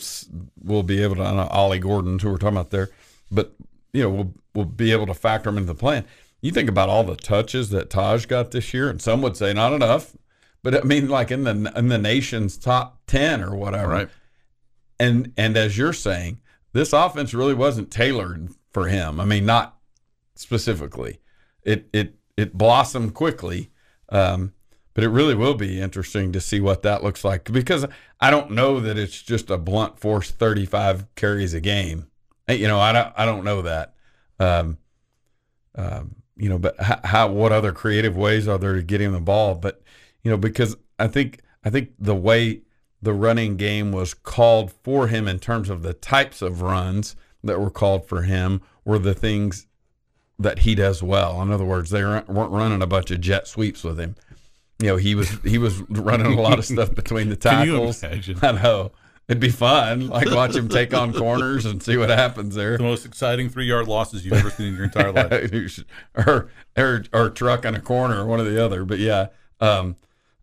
will 0.63 0.83
be 0.83 1.01
able 1.01 1.15
to. 1.15 1.23
I 1.23 1.33
know 1.33 1.47
Ollie 1.47 1.79
Gordon, 1.79 2.19
who 2.19 2.29
we're 2.29 2.37
talking 2.37 2.57
about 2.57 2.71
there, 2.71 2.89
but 3.31 3.53
you 3.93 4.03
know, 4.03 4.09
will 4.09 4.33
will 4.53 4.65
be 4.65 4.91
able 4.91 5.07
to 5.07 5.13
factor 5.13 5.49
them 5.49 5.57
into 5.57 5.73
the 5.73 5.79
plan. 5.79 6.05
You 6.41 6.51
think 6.51 6.69
about 6.69 6.89
all 6.89 7.03
the 7.03 7.15
touches 7.15 7.69
that 7.69 7.89
Tahj 7.89 8.27
got 8.27 8.51
this 8.51 8.73
year, 8.73 8.89
and 8.89 9.01
some 9.01 9.21
would 9.21 9.37
say 9.37 9.53
not 9.53 9.73
enough, 9.73 10.15
but 10.63 10.75
I 10.75 10.81
mean, 10.81 11.07
like 11.09 11.31
in 11.31 11.43
the 11.43 11.73
in 11.75 11.87
the 11.87 11.97
nation's 11.97 12.57
top 12.57 12.99
ten 13.07 13.43
or 13.43 13.55
whatever. 13.55 13.89
Right. 13.89 14.09
And 14.99 15.33
and 15.37 15.57
as 15.57 15.77
you're 15.77 15.93
saying, 15.93 16.41
this 16.73 16.93
offense 16.93 17.33
really 17.33 17.53
wasn't 17.53 17.91
tailored 17.91 18.49
for 18.71 18.87
him. 18.87 19.19
I 19.19 19.25
mean, 19.25 19.45
not 19.45 19.77
specifically. 20.35 21.19
It 21.63 21.89
it 21.93 22.15
it 22.37 22.57
blossomed 22.57 23.13
quickly. 23.13 23.71
Um, 24.09 24.53
but 24.93 25.03
it 25.03 25.09
really 25.09 25.35
will 25.35 25.53
be 25.53 25.79
interesting 25.79 26.31
to 26.31 26.41
see 26.41 26.59
what 26.59 26.81
that 26.83 27.03
looks 27.03 27.23
like 27.23 27.51
because 27.51 27.85
I 28.19 28.29
don't 28.29 28.51
know 28.51 28.79
that 28.79 28.97
it's 28.97 29.21
just 29.21 29.49
a 29.49 29.57
blunt 29.57 29.99
force 29.99 30.31
35 30.31 31.13
carries 31.15 31.53
a 31.53 31.61
game. 31.61 32.07
You 32.47 32.67
know, 32.67 32.79
I 32.79 32.91
don't 32.91 33.13
I 33.15 33.25
don't 33.25 33.45
know 33.45 33.61
that. 33.61 33.93
Um, 34.39 34.77
um, 35.75 36.15
you 36.35 36.49
know, 36.49 36.57
but 36.57 36.79
how, 36.81 36.99
how 37.03 37.27
what 37.29 37.51
other 37.51 37.71
creative 37.71 38.17
ways 38.17 38.47
are 38.47 38.57
there 38.57 38.73
to 38.73 38.83
get 38.83 38.99
him 38.99 39.13
the 39.13 39.19
ball? 39.19 39.55
But 39.55 39.81
you 40.23 40.31
know, 40.31 40.37
because 40.37 40.75
I 40.99 41.07
think 41.07 41.39
I 41.63 41.69
think 41.69 41.91
the 41.97 42.15
way 42.15 42.61
the 43.01 43.13
running 43.13 43.55
game 43.55 43.91
was 43.91 44.13
called 44.13 44.71
for 44.83 45.07
him 45.07 45.27
in 45.27 45.39
terms 45.39 45.69
of 45.69 45.81
the 45.81 45.93
types 45.93 46.41
of 46.41 46.61
runs 46.61 47.15
that 47.43 47.59
were 47.59 47.71
called 47.71 48.05
for 48.05 48.23
him 48.23 48.61
were 48.85 48.99
the 48.99 49.13
things 49.13 49.67
that 50.37 50.59
he 50.59 50.75
does 50.75 51.01
well. 51.01 51.41
In 51.41 51.51
other 51.51 51.65
words, 51.65 51.89
they 51.89 52.03
weren't 52.03 52.27
running 52.27 52.81
a 52.81 52.87
bunch 52.87 53.11
of 53.11 53.21
jet 53.21 53.47
sweeps 53.47 53.83
with 53.83 53.99
him 53.99 54.15
you 54.81 54.87
know, 54.87 54.97
he 54.97 55.15
was 55.15 55.29
he 55.43 55.57
was 55.57 55.79
running 55.89 56.27
a 56.27 56.41
lot 56.41 56.57
of 56.57 56.65
stuff 56.65 56.93
between 56.93 57.29
the 57.29 57.35
tackles. 57.37 58.03
I 58.03 58.51
know. 58.51 58.91
It'd 59.27 59.39
be 59.39 59.49
fun, 59.49 60.07
like 60.07 60.29
watch 60.29 60.55
him 60.55 60.67
take 60.67 60.93
on 60.93 61.13
corners 61.13 61.63
and 61.63 61.81
see 61.81 61.95
what 61.95 62.09
happens 62.09 62.55
there. 62.55 62.77
The 62.77 62.83
most 62.83 63.05
exciting 63.05 63.49
three 63.49 63.65
yard 63.65 63.87
losses 63.87 64.25
you've 64.25 64.33
ever 64.33 64.49
seen 64.49 64.69
in 64.69 64.75
your 64.75 64.83
entire 64.85 65.11
life, 65.13 65.83
or 66.15 66.49
or 66.75 67.05
or 67.13 67.29
truck 67.29 67.63
in 67.63 67.75
a 67.75 67.79
corner, 67.79 68.21
or 68.21 68.25
one 68.25 68.41
or 68.41 68.43
the 68.43 68.61
other. 68.61 68.83
But 68.83 68.99
yeah, 68.99 69.27
um, 69.61 69.95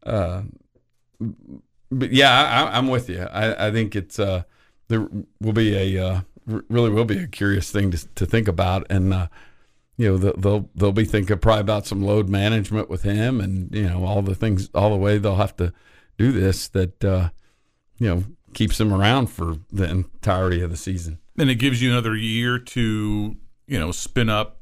uh, 0.04 0.42
but 1.90 2.12
yeah, 2.12 2.70
I, 2.72 2.78
am 2.78 2.88
with 2.88 3.10
you. 3.10 3.22
I, 3.22 3.66
I 3.66 3.70
think 3.72 3.94
it's 3.94 4.18
uh, 4.18 4.44
there 4.86 5.06
will 5.40 5.52
be 5.52 5.96
a 5.96 6.06
uh, 6.06 6.20
really 6.46 6.88
will 6.88 7.04
be 7.04 7.18
a 7.18 7.26
curious 7.26 7.70
thing 7.70 7.90
to 7.90 8.08
to 8.14 8.24
think 8.24 8.48
about, 8.48 8.86
and 8.88 9.12
uh, 9.12 9.28
you 9.98 10.08
know 10.08 10.16
they'll 10.16 10.70
they'll 10.74 10.92
be 10.92 11.04
thinking 11.04 11.36
probably 11.38 11.60
about 11.60 11.86
some 11.86 12.02
load 12.02 12.28
management 12.28 12.88
with 12.88 13.02
him 13.02 13.40
and 13.40 13.74
you 13.74 13.86
know 13.86 14.04
all 14.04 14.22
the 14.22 14.34
things 14.34 14.70
all 14.74 14.90
the 14.90 14.96
way 14.96 15.18
they'll 15.18 15.34
have 15.34 15.56
to 15.56 15.72
do 16.16 16.32
this 16.32 16.68
that 16.68 17.04
uh, 17.04 17.28
you 17.98 18.08
know 18.08 18.24
keeps 18.54 18.80
him 18.80 18.94
around 18.94 19.26
for 19.26 19.56
the 19.70 19.84
entirety 19.84 20.62
of 20.62 20.70
the 20.70 20.76
season. 20.76 21.18
And 21.36 21.50
it 21.50 21.56
gives 21.56 21.82
you 21.82 21.90
another 21.90 22.16
year 22.16 22.58
to 22.58 23.36
you 23.66 23.78
know 23.78 23.92
spin 23.92 24.30
up 24.30 24.60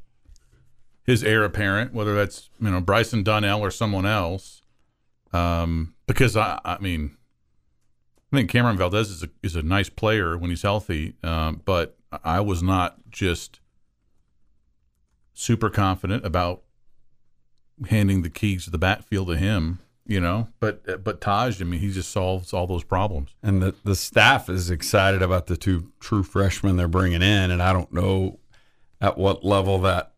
his 1.05 1.23
heir 1.23 1.45
apparent 1.45 1.95
whether 1.95 2.17
that's 2.17 2.51
you 2.59 2.71
know 2.71 2.81
Bryson 2.81 3.23
Donnell 3.23 3.61
or 3.61 3.71
someone 3.71 4.07
else. 4.07 4.63
Um, 5.33 5.95
because 6.07 6.37
I 6.37 6.61
I 6.65 6.79
mean 6.79 7.17
I 8.33 8.37
think 8.37 8.51
Cameron 8.51 8.79
Valdez 8.79 9.11
is 9.11 9.23
a, 9.23 9.29
is 9.43 9.55
a 9.55 9.63
nice 9.63 9.91
player 9.91 10.37
when 10.39 10.49
he's 10.49 10.63
healthy 10.63 11.15
um, 11.23 11.61
but 11.67 11.99
I 12.25 12.41
was 12.41 12.63
not 12.63 12.97
just 13.11 13.61
super 15.37 15.69
confident 15.69 16.25
about 16.25 16.63
handing 17.89 18.23
the 18.23 18.31
keys 18.31 18.65
to 18.65 18.71
the 18.71 18.79
backfield 18.79 19.29
to 19.29 19.37
him, 19.37 19.79
you 20.07 20.19
know. 20.19 20.49
But 20.59 21.05
but 21.05 21.21
Tahj, 21.21 21.61
I 21.61 21.65
mean, 21.65 21.81
he 21.81 21.93
just 21.93 22.11
solves 22.11 22.53
all 22.53 22.67
those 22.67 22.83
problems. 22.83 23.37
And 23.43 23.63
the 23.63 23.75
the 23.85 23.95
staff 23.95 24.49
is 24.49 24.71
excited 24.71 25.23
about 25.23 25.47
the 25.47 25.57
two 25.57 25.93
true 26.01 26.23
freshmen 26.23 26.77
they're 26.77 26.89
bringing 26.89 27.23
in, 27.23 27.51
and 27.51 27.63
I 27.63 27.73
don't 27.73 27.93
know 27.93 28.39
at 29.01 29.19
what 29.19 29.45
level 29.45 29.79
that 29.81 30.15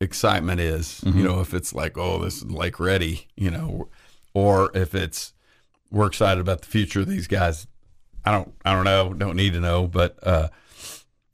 excitement 0.00 0.60
is. 0.60 1.02
Mm-hmm. 1.02 1.18
You 1.18 1.24
know, 1.24 1.40
if 1.40 1.52
it's 1.52 1.74
like, 1.74 1.98
oh, 1.98 2.18
this 2.18 2.38
is 2.38 2.50
like 2.50 2.80
ready, 2.80 3.28
you 3.36 3.50
know, 3.50 3.88
or 4.32 4.70
if 4.74 4.94
it's 4.94 5.34
we're 5.90 6.06
excited 6.06 6.40
about 6.40 6.62
the 6.62 6.66
future 6.66 7.00
of 7.00 7.08
these 7.08 7.28
guys. 7.28 7.66
I 8.24 8.32
don't 8.32 8.54
I 8.64 8.72
don't 8.74 8.84
know, 8.84 9.12
don't 9.12 9.36
need 9.36 9.52
to 9.52 9.60
know, 9.60 9.86
but 9.86 10.18
uh 10.26 10.48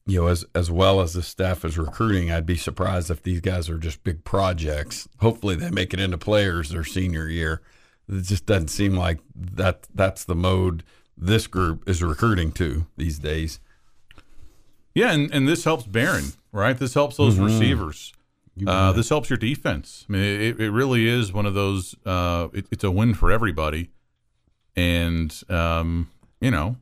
you 0.06 0.20
know, 0.20 0.26
as 0.26 0.44
as 0.54 0.70
well 0.70 1.00
as 1.00 1.12
the 1.12 1.22
staff 1.22 1.64
is 1.64 1.78
recruiting, 1.78 2.30
I'd 2.30 2.46
be 2.46 2.56
surprised 2.56 3.10
if 3.10 3.22
these 3.22 3.40
guys 3.40 3.68
are 3.68 3.78
just 3.78 4.02
big 4.02 4.24
projects. 4.24 5.08
Hopefully, 5.20 5.54
they 5.54 5.70
make 5.70 5.94
it 5.94 6.00
into 6.00 6.18
players 6.18 6.70
their 6.70 6.84
senior 6.84 7.28
year. 7.28 7.62
It 8.08 8.22
just 8.22 8.46
doesn't 8.46 8.68
seem 8.68 8.96
like 8.96 9.20
that. 9.34 9.86
That's 9.94 10.24
the 10.24 10.34
mode 10.34 10.82
this 11.16 11.46
group 11.46 11.88
is 11.88 12.02
recruiting 12.02 12.52
to 12.52 12.86
these 12.96 13.18
days. 13.18 13.60
Yeah, 14.94 15.12
and, 15.12 15.32
and 15.32 15.48
this 15.48 15.64
helps 15.64 15.84
Behren, 15.84 16.36
right? 16.50 16.76
This 16.76 16.94
helps 16.94 17.16
those 17.16 17.34
mm-hmm. 17.34 17.44
receivers. 17.44 18.12
Uh, 18.66 18.92
this 18.92 19.08
helps 19.08 19.30
your 19.30 19.38
defense. 19.38 20.04
I 20.08 20.12
mean, 20.12 20.22
it, 20.22 20.60
it 20.60 20.70
really 20.70 21.08
is 21.08 21.32
one 21.32 21.46
of 21.46 21.54
those. 21.54 21.94
Uh, 22.04 22.48
it, 22.52 22.66
it's 22.70 22.84
a 22.84 22.90
win 22.90 23.14
for 23.14 23.30
everybody, 23.30 23.90
and 24.76 25.34
um, 25.48 26.10
you 26.40 26.50
know, 26.50 26.76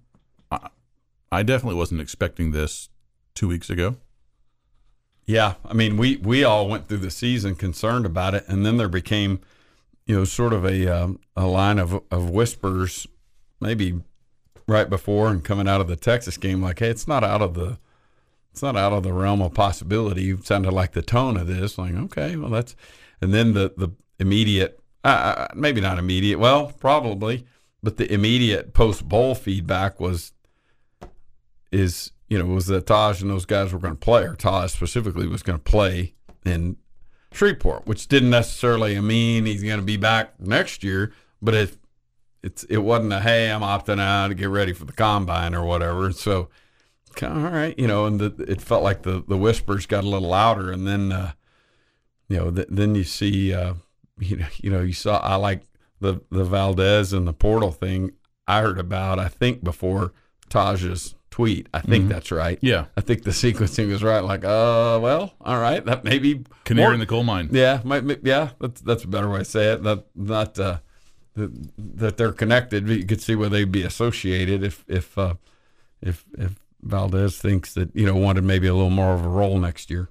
I, 0.51 0.71
I 1.31 1.43
definitely 1.45 1.77
wasn't 1.77 2.01
expecting 2.01 2.51
this 2.51 2.89
two 3.35 3.49
weeks 3.49 3.71
ago. 3.71 3.97
Yeah, 5.27 5.55
I 5.64 5.75
mean, 5.75 5.97
we 5.97 6.16
we 6.16 6.43
all 6.45 6.69
went 6.69 6.88
through 6.88 6.99
the 6.99 7.11
season 7.11 7.55
concerned 7.55 8.05
about 8.05 8.35
it, 8.35 8.45
and 8.49 8.66
then 8.66 8.77
there 8.79 8.88
became, 8.88 9.40
you 10.07 10.16
know, 10.16 10.25
sort 10.25 10.53
of 10.53 10.64
a 10.64 10.88
um, 10.88 11.21
a 11.37 11.47
line 11.47 11.79
of 11.79 12.03
of 12.11 12.31
whispers, 12.31 13.07
maybe 13.61 14.01
right 14.66 14.88
before 14.88 15.29
and 15.29 15.45
coming 15.45 15.69
out 15.69 15.81
of 15.81 15.88
the 15.88 15.97
Texas 15.97 16.37
game, 16.37 16.62
like, 16.62 16.79
hey, 16.79 16.88
it's 16.88 17.07
not 17.09 17.23
out 17.25 17.43
of 17.43 17.55
the 17.55 17.79
it's 18.53 18.62
not 18.62 18.77
out 18.77 18.93
of 18.93 19.03
the 19.03 19.12
realm 19.12 19.40
of 19.43 19.55
possibility. 19.55 20.31
It 20.31 20.47
sounded 20.47 20.73
like 20.73 20.93
the 20.93 21.03
tone 21.03 21.37
of 21.37 21.47
this, 21.47 21.79
like, 21.79 21.95
okay, 21.95 22.37
well, 22.37 22.51
that's, 22.51 22.75
and 23.21 23.33
then 23.33 23.53
the 23.55 23.73
the 23.77 23.90
immediate, 24.19 24.81
uh 25.05 25.47
maybe 25.55 25.81
not 25.81 25.99
immediate, 25.99 26.38
well, 26.38 26.73
probably, 26.79 27.47
but 27.83 27.97
the 27.97 28.12
immediate 28.12 28.75
post 28.75 29.09
bowl 29.09 29.35
feedback 29.35 30.01
was, 30.01 30.33
is 31.71 32.12
you 32.31 32.38
know, 32.38 32.47
was 32.47 32.66
that 32.66 32.87
Tahj 32.87 33.21
and 33.21 33.31
those 33.31 33.45
guys 33.45 33.73
were 33.73 33.79
going 33.79 33.97
to 33.97 34.01
play, 34.01 34.23
or 34.23 34.35
Tahj 34.35 34.71
specifically 34.71 35.27
was 35.27 35.43
going 35.43 35.59
to 35.59 35.62
play 35.62 36.14
in 36.47 36.77
Shreveport, 37.33 37.87
which 37.87 38.09
didn't 38.09 38.31
necessarily 38.31 38.99
mean 39.01 39.45
he's 39.45 39.62
going 39.62 39.81
to 39.81 39.85
be 39.85 39.97
back 39.97 40.40
next 40.40 40.83
year, 40.83 41.12
but 41.43 41.55
it 41.55 41.77
it's 42.43 42.64
it 42.64 42.79
wasn't 42.79 43.12
a 43.12 43.21
hey, 43.21 43.51
I'm 43.51 43.61
opting 43.61 44.01
out 44.01 44.29
to 44.29 44.35
get 44.35 44.49
ready 44.49 44.73
for 44.73 44.85
the 44.85 44.93
combine 44.93 45.55
or 45.55 45.64
whatever. 45.64 46.12
So, 46.12 46.49
all 47.23 47.29
right, 47.31 47.77
you 47.79 47.87
know, 47.87 48.07
and 48.07 48.21
the, 48.21 48.45
it 48.49 48.62
felt 48.62 48.83
like 48.83 49.03
the 49.03 49.25
the 49.27 49.37
whispers 49.37 49.87
got 49.87 50.05
a 50.05 50.09
little 50.09 50.29
louder, 50.29 50.71
and 50.71 50.87
then 50.87 51.12
uh, 51.12 51.33
you 52.29 52.37
know, 52.38 52.51
th- 52.51 52.69
then 52.71 52.95
you 52.95 53.05
see, 53.05 53.53
uh, 53.53 53.75
you 54.21 54.37
know, 54.37 54.47
you 54.59 54.71
know, 54.71 54.81
you 54.81 54.93
saw 54.93 55.19
I 55.19 55.35
like 55.35 55.62
the 56.01 56.21
the 56.31 56.45
Valdez 56.45 57.12
and 57.12 57.27
the 57.27 57.33
portal 57.33 57.73
thing. 57.73 58.12
I 58.47 58.62
heard 58.62 58.79
about, 58.79 59.19
I 59.19 59.29
think, 59.29 59.62
before 59.62 60.12
Tahj's 60.49 61.14
tweet. 61.40 61.68
I 61.72 61.81
think 61.81 62.05
mm-hmm. 62.05 62.12
that's 62.12 62.31
right. 62.31 62.59
Yeah. 62.61 62.87
I 62.96 63.00
think 63.00 63.22
the 63.22 63.31
sequencing 63.31 63.90
is 63.90 64.03
right. 64.03 64.20
Like, 64.20 64.44
uh, 64.44 64.98
well, 65.00 65.33
all 65.40 65.59
right, 65.59 65.83
that 65.87 66.05
maybe 66.05 66.44
canary 66.64 66.88
more, 66.88 66.94
in 66.94 67.00
the 67.00 67.07
coal 67.07 67.24
mine. 67.24 67.48
Yeah, 67.50 67.81
might, 67.83 68.05
yeah, 68.22 68.50
that's 68.61 68.83
that's 68.83 69.05
a 69.05 69.09
better 69.09 69.31
way 69.31 69.38
to 69.38 69.44
say 69.44 69.72
it. 69.72 69.83
That 69.83 70.05
not 70.14 70.59
uh, 70.59 70.79
that, 71.37 71.70
that 71.79 72.16
they're 72.18 72.33
connected. 72.33 72.87
But 72.87 72.98
you 72.98 73.07
could 73.07 73.22
see 73.22 73.35
where 73.35 73.48
they'd 73.48 73.72
be 73.72 73.83
associated 73.83 74.62
if 74.62 74.85
if 74.87 75.16
uh, 75.16 75.35
if 76.03 76.26
if 76.37 76.57
Valdez 76.83 77.38
thinks 77.38 77.72
that 77.72 77.94
you 77.94 78.05
know 78.05 78.16
wanted 78.16 78.44
maybe 78.44 78.66
a 78.66 78.74
little 78.74 78.90
more 78.90 79.14
of 79.14 79.24
a 79.24 79.29
role 79.29 79.59
next 79.59 79.90
year. 79.90 80.11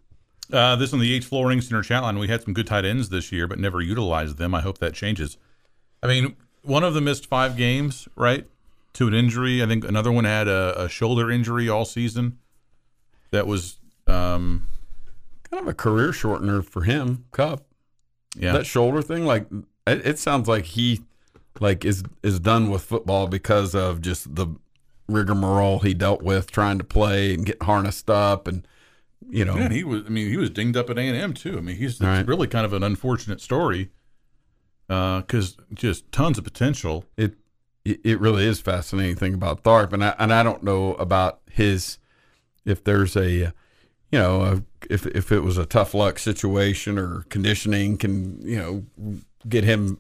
Uh, 0.52 0.76
this 0.76 0.94
on 0.94 1.00
the 1.00 1.14
H 1.14 1.26
Flooring 1.26 1.62
Center 1.62 1.84
chat 1.84 2.02
line. 2.02 2.18
We 2.18 2.28
had 2.28 2.42
some 2.42 2.56
good 2.56 2.66
tight 2.66 2.86
ends 2.86 3.10
this 3.10 3.32
year, 3.32 3.46
but 3.46 3.60
never 3.60 3.82
utilized 3.82 4.38
them. 4.38 4.56
I 4.56 4.62
hope 4.62 4.80
that 4.80 4.96
changes. 4.96 5.38
I 6.02 6.08
mean, 6.08 6.36
one 6.64 6.84
of 6.84 6.96
them 6.96 7.04
missed 7.04 7.28
five 7.28 7.56
games, 7.56 8.08
right? 8.16 8.48
To 8.94 9.08
an 9.08 9.14
injury. 9.14 9.62
I 9.64 9.68
think 9.68 9.86
another 9.86 10.12
one 10.12 10.26
had 10.26 10.48
a, 10.48 10.84
a 10.84 10.90
shoulder 10.90 11.30
injury 11.32 11.70
all 11.70 11.86
season. 11.86 12.40
That 13.32 13.46
was 13.48 13.78
um, 14.08 14.68
kind 15.50 15.62
of 15.62 15.68
a 15.68 15.74
career 15.74 16.10
shortener 16.12 16.66
for 16.66 16.82
him. 16.82 17.26
Cupp, 17.32 17.64
yeah, 18.36 18.54
that 18.54 18.66
shoulder 18.66 19.02
thing. 19.02 19.26
Like 19.26 19.48
it, 19.86 20.06
it 20.06 20.20
sounds 20.20 20.48
like 20.48 20.66
he 20.66 21.02
like 21.60 21.86
is 21.86 22.04
is 22.24 22.40
done 22.40 22.70
with 22.72 22.82
football 22.82 23.28
because 23.28 23.76
of 23.76 24.02
just 24.02 24.36
the 24.36 24.48
rigmarole 25.08 25.80
he 25.80 25.94
dealt 25.94 26.22
with 26.24 26.52
trying 26.52 26.78
to 26.80 26.84
play 26.84 27.34
and 27.34 27.46
get 27.46 27.62
harnessed 27.64 28.10
up 28.10 28.48
and 28.48 28.68
you 29.30 29.44
know 29.46 29.56
and 29.58 29.72
he 29.72 29.84
was. 29.84 30.04
I 30.06 30.10
mean, 30.10 30.30
he 30.30 30.38
was 30.38 30.50
dinged 30.50 30.76
up 30.78 30.90
at 30.90 30.98
A 30.98 31.02
and 31.02 31.16
M 31.16 31.34
too. 31.34 31.58
I 31.58 31.62
mean, 31.62 31.76
he's 31.76 32.02
Right. 32.02 32.26
really 32.28 32.48
kind 32.48 32.66
of 32.66 32.74
an 32.74 32.82
unfortunate 32.84 33.40
story 33.42 33.92
because 34.88 35.56
just 35.74 36.12
tons 36.12 36.40
of 36.40 36.44
potential. 36.44 37.06
it 37.16 37.36
it 37.86 38.20
really 38.20 38.46
is 38.46 38.60
fascinating 38.60 39.16
thing 39.16 39.34
about 39.34 39.64
Tharp, 39.64 39.94
and 39.94 40.04
I 40.04 40.16
and 40.20 40.34
I 40.34 40.44
don't 40.44 40.64
know 40.64 40.94
about 40.96 41.40
his 41.50 41.98
if 42.66 42.84
there's 42.84 43.16
a 43.16 43.30
you 43.30 43.54
know 44.12 44.42
a, 44.42 44.64
if 44.90 45.06
if 45.08 45.32
it 45.32 45.42
was 45.42 45.58
a 45.58 45.66
tough 45.66 45.94
luck 45.94 46.20
situation 46.20 46.98
or 46.98 47.26
conditioning 47.30 47.98
can 47.98 48.42
you 48.42 48.58
know 48.58 49.22
get 49.48 49.64
him 49.64 50.00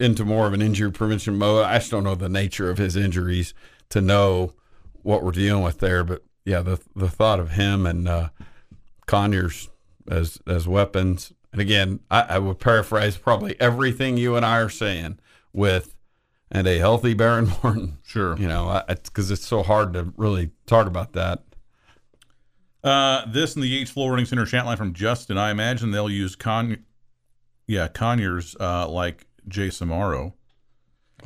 into 0.00 0.24
more 0.24 0.46
of 0.46 0.52
an 0.52 0.62
injury 0.62 0.90
prevention 0.90 1.36
mode. 1.36 1.64
I 1.64 1.78
just 1.78 1.90
don't 1.90 2.04
know 2.04 2.14
the 2.14 2.28
nature 2.28 2.70
of 2.70 2.78
his 2.78 2.96
injuries 2.96 3.54
to 3.90 4.00
know 4.00 4.54
what 5.02 5.22
we're 5.22 5.32
dealing 5.32 5.62
with 5.62 5.78
there. 5.78 6.04
But 6.04 6.22
yeah, 6.44 6.62
the 6.62 6.80
the 6.94 7.08
thought 7.08 7.40
of 7.40 7.52
him 7.52 7.86
and 7.86 8.08
uh, 8.08 8.28
Conyers 9.06 9.68
as 10.08 10.38
as 10.46 10.66
weapons, 10.66 11.32
and 11.52 11.60
again, 11.60 12.00
I, 12.10 12.22
I 12.22 12.38
would 12.38 12.58
paraphrase 12.58 13.16
probably 13.16 13.60
everything 13.60 14.16
you 14.16 14.36
and 14.36 14.44
I 14.44 14.58
are 14.58 14.70
saying 14.70 15.18
with 15.52 15.94
and 16.52 16.68
a 16.68 16.78
healthy 16.78 17.14
Behren 17.14 17.48
Morton. 17.64 17.98
Sure. 18.04 18.36
You 18.38 18.46
know, 18.46 18.80
because 18.86 19.30
it's 19.32 19.44
so 19.46 19.64
hard 19.64 19.94
to 19.94 20.12
really 20.16 20.50
talk 20.66 20.86
about 20.86 21.14
that. 21.14 21.42
Uh, 22.84 23.24
this 23.26 23.54
and 23.54 23.62
the 23.62 23.68
Yates 23.68 23.90
Flooring 23.90 24.24
Center 24.26 24.44
chat 24.44 24.66
line 24.66 24.76
from 24.76 24.92
Justin. 24.92 25.38
I 25.38 25.50
imagine 25.50 25.92
they'll 25.92 26.10
use 26.10 26.34
Con, 26.36 26.84
yeah, 27.66 27.88
Conyers 27.88 28.56
uh, 28.60 28.88
like 28.88 29.26
Jay 29.48 29.68
Samaro. 29.68 30.32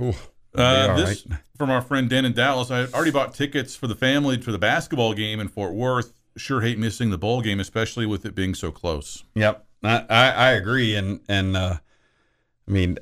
Ooh, 0.00 0.12
Uh, 0.54 0.96
this 0.96 1.26
from 1.58 1.70
our 1.70 1.80
friend 1.80 2.10
Dan 2.10 2.24
in 2.26 2.34
Dallas. 2.34 2.70
I 2.70 2.84
already 2.86 3.10
bought 3.10 3.34
tickets 3.34 3.74
for 3.74 3.86
the 3.86 3.94
family 3.94 4.40
for 4.40 4.52
the 4.52 4.58
basketball 4.58 5.14
game 5.14 5.40
in 5.40 5.48
Fort 5.48 5.72
Worth. 5.72 6.12
Sure 6.36 6.60
hate 6.60 6.78
missing 6.78 7.08
the 7.08 7.16
bowl 7.16 7.40
game, 7.40 7.58
especially 7.60 8.04
with 8.04 8.26
it 8.26 8.34
being 8.34 8.54
so 8.54 8.70
close. 8.70 9.24
Yep, 9.34 9.66
I, 9.82 10.04
I, 10.10 10.30
I 10.30 10.50
agree, 10.50 10.94
and 10.94 11.20
and 11.30 11.56
uh, 11.56 11.78
I 12.68 12.70
mean, 12.70 12.98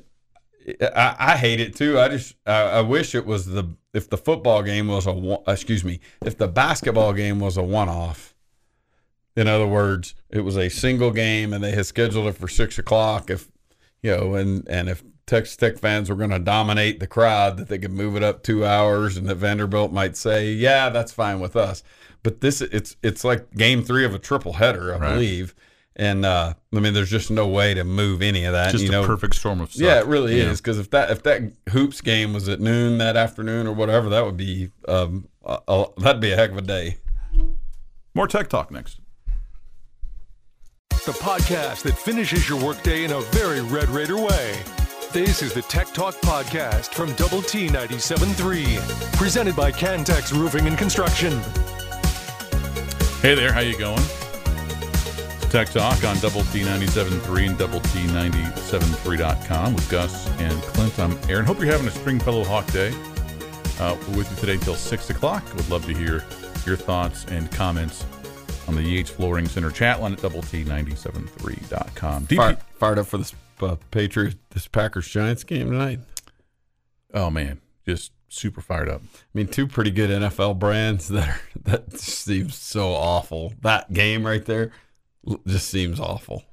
I, 0.81 1.15
I 1.19 1.37
hate 1.37 1.59
it 1.59 1.75
too. 1.75 1.99
I 1.99 2.09
just 2.09 2.35
I, 2.45 2.61
I 2.61 2.81
wish 2.81 3.13
it 3.15 3.25
was 3.25 3.45
the 3.45 3.65
if 3.93 4.09
the 4.09 4.17
football 4.17 4.63
game 4.63 4.87
was 4.87 5.05
a 5.07 5.37
excuse 5.47 5.83
me 5.83 5.99
if 6.25 6.37
the 6.37 6.47
basketball 6.47 7.13
game 7.13 7.39
was 7.39 7.57
a 7.57 7.63
one 7.63 7.89
off. 7.89 8.33
In 9.35 9.47
other 9.47 9.67
words, 9.67 10.15
it 10.29 10.41
was 10.41 10.57
a 10.57 10.69
single 10.69 11.11
game, 11.11 11.51
and 11.51 11.63
they 11.63 11.71
had 11.71 11.85
scheduled 11.85 12.27
it 12.27 12.37
for 12.37 12.47
six 12.47 12.79
o'clock. 12.79 13.29
If 13.29 13.51
you 14.01 14.15
know, 14.15 14.35
and 14.35 14.67
and 14.69 14.87
if 14.89 15.03
Texas 15.27 15.57
Tech 15.57 15.77
fans 15.77 16.09
were 16.09 16.15
going 16.15 16.29
to 16.29 16.39
dominate 16.39 16.99
the 16.99 17.07
crowd, 17.07 17.57
that 17.57 17.67
they 17.67 17.77
could 17.77 17.91
move 17.91 18.15
it 18.15 18.23
up 18.23 18.43
two 18.43 18.65
hours, 18.65 19.17
and 19.17 19.27
that 19.27 19.35
Vanderbilt 19.35 19.91
might 19.91 20.15
say, 20.15 20.51
"Yeah, 20.51 20.89
that's 20.89 21.11
fine 21.11 21.39
with 21.39 21.55
us." 21.55 21.83
But 22.23 22.41
this, 22.41 22.61
it's 22.61 22.95
it's 23.03 23.23
like 23.23 23.53
game 23.55 23.83
three 23.83 24.05
of 24.05 24.15
a 24.15 24.19
triple 24.19 24.53
header, 24.53 24.93
I 24.95 24.97
Right. 24.97 25.13
believe. 25.13 25.53
And 25.97 26.25
uh, 26.25 26.53
I 26.73 26.79
mean, 26.81 26.93
there's 26.93 27.09
just 27.09 27.31
no 27.31 27.47
way 27.47 27.73
to 27.73 27.85
move 27.85 28.21
any 28.21 28.43
of 28.43 28.51
that. 28.51 28.71
Just 28.73 28.83
you 28.83 28.89
a 28.89 28.91
know, 28.91 29.05
perfect 29.05 29.35
storm 29.35 29.61
of 29.61 29.71
stuff. 29.71 29.81
yeah, 29.81 29.99
it 29.99 30.05
really 30.07 30.37
Yeah. 30.37 30.49
is. 30.51 30.59
Because 30.59 30.77
if 30.77 30.89
that 30.89 31.09
if 31.09 31.23
that 31.23 31.41
hoops 31.69 32.01
game 32.01 32.33
was 32.33 32.49
at 32.49 32.59
noon 32.59 32.97
that 32.97 33.15
afternoon 33.15 33.65
or 33.65 33.71
whatever, 33.73 34.09
that 34.09 34.25
would 34.25 34.35
be 34.35 34.71
um, 34.89 35.27
a, 35.45 35.57
a, 35.69 35.85
that'd 35.99 36.19
be 36.21 36.31
a 36.31 36.35
heck 36.35 36.51
of 36.51 36.57
a 36.57 36.61
day. 36.61 36.97
More 38.13 38.27
tech 38.27 38.49
talk 38.49 38.71
next. 38.71 38.99
The 40.89 41.11
podcast 41.13 41.83
that 41.83 41.97
finishes 41.97 42.49
your 42.49 42.61
workday 42.61 43.03
in 43.05 43.11
a 43.11 43.21
very 43.21 43.61
Red 43.61 43.87
Raider 43.89 44.17
way. 44.17 44.57
This 45.13 45.41
is 45.41 45.53
the 45.53 45.61
Tech 45.61 45.87
Talk 45.93 46.15
Podcast 46.15 46.93
from 46.93 47.13
Double 47.13 47.41
T 47.41 47.67
97.3, 47.69 49.13
presented 49.17 49.55
by 49.55 49.71
Cantex 49.71 50.33
Roofing 50.33 50.67
and 50.67 50.77
Construction. 50.77 51.31
Hey 53.21 53.33
there, 53.35 53.53
how 53.53 53.61
you 53.61 53.77
going? 53.77 54.01
Tech 55.49 55.69
Talk 55.69 56.03
on 56.03 56.17
Double 56.19 56.41
T 56.45 56.61
97.3 56.61 57.47
and 57.49 57.57
Double 57.57 57.79
T 57.79 57.99
97.3.com 58.07 59.73
with 59.73 59.89
Gus 59.89 60.27
and 60.39 60.61
Clint. 60.63 60.99
I'm 60.99 61.17
Aaron. 61.29 61.45
Hope 61.45 61.59
you're 61.59 61.71
having 61.71 61.87
a 61.87 61.91
Stringfellow 61.91 62.43
Hawk 62.43 62.65
Day. 62.71 62.93
Uh, 63.79 63.97
we're 64.09 64.17
with 64.17 64.29
you 64.31 64.37
today 64.37 64.53
until 64.53 64.75
6 64.75 65.09
o'clock. 65.11 65.43
Would 65.55 65.69
love 65.69 65.85
to 65.85 65.93
hear 65.93 66.23
your 66.65 66.75
thoughts 66.75 67.25
and 67.25 67.49
comments 67.51 68.05
on 68.67 68.75
the 68.75 68.81
Yates 68.83 69.09
Flooring 69.09 69.47
Center 69.47 69.71
chat 69.71 70.01
line 70.01 70.13
at 70.13 70.21
Double 70.21 70.41
T 70.41 70.63
97.3.com. 70.65 72.27
DP- 72.27 72.35
Fired, 72.35 72.57
fired 72.77 72.99
up 72.99 73.07
for 73.07 73.17
this 73.17 73.33
uh, 73.61 73.75
Patriots, 73.91 74.35
this 74.49 74.67
Packers 74.67 75.07
Giants 75.07 75.43
game 75.45 75.69
tonight. 75.71 75.99
oh, 77.13 77.29
man. 77.29 77.61
Just 77.87 78.11
super 78.27 78.61
fired 78.61 78.89
up. 78.89 79.01
I 79.03 79.17
mean, 79.35 79.47
two 79.47 79.67
pretty 79.67 79.91
good 79.91 80.09
NFL 80.09 80.57
brands 80.59 81.07
that 81.09 81.29
are, 81.29 81.39
that 81.63 81.97
seems 81.97 82.55
so 82.55 82.89
awful. 82.93 83.53
That 83.61 83.93
game 83.93 84.25
right 84.25 84.43
there 84.43 84.71
just 85.47 85.69
seems 85.69 85.99
awful 85.99 86.43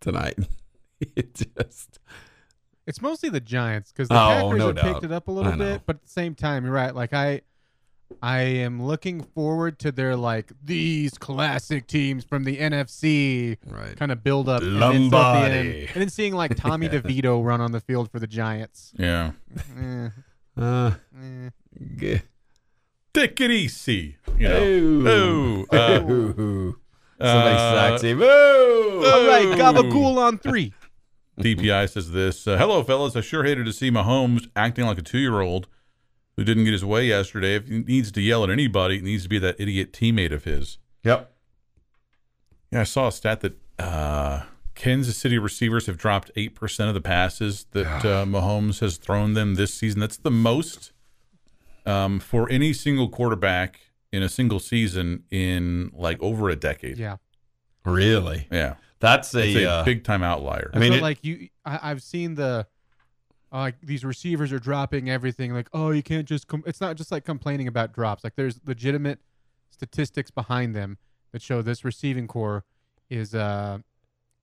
tonight. 0.00 0.38
it 1.16 1.34
just 1.34 1.98
It's 2.86 3.00
mostly 3.02 3.28
the 3.28 3.40
Giants 3.40 3.92
because 3.92 4.08
the 4.08 4.14
Oh, 4.14 4.28
Packers 4.28 4.58
no 4.58 4.66
have 4.68 4.76
doubt. 4.76 4.84
picked 4.84 5.04
it 5.04 5.12
up 5.12 5.28
a 5.28 5.30
little 5.30 5.52
bit, 5.52 5.82
but 5.86 5.96
at 5.96 6.02
the 6.02 6.08
same 6.08 6.34
time, 6.34 6.64
you're 6.64 6.72
right. 6.72 6.94
Like 6.94 7.12
I, 7.12 7.42
I 8.22 8.40
am 8.40 8.82
looking 8.82 9.20
forward 9.22 9.78
to 9.80 9.92
their 9.92 10.16
like 10.16 10.50
these 10.64 11.18
classic 11.18 11.86
teams 11.86 12.24
from 12.24 12.44
the 12.44 12.56
NFC 12.56 13.58
Right. 13.66 13.94
kind 13.96 14.10
of 14.10 14.24
build 14.24 14.48
up, 14.48 14.62
and 14.62 14.80
then, 14.80 15.10
the 15.10 15.16
and 15.92 16.00
then 16.02 16.08
seeing 16.08 16.34
like 16.34 16.56
Tommy 16.56 16.88
DeVito 16.90 17.44
run 17.44 17.60
on 17.60 17.72
the 17.72 17.80
field 17.80 18.10
for 18.10 18.18
the 18.18 18.26
Giants. 18.26 18.92
Yeah. 18.98 19.32
Eh, 19.78 20.08
uh, 20.56 20.92
eh. 21.22 21.50
g- 21.96 22.20
Take 23.14 23.40
it 23.40 23.50
easy. 23.50 24.16
You 24.38 24.48
know. 24.48 24.62
Ooh. 24.62 25.66
Oh, 25.70 26.72
uh, 26.72 26.72
Ooh. 27.20 27.26
Somebody 27.26 27.56
uh, 27.56 27.90
sexy. 27.90 28.14
Woo! 28.14 29.04
All 29.04 29.26
right, 29.26 29.46
Ooh. 29.46 29.54
Gabagool 29.56 30.18
on 30.18 30.38
three. 30.38 30.72
DPI 31.40 31.88
says 31.90 32.10
this. 32.10 32.46
Uh, 32.46 32.56
Hello, 32.56 32.82
fellas. 32.82 33.14
I 33.14 33.20
sure 33.20 33.44
hated 33.44 33.66
to 33.66 33.72
see 33.72 33.90
Mahomes 33.90 34.48
acting 34.56 34.86
like 34.86 34.98
a 34.98 35.02
two-year-old 35.02 35.68
who 36.36 36.44
didn't 36.44 36.64
get 36.64 36.72
his 36.72 36.84
way 36.84 37.06
yesterday. 37.06 37.56
If 37.56 37.68
he 37.68 37.78
needs 37.80 38.12
to 38.12 38.20
yell 38.20 38.44
at 38.44 38.50
anybody, 38.50 38.98
it 38.98 39.04
needs 39.04 39.24
to 39.24 39.28
be 39.28 39.38
that 39.38 39.56
idiot 39.58 39.92
teammate 39.92 40.32
of 40.32 40.44
his. 40.44 40.78
Yep. 41.04 41.32
Yeah, 42.70 42.80
I 42.80 42.84
saw 42.84 43.08
a 43.08 43.12
stat 43.12 43.40
that 43.40 43.56
uh, 43.78 44.42
Kansas 44.74 45.16
City 45.16 45.38
receivers 45.38 45.86
have 45.86 45.96
dropped 45.96 46.30
eight 46.36 46.54
percent 46.54 46.88
of 46.88 46.94
the 46.94 47.00
passes 47.00 47.66
that 47.72 47.86
uh, 48.04 48.24
Mahomes 48.24 48.80
has 48.80 48.96
thrown 48.96 49.34
them 49.34 49.54
this 49.54 49.74
season. 49.74 50.00
That's 50.00 50.16
the 50.16 50.30
most 50.30 50.92
um, 51.86 52.20
for 52.20 52.48
any 52.50 52.72
single 52.72 53.08
quarterback 53.08 53.80
in 54.12 54.22
a 54.22 54.28
single 54.28 54.58
season 54.60 55.24
in 55.30 55.90
like 55.94 56.20
over 56.22 56.48
a 56.48 56.56
decade. 56.56 56.98
Yeah, 56.98 57.16
Really? 57.84 58.46
Yeah, 58.50 58.74
That's 59.00 59.34
a, 59.34 59.64
a 59.64 59.70
uh, 59.70 59.84
big 59.84 60.04
time 60.04 60.22
outlier. 60.22 60.70
I 60.74 60.78
mean, 60.78 60.92
but 60.92 60.98
it- 60.98 61.02
like 61.02 61.24
you, 61.24 61.48
I, 61.64 61.90
I've 61.90 62.02
seen 62.02 62.34
the. 62.34 62.66
Uh, 63.50 63.60
like 63.60 63.80
these 63.82 64.04
receivers 64.04 64.52
are 64.52 64.58
dropping 64.58 65.08
everything. 65.08 65.54
Like, 65.54 65.70
oh, 65.72 65.90
you 65.90 66.02
can't 66.02 66.28
just. 66.28 66.48
Com-. 66.48 66.62
It's 66.66 66.82
not 66.82 66.96
just 66.96 67.10
like 67.10 67.24
complaining 67.24 67.66
about 67.66 67.94
drops. 67.94 68.22
Like, 68.22 68.36
there's 68.36 68.60
legitimate 68.66 69.20
statistics 69.70 70.30
behind 70.30 70.74
them 70.74 70.98
that 71.32 71.40
show 71.40 71.62
this 71.62 71.82
receiving 71.84 72.26
core 72.26 72.64
is 73.08 73.34
uh 73.34 73.78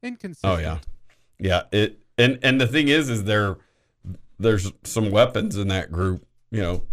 inconsistent. 0.01 0.53
Oh 0.53 0.57
yeah, 0.57 0.79
yeah. 1.37 1.63
It 1.71 1.99
and 2.17 2.39
and 2.41 2.59
the 2.59 2.65
thing 2.65 2.87
is, 2.87 3.09
is 3.11 3.25
there 3.25 3.57
there's 4.39 4.71
some 4.83 5.11
weapons 5.11 5.55
in 5.55 5.67
that 5.67 5.91
group. 5.91 6.25
You 6.49 6.61
know, 6.61 6.83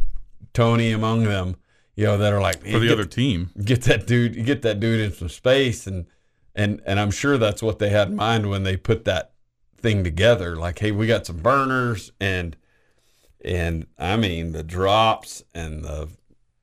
Toney 0.52 0.92
among 0.92 1.24
them. 1.24 1.56
You 1.94 2.06
know 2.06 2.16
that 2.18 2.32
are 2.32 2.40
like 2.40 2.60
for 2.62 2.78
the 2.78 2.86
get, 2.86 2.92
other 2.92 3.04
team. 3.04 3.50
get 3.64 3.82
that 3.82 4.06
dude, 4.06 4.44
get 4.46 4.62
that 4.62 4.80
dude 4.80 5.00
in 5.00 5.12
some 5.12 5.28
space, 5.28 5.86
and 5.86 6.06
and 6.54 6.80
and 6.86 6.98
I'm 6.98 7.10
sure 7.10 7.36
that's 7.38 7.62
what 7.62 7.78
they 7.78 7.90
had 7.90 8.08
in 8.08 8.16
mind 8.16 8.48
when 8.48 8.62
they 8.62 8.76
put 8.76 9.04
that 9.04 9.32
thing 9.76 10.02
together. 10.04 10.56
Like, 10.56 10.78
hey, 10.78 10.90
we 10.90 11.06
got 11.06 11.26
some 11.26 11.38
burners, 11.38 12.10
and 12.20 12.56
and 13.44 13.86
I 13.98 14.16
mean 14.16 14.52
the 14.52 14.62
drops 14.62 15.42
and 15.54 15.84
the 15.84 16.08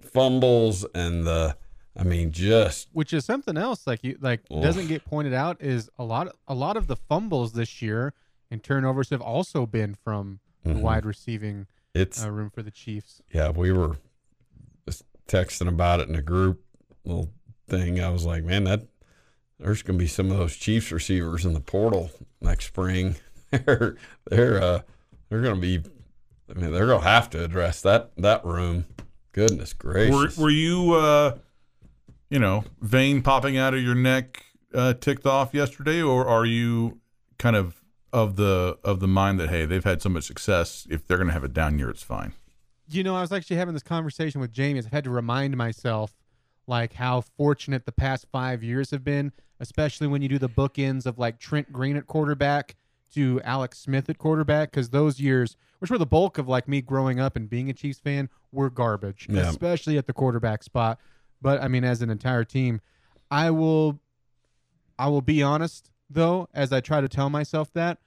fumbles 0.02 0.86
and 0.96 1.26
the, 1.28 1.56
I 1.98 2.04
mean 2.04 2.32
just 2.32 2.88
which 2.94 3.14
is 3.14 3.26
something 3.26 3.58
else 3.58 3.86
like 3.86 4.04
you 4.04 4.18
like 4.22 4.42
Oof. 4.52 4.64
doesn't 4.64 4.88
get 4.88 5.06
pointed 5.06 5.34
out 5.34 5.58
is 5.62 5.90
a 6.00 6.04
lot 6.04 6.28
of, 6.28 6.34
a 6.48 6.54
lot 6.56 6.78
of 6.78 6.88
the 6.88 6.96
fumbles 6.96 7.54
this 7.54 7.82
year 7.82 8.14
and 8.50 8.64
turnovers 8.64 9.10
have 9.10 9.22
also 9.22 9.66
been 9.66 9.94
from 9.96 10.40
the 10.64 10.72
Mhm. 10.74 10.82
wide 10.82 11.06
receiving 11.06 11.68
it's 11.94 12.24
uh, 12.24 12.32
room 12.32 12.50
for 12.50 12.64
the 12.64 12.72
Chiefs. 12.72 13.22
yeah, 13.34 13.50
we 13.50 13.72
were 13.72 13.90
just 13.90 14.00
texting 15.30 15.68
about 15.68 16.00
it 16.00 16.10
in 16.10 16.16
a 16.16 16.22
group 16.22 16.62
little 17.06 17.30
thing. 17.68 18.02
I 18.02 18.10
was 18.10 18.26
like, 18.26 18.44
man, 18.44 18.66
that 18.66 18.88
there's 19.60 19.82
going 19.82 19.98
to 19.98 20.04
be 20.04 20.08
some 20.08 20.32
of 20.32 20.38
those 20.38 20.56
Chiefs 20.56 20.92
receivers 20.92 21.46
in 21.46 21.54
the 21.54 21.60
portal 21.60 22.12
next 22.42 22.68
spring. 22.68 23.16
they're 23.52 23.96
they're 24.30 24.62
uh, 24.62 24.82
they're 25.30 25.42
going 25.42 25.56
to 25.56 25.62
be. 25.62 25.82
I 26.50 26.54
mean, 26.60 26.72
they're 26.72 26.88
going 26.88 27.02
to 27.02 27.08
have 27.08 27.30
to 27.32 27.44
address 27.44 27.82
that 27.82 28.12
that 28.18 28.44
room. 28.46 28.86
Goodness 29.32 29.76
Were, 29.84 29.92
gracious! 29.92 30.38
were 30.38 30.50
you, 30.50 30.94
uh, 30.94 31.38
you 32.32 32.40
know, 32.40 32.64
vein 32.82 33.22
popping 33.22 33.58
out 33.58 33.76
of 33.76 33.82
your 33.82 33.94
neck 33.94 34.44
uh, 34.74 34.94
ticked 34.96 35.28
off 35.28 35.54
yesterday, 35.54 36.02
or 36.02 36.28
are 36.28 36.46
you 36.46 37.00
kind 37.38 37.56
of 37.56 37.84
of 38.12 38.36
the 38.36 38.78
of 38.84 39.00
the 39.00 39.08
mind 39.08 39.40
that 39.40 39.50
hey, 39.50 39.66
they've 39.66 39.84
had 39.84 40.02
so 40.02 40.10
much 40.10 40.24
success, 40.24 40.88
if 40.90 41.06
they're 41.06 41.18
going 41.18 41.28
to 41.28 41.34
have 41.34 41.44
a 41.44 41.50
down 41.50 41.78
year, 41.78 41.90
it's 41.90 42.04
fine. 42.04 42.34
You 42.92 43.04
know, 43.04 43.16
I 43.16 43.22
was 43.22 43.32
actually 43.32 43.58
having 43.58 43.74
this 43.74 43.84
conversation 43.84 44.42
with 44.42 44.52
Jamie. 44.52 44.80
I've 44.80 44.88
had 44.88 45.04
to 45.04 45.10
remind 45.12 45.56
myself, 45.56 46.14
like, 46.68 46.94
how 46.94 47.22
fortunate 47.22 47.86
the 47.86 47.92
past 47.92 48.26
five 48.32 48.64
years 48.64 48.92
have 48.92 49.04
been, 49.04 49.32
especially 49.60 50.08
when 50.08 50.22
you 50.22 50.28
do 50.30 50.40
the 50.40 50.50
bookends 50.50 51.06
of 51.06 51.20
like 51.20 51.40
Trent 51.40 51.72
Green 51.72 51.96
at 51.98 52.08
quarterback 52.08 52.76
to 53.14 53.42
Alex 53.44 53.80
Smith 53.80 54.10
at 54.10 54.18
quarterback, 54.18 54.72
because 54.72 54.90
those 54.90 55.20
years, 55.20 55.56
which 55.80 55.90
were 55.92 55.98
the 55.98 56.06
bulk 56.06 56.38
of 56.38 56.48
like 56.48 56.68
me 56.68 56.82
growing 56.82 57.20
up 57.20 57.36
and 57.36 57.50
being 57.50 57.70
a 57.70 57.74
Chiefs 57.74 58.00
fan, 58.00 58.30
were 58.52 58.70
garbage, 58.70 59.28
Yeah. 59.30 59.50
especially 59.50 59.98
at 59.98 60.08
the 60.08 60.14
quarterback 60.14 60.64
spot. 60.64 61.00
But 61.42 61.62
I 61.62 61.68
mean, 61.68 61.84
as 61.84 62.02
an 62.02 62.10
entire 62.10 62.44
team, 62.44 62.82
I 63.32 63.52
will, 63.52 64.00
I 64.98 65.08
will 65.10 65.22
be 65.22 65.42
honest 65.44 65.90
though, 66.10 66.48
as 66.54 66.72
I 66.74 66.82
try 66.82 67.02
to 67.02 67.08
tell 67.10 67.30
myself 67.30 67.72
that 67.74 68.00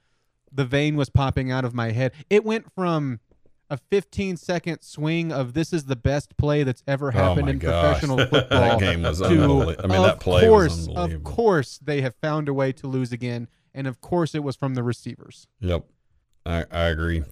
the 0.51 0.65
vein 0.65 0.95
was 0.97 1.09
popping 1.09 1.51
out 1.51 1.65
of 1.65 1.73
my 1.73 1.91
head. 1.91 2.11
It 2.29 2.43
went 2.45 2.71
from 2.73 3.19
a 3.73 3.77
15 3.89 4.37
second 4.37 4.81
swing 4.81 5.31
of 5.31 5.53
this 5.53 5.73
is 5.73 5.85
the 5.85 5.95
best 5.95 6.37
play 6.37 6.63
that's 6.63 6.83
ever 6.87 7.07
oh 7.09 7.11
happened 7.11 7.39
Oh 7.41 7.45
my 7.45 7.51
in 7.51 7.57
gosh. 7.59 7.83
professional 7.83 8.17
football. 8.27 8.59
That 8.59 8.79
game 8.79 9.01
was 9.01 9.19
to, 9.19 9.25
unbelievable. 9.25 9.75
I 9.83 9.87
mean, 9.87 9.97
of 9.97 10.03
that 10.05 10.19
play 10.19 10.47
course, 10.47 10.69
was 10.77 10.87
Of 10.89 10.95
unbelievable. 10.97 11.31
course, 11.31 11.79
they 11.83 12.01
have 12.01 12.13
found 12.21 12.47
a 12.49 12.53
way 12.53 12.71
to 12.73 12.87
lose 12.87 13.11
again, 13.11 13.47
and 13.73 13.87
of 13.87 13.99
course, 13.99 14.35
it 14.35 14.43
was 14.43 14.55
from 14.55 14.75
the 14.75 14.83
receivers. 14.83 15.47
Yep, 15.59 15.85
I, 16.45 16.65
I 16.71 16.83
agree. 16.85 17.23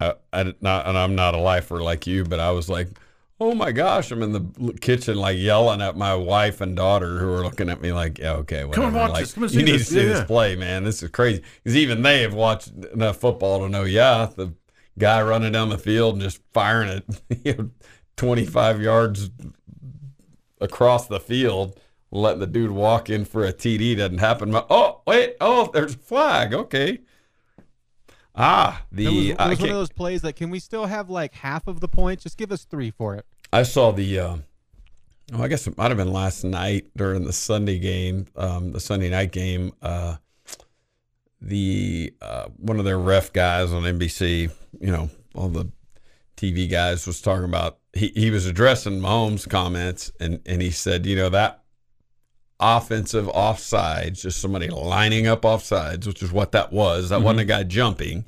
I, 0.00 0.14
I 0.32 0.54
not, 0.60 0.86
and 0.86 0.96
I'm 0.98 1.14
not 1.14 1.34
a 1.34 1.38
lifer 1.38 1.82
like 1.82 2.06
you, 2.06 2.24
but 2.24 2.40
I 2.40 2.50
was 2.52 2.68
like, 2.68 2.88
oh 3.40 3.54
my 3.54 3.72
gosh, 3.72 4.10
I'm 4.12 4.22
in 4.22 4.32
the 4.32 4.72
kitchen 4.80 5.16
like 5.16 5.36
yelling 5.38 5.80
at 5.80 5.96
my 5.96 6.14
wife 6.14 6.60
and 6.60 6.76
daughter 6.76 7.18
who 7.18 7.32
are 7.32 7.42
looking 7.42 7.68
at 7.68 7.80
me 7.80 7.92
like, 7.92 8.18
yeah, 8.18 8.34
okay, 8.34 8.64
whatever. 8.64 8.74
Come 8.74 8.84
and 8.86 8.94
watch 8.96 9.10
like, 9.12 9.20
this. 9.22 9.32
Come 9.34 9.42
you 9.44 9.48
see 9.48 9.62
need 9.62 9.72
this. 9.80 9.88
to 9.88 9.94
see 9.94 10.00
Yeah. 10.06 10.12
this 10.14 10.24
play, 10.24 10.54
man. 10.54 10.84
This 10.84 11.02
is 11.02 11.10
crazy 11.10 11.42
because 11.62 11.76
even 11.76 12.02
they 12.02 12.22
have 12.22 12.34
watched 12.34 12.68
enough 12.92 13.16
football 13.16 13.60
to 13.60 13.68
know, 13.68 13.82
yeah, 13.84 14.28
the 14.36 14.52
guy 14.98 15.22
running 15.22 15.52
down 15.52 15.68
the 15.68 15.78
field 15.78 16.14
and 16.14 16.22
just 16.22 16.40
firing 16.52 16.88
it, 16.88 17.04
you 17.44 17.54
know, 17.54 17.70
25 18.16 18.80
yards 18.82 19.30
across 20.60 21.06
the 21.08 21.20
field, 21.20 21.78
letting 22.10 22.40
the 22.40 22.46
dude 22.46 22.70
walk 22.70 23.10
in 23.10 23.24
for 23.24 23.44
a 23.44 23.52
TD 23.52 23.96
doesn't 23.96 24.18
happen. 24.18 24.54
Oh, 24.54 25.00
wait, 25.06 25.36
oh, 25.40 25.70
there's 25.72 25.94
a 25.94 25.98
flag. 25.98 26.54
Okay. 26.54 27.00
Ah, 28.34 28.82
It 28.90 28.96
the 28.96 29.06
was, 29.06 29.14
it 29.28 29.38
was 29.38 29.60
one 29.60 29.68
of 29.70 29.76
those 29.76 29.92
plays 29.92 30.22
that 30.22 30.36
can 30.36 30.50
we 30.50 30.58
still 30.58 30.86
have 30.86 31.10
like 31.10 31.34
half 31.34 31.66
of 31.66 31.80
the 31.80 31.88
points? 31.88 32.22
Just 32.22 32.38
give 32.38 32.50
us 32.50 32.64
three 32.64 32.90
for 32.90 33.14
it. 33.14 33.26
I 33.52 33.62
saw 33.62 33.92
the. 33.92 34.18
Uh, 34.18 34.36
oh, 35.34 35.42
I 35.42 35.48
guess 35.48 35.66
it 35.66 35.76
might 35.76 35.90
have 35.90 35.98
been 35.98 36.12
last 36.12 36.42
night 36.42 36.86
during 36.96 37.24
the 37.24 37.32
Sunday 37.32 37.78
game, 37.78 38.26
um, 38.36 38.72
the 38.72 38.80
Sunday 38.80 39.10
night 39.10 39.32
game. 39.32 39.72
Uh, 39.82 40.16
the 41.42 42.14
uh, 42.22 42.46
one 42.56 42.78
of 42.78 42.84
their 42.84 42.98
ref 42.98 43.32
guys 43.32 43.72
on 43.72 43.82
NBC, 43.82 44.50
you 44.80 44.92
know, 44.92 45.10
all 45.34 45.48
the 45.48 45.70
TV 46.36 46.70
guys 46.70 47.06
was 47.06 47.20
talking 47.20 47.44
about. 47.44 47.78
He 47.92 48.12
he 48.14 48.30
was 48.30 48.46
addressing 48.46 49.00
Mahomes' 49.00 49.48
comments, 49.48 50.12
and 50.20 50.40
and 50.46 50.62
he 50.62 50.70
said, 50.70 51.04
you 51.04 51.16
know 51.16 51.28
that 51.28 51.62
offensive 52.60 53.26
offsides, 53.26 54.22
just 54.22 54.40
somebody 54.40 54.68
lining 54.68 55.26
up 55.26 55.42
offsides, 55.42 56.06
which 56.06 56.22
is 56.22 56.30
what 56.30 56.52
that 56.52 56.72
was. 56.72 57.08
That 57.08 57.20
wasn't 57.20 57.40
a 57.40 57.44
guy 57.44 57.64
jumping, 57.64 58.24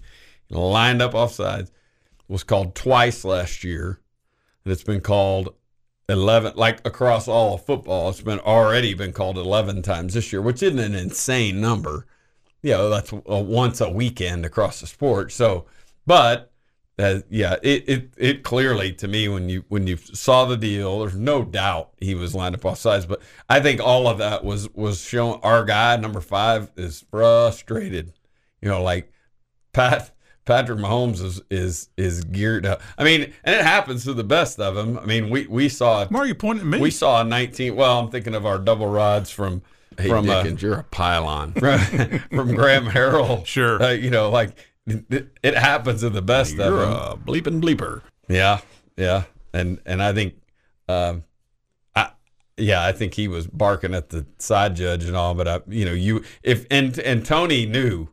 lined 0.50 1.00
up 1.00 1.12
offsides. 1.12 1.70
Was 2.26 2.42
called 2.42 2.74
twice 2.74 3.24
last 3.24 3.62
year 3.62 4.00
and 4.64 4.72
it's 4.72 4.82
been 4.82 5.00
called 5.00 5.54
11 6.08 6.52
like 6.56 6.86
across 6.86 7.28
all 7.28 7.54
of 7.54 7.64
football 7.64 8.10
it's 8.10 8.20
been 8.20 8.40
already 8.40 8.94
been 8.94 9.12
called 9.12 9.38
11 9.38 9.82
times 9.82 10.14
this 10.14 10.32
year 10.32 10.42
which 10.42 10.62
isn't 10.62 10.78
an 10.78 10.94
insane 10.94 11.60
number 11.60 12.06
you 12.64 12.70
know 12.72 12.88
that's 12.88 13.12
a, 13.12 13.16
once 13.42 13.80
a 13.80 13.90
weekend 13.90 14.44
across 14.44 14.80
the 14.80 14.86
sport 14.86 15.30
so 15.30 15.66
but 16.06 16.50
uh, 16.98 17.18
yeah 17.28 17.56
it, 17.62 17.88
it 17.88 18.14
it 18.16 18.42
clearly 18.42 18.92
to 18.92 19.06
me 19.06 19.28
when 19.28 19.48
you 19.48 19.64
when 19.68 19.86
you 19.86 19.96
saw 19.96 20.46
the 20.46 20.56
deal 20.56 21.00
there's 21.00 21.16
no 21.16 21.44
doubt 21.44 21.90
he 21.98 22.14
was 22.14 22.34
lined 22.34 22.54
up 22.54 22.64
off 22.64 22.78
sides 22.78 23.04
but 23.04 23.20
i 23.50 23.60
think 23.60 23.80
all 23.80 24.08
of 24.08 24.18
that 24.18 24.42
was 24.42 24.72
was 24.74 25.02
showing 25.02 25.38
our 25.42 25.64
guy 25.64 25.96
number 25.96 26.20
five 26.20 26.70
is 26.76 27.04
frustrated 27.10 28.12
you 28.62 28.68
know 28.68 28.82
like 28.82 29.12
pat 29.72 30.10
Patrick 30.46 30.78
Mahomes 30.78 31.22
is 31.24 31.40
is 31.50 31.88
is 31.96 32.22
geared 32.24 32.66
up. 32.66 32.82
I 32.98 33.04
mean, 33.04 33.32
and 33.44 33.54
it 33.54 33.62
happens 33.62 34.04
to 34.04 34.12
the 34.12 34.24
best 34.24 34.60
of 34.60 34.74
them. 34.74 34.98
I 34.98 35.06
mean, 35.06 35.30
we 35.30 35.46
we 35.46 35.70
saw 35.70 36.06
Why 36.06 36.20
are 36.20 36.26
you 36.26 36.34
pointing 36.34 36.66
at 36.66 36.70
me? 36.70 36.80
we 36.80 36.90
saw 36.90 37.22
a 37.22 37.24
19. 37.24 37.74
Well, 37.74 37.98
I'm 37.98 38.10
thinking 38.10 38.34
of 38.34 38.44
our 38.44 38.58
double 38.58 38.86
rods 38.86 39.30
from 39.30 39.62
Hey, 39.98 40.08
from 40.08 40.28
uh, 40.28 40.42
Dickens, 40.42 40.62
you're 40.62 40.74
a 40.74 40.84
pylon. 40.84 41.52
from, 41.58 41.78
from 42.30 42.54
Graham 42.54 42.86
Harrell. 42.86 43.44
Sure. 43.46 43.82
Uh, 43.82 43.90
you 43.90 44.10
know, 44.10 44.30
like 44.30 44.56
it, 44.86 45.28
it 45.42 45.56
happens 45.56 46.00
to 46.00 46.10
the 46.10 46.22
best 46.22 46.52
of 46.52 46.72
You're 46.72 46.80
them. 46.80 46.92
a 46.92 47.16
bleeping 47.16 47.62
bleeper. 47.62 48.02
Yeah, 48.28 48.60
yeah, 48.96 49.24
and 49.52 49.80
and 49.86 50.02
I 50.02 50.12
think, 50.12 50.34
um, 50.88 51.24
I 51.94 52.10
yeah, 52.56 52.84
I 52.84 52.92
think 52.92 53.14
he 53.14 53.28
was 53.28 53.46
barking 53.46 53.94
at 53.94 54.10
the 54.10 54.26
side 54.38 54.76
judge 54.76 55.04
and 55.04 55.16
all, 55.16 55.34
but 55.34 55.48
I, 55.48 55.60
you 55.68 55.84
know, 55.84 55.92
you 55.92 56.24
if 56.42 56.66
and 56.70 56.98
and 56.98 57.24
Toney 57.24 57.66
knew, 57.66 58.08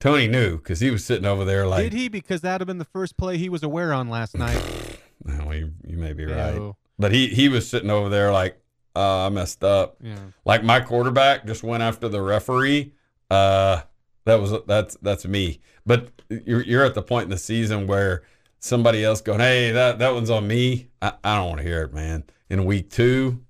Toney 0.00 0.28
knew 0.28 0.56
because 0.58 0.80
he 0.80 0.90
was 0.90 1.04
sitting 1.04 1.26
over 1.26 1.44
there 1.44 1.66
like, 1.66 1.84
Did 1.84 1.92
he? 1.92 2.08
Because 2.08 2.42
that'd 2.42 2.60
have 2.60 2.66
been 2.66 2.78
the 2.78 2.84
first 2.84 3.16
play 3.16 3.38
he 3.38 3.48
was 3.48 3.62
aware 3.62 3.92
on 3.92 4.08
last 4.08 4.36
night. 4.36 4.62
well, 5.24 5.54
you, 5.54 5.72
you 5.86 5.96
may 5.96 6.12
be 6.12 6.26
right, 6.26 6.54
Ew. 6.54 6.76
but 6.98 7.12
he 7.12 7.28
he 7.28 7.48
was 7.48 7.68
sitting 7.68 7.90
over 7.90 8.08
there 8.08 8.32
like, 8.32 8.61
uh, 8.94 9.26
I 9.26 9.28
messed 9.30 9.62
up. 9.64 9.96
Yeah. 10.00 10.16
Like 10.44 10.62
my 10.64 10.80
quarterback 10.80 11.46
just 11.46 11.62
went 11.62 11.82
after 11.82 12.08
the 12.08 12.20
referee. 12.22 12.92
Uh, 13.30 13.82
that 14.24 14.36
was 14.40 14.52
that's 14.66 14.96
that's 15.02 15.24
me. 15.26 15.60
But 15.86 16.08
you're 16.28 16.62
you're 16.62 16.84
at 16.84 16.94
the 16.94 17.02
point 17.02 17.24
in 17.24 17.30
the 17.30 17.38
season 17.38 17.86
where 17.86 18.22
somebody 18.58 19.04
else 19.04 19.20
going, 19.20 19.40
hey, 19.40 19.70
that 19.72 19.98
that 19.98 20.12
one's 20.14 20.30
on 20.30 20.46
me. 20.46 20.88
I, 21.00 21.12
I 21.24 21.36
don't 21.36 21.48
want 21.48 21.60
to 21.60 21.66
hear 21.66 21.82
it, 21.82 21.92
man. 21.94 22.24
In 22.50 22.64
week 22.66 22.90
two, 22.90 23.42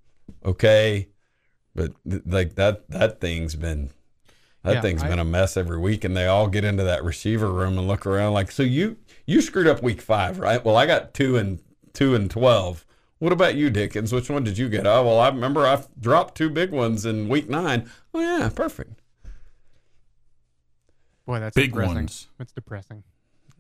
okay, 0.45 1.09
but 1.75 1.93
th- 2.09 2.23
like 2.27 2.55
that 2.55 2.89
that 2.91 3.21
thing's 3.21 3.55
been 3.57 3.91
that 4.63 4.75
Yeah, 4.75 4.81
thing's 4.81 5.03
I- 5.03 5.09
been 5.09 5.19
a 5.19 5.25
mess 5.25 5.57
every 5.57 5.79
week, 5.79 6.05
and 6.05 6.17
they 6.17 6.27
all 6.27 6.47
get 6.49 6.65
into 6.65 6.85
that 6.85 7.03
receiver 7.05 7.51
room 7.51 7.77
and 7.79 7.89
look 7.89 8.07
around 8.07 8.33
like, 8.33 8.51
so 8.53 8.63
you 8.63 8.97
you 9.27 9.41
screwed 9.41 9.67
up 9.67 9.83
week 9.83 10.01
five, 10.01 10.39
right? 10.39 10.65
Well, 10.65 10.77
I 10.77 10.87
got 10.87 11.15
two 11.15 11.37
and 11.37 11.59
two 11.93 12.15
and 12.15 12.31
twelve. 12.31 12.87
What 13.23 13.33
about 13.33 13.55
you, 13.55 13.71
Dickens? 13.71 14.13
Which 14.13 14.29
one 14.29 14.43
did 14.43 14.59
you 14.59 14.69
get? 14.69 14.85
Oh, 14.85 15.05
well, 15.05 15.21
I 15.21 15.29
remember 15.29 15.65
I 15.65 15.81
dropped 16.01 16.35
two 16.37 16.51
big 16.51 16.73
ones 16.73 17.07
in 17.07 17.29
week 17.29 17.49
nine. 17.49 17.89
Oh 18.13 18.19
yeah, 18.21 18.49
perfect. 18.53 19.01
Boy, 21.25 21.39
that's 21.39 21.55
Big 21.55 21.71
depressing. 21.71 21.95
ones. 21.95 22.29
That's 22.39 22.51
depressing. 22.53 23.05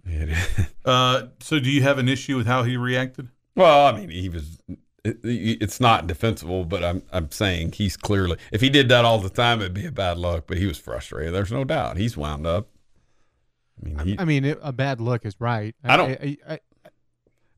It 0.05 0.31
is. 0.31 0.67
Uh, 0.85 1.29
so 1.39 1.61
do 1.61 1.71
you 1.71 1.81
have 1.83 1.99
an 1.99 2.09
issue 2.09 2.37
with 2.37 2.49
how 2.49 2.65
he 2.65 2.77
reacted? 2.77 3.29
Well, 3.55 3.87
I 3.87 3.97
mean, 3.97 4.11
he 4.11 4.29
was. 4.29 4.61
It, 5.05 5.21
it's 5.23 5.79
not 5.79 6.09
defensible, 6.09 6.65
but 6.65 6.83
I'm 6.83 7.05
I'm 7.13 7.31
saying 7.31 7.71
he's 7.75 7.97
clearly. 7.97 8.37
If 8.51 8.61
he 8.63 8.69
did 8.69 8.89
that 8.89 9.05
all 9.05 9.21
the 9.21 9.31
time, 9.31 9.61
it'd 9.61 9.75
be 9.75 9.87
a 9.87 9.93
bad 9.93 10.19
look. 10.19 10.49
But 10.49 10.59
he 10.59 10.67
was 10.67 10.77
frustrated. 10.77 11.33
There's 11.33 11.53
no 11.53 11.63
doubt. 11.63 11.99
He's 11.99 12.17
wound 12.17 12.49
up. 12.49 12.67
I 13.81 13.87
mean, 13.89 13.99
he, 14.09 14.19
I 14.19 14.25
mean, 14.25 14.45
it, 14.45 14.59
a 14.61 14.73
bad 14.73 15.01
look 15.01 15.25
is 15.25 15.37
right. 15.39 15.77
I 15.85 15.97
don't- 15.97 16.11
I, 16.21 16.37
I, 16.49 16.59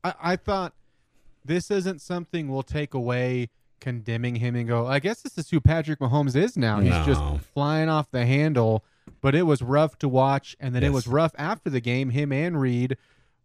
I, 0.03 0.13
I 0.21 0.35
thought 0.35 0.75
this 1.45 1.69
isn't 1.71 2.01
something 2.01 2.49
we'll 2.49 2.63
take 2.63 2.93
away 2.93 3.49
condemning 3.79 4.35
him 4.35 4.55
and 4.55 4.67
go. 4.67 4.87
I 4.87 4.99
guess 4.99 5.21
this 5.21 5.37
is 5.37 5.49
who 5.49 5.59
Patrick 5.61 5.99
Mahomes 5.99 6.35
is 6.35 6.57
now. 6.57 6.79
He's 6.79 7.05
just 7.05 7.21
flying 7.53 7.89
off 7.89 8.09
the 8.11 8.25
handle. 8.25 8.83
But 9.21 9.35
it 9.35 9.43
was 9.43 9.61
rough 9.61 9.99
to 9.99 10.09
watch, 10.09 10.55
and 10.59 10.73
then 10.73 10.83
it 10.83 10.91
was 10.91 11.05
rough 11.07 11.33
after 11.37 11.69
the 11.69 11.79
game. 11.79 12.09
Him 12.09 12.31
and 12.31 12.59
Reid, 12.59 12.97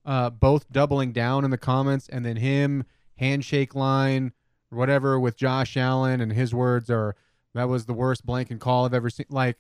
uh, 0.07 0.31
both 0.31 0.71
doubling 0.73 1.13
down 1.13 1.45
in 1.45 1.51
the 1.51 1.59
comments, 1.59 2.09
and 2.09 2.25
then 2.25 2.37
him 2.37 2.85
handshake 3.17 3.75
line, 3.75 4.33
whatever, 4.71 5.21
with 5.21 5.37
Josh 5.37 5.77
Allen, 5.77 6.23
and 6.23 6.33
his 6.33 6.55
words 6.55 6.89
are 6.89 7.15
that 7.55 7.69
was 7.69 7.85
the 7.85 7.93
worst 7.93 8.25
blanket 8.25 8.59
call 8.61 8.87
I've 8.87 8.95
ever 8.95 9.11
seen. 9.11 9.27
Like, 9.29 9.59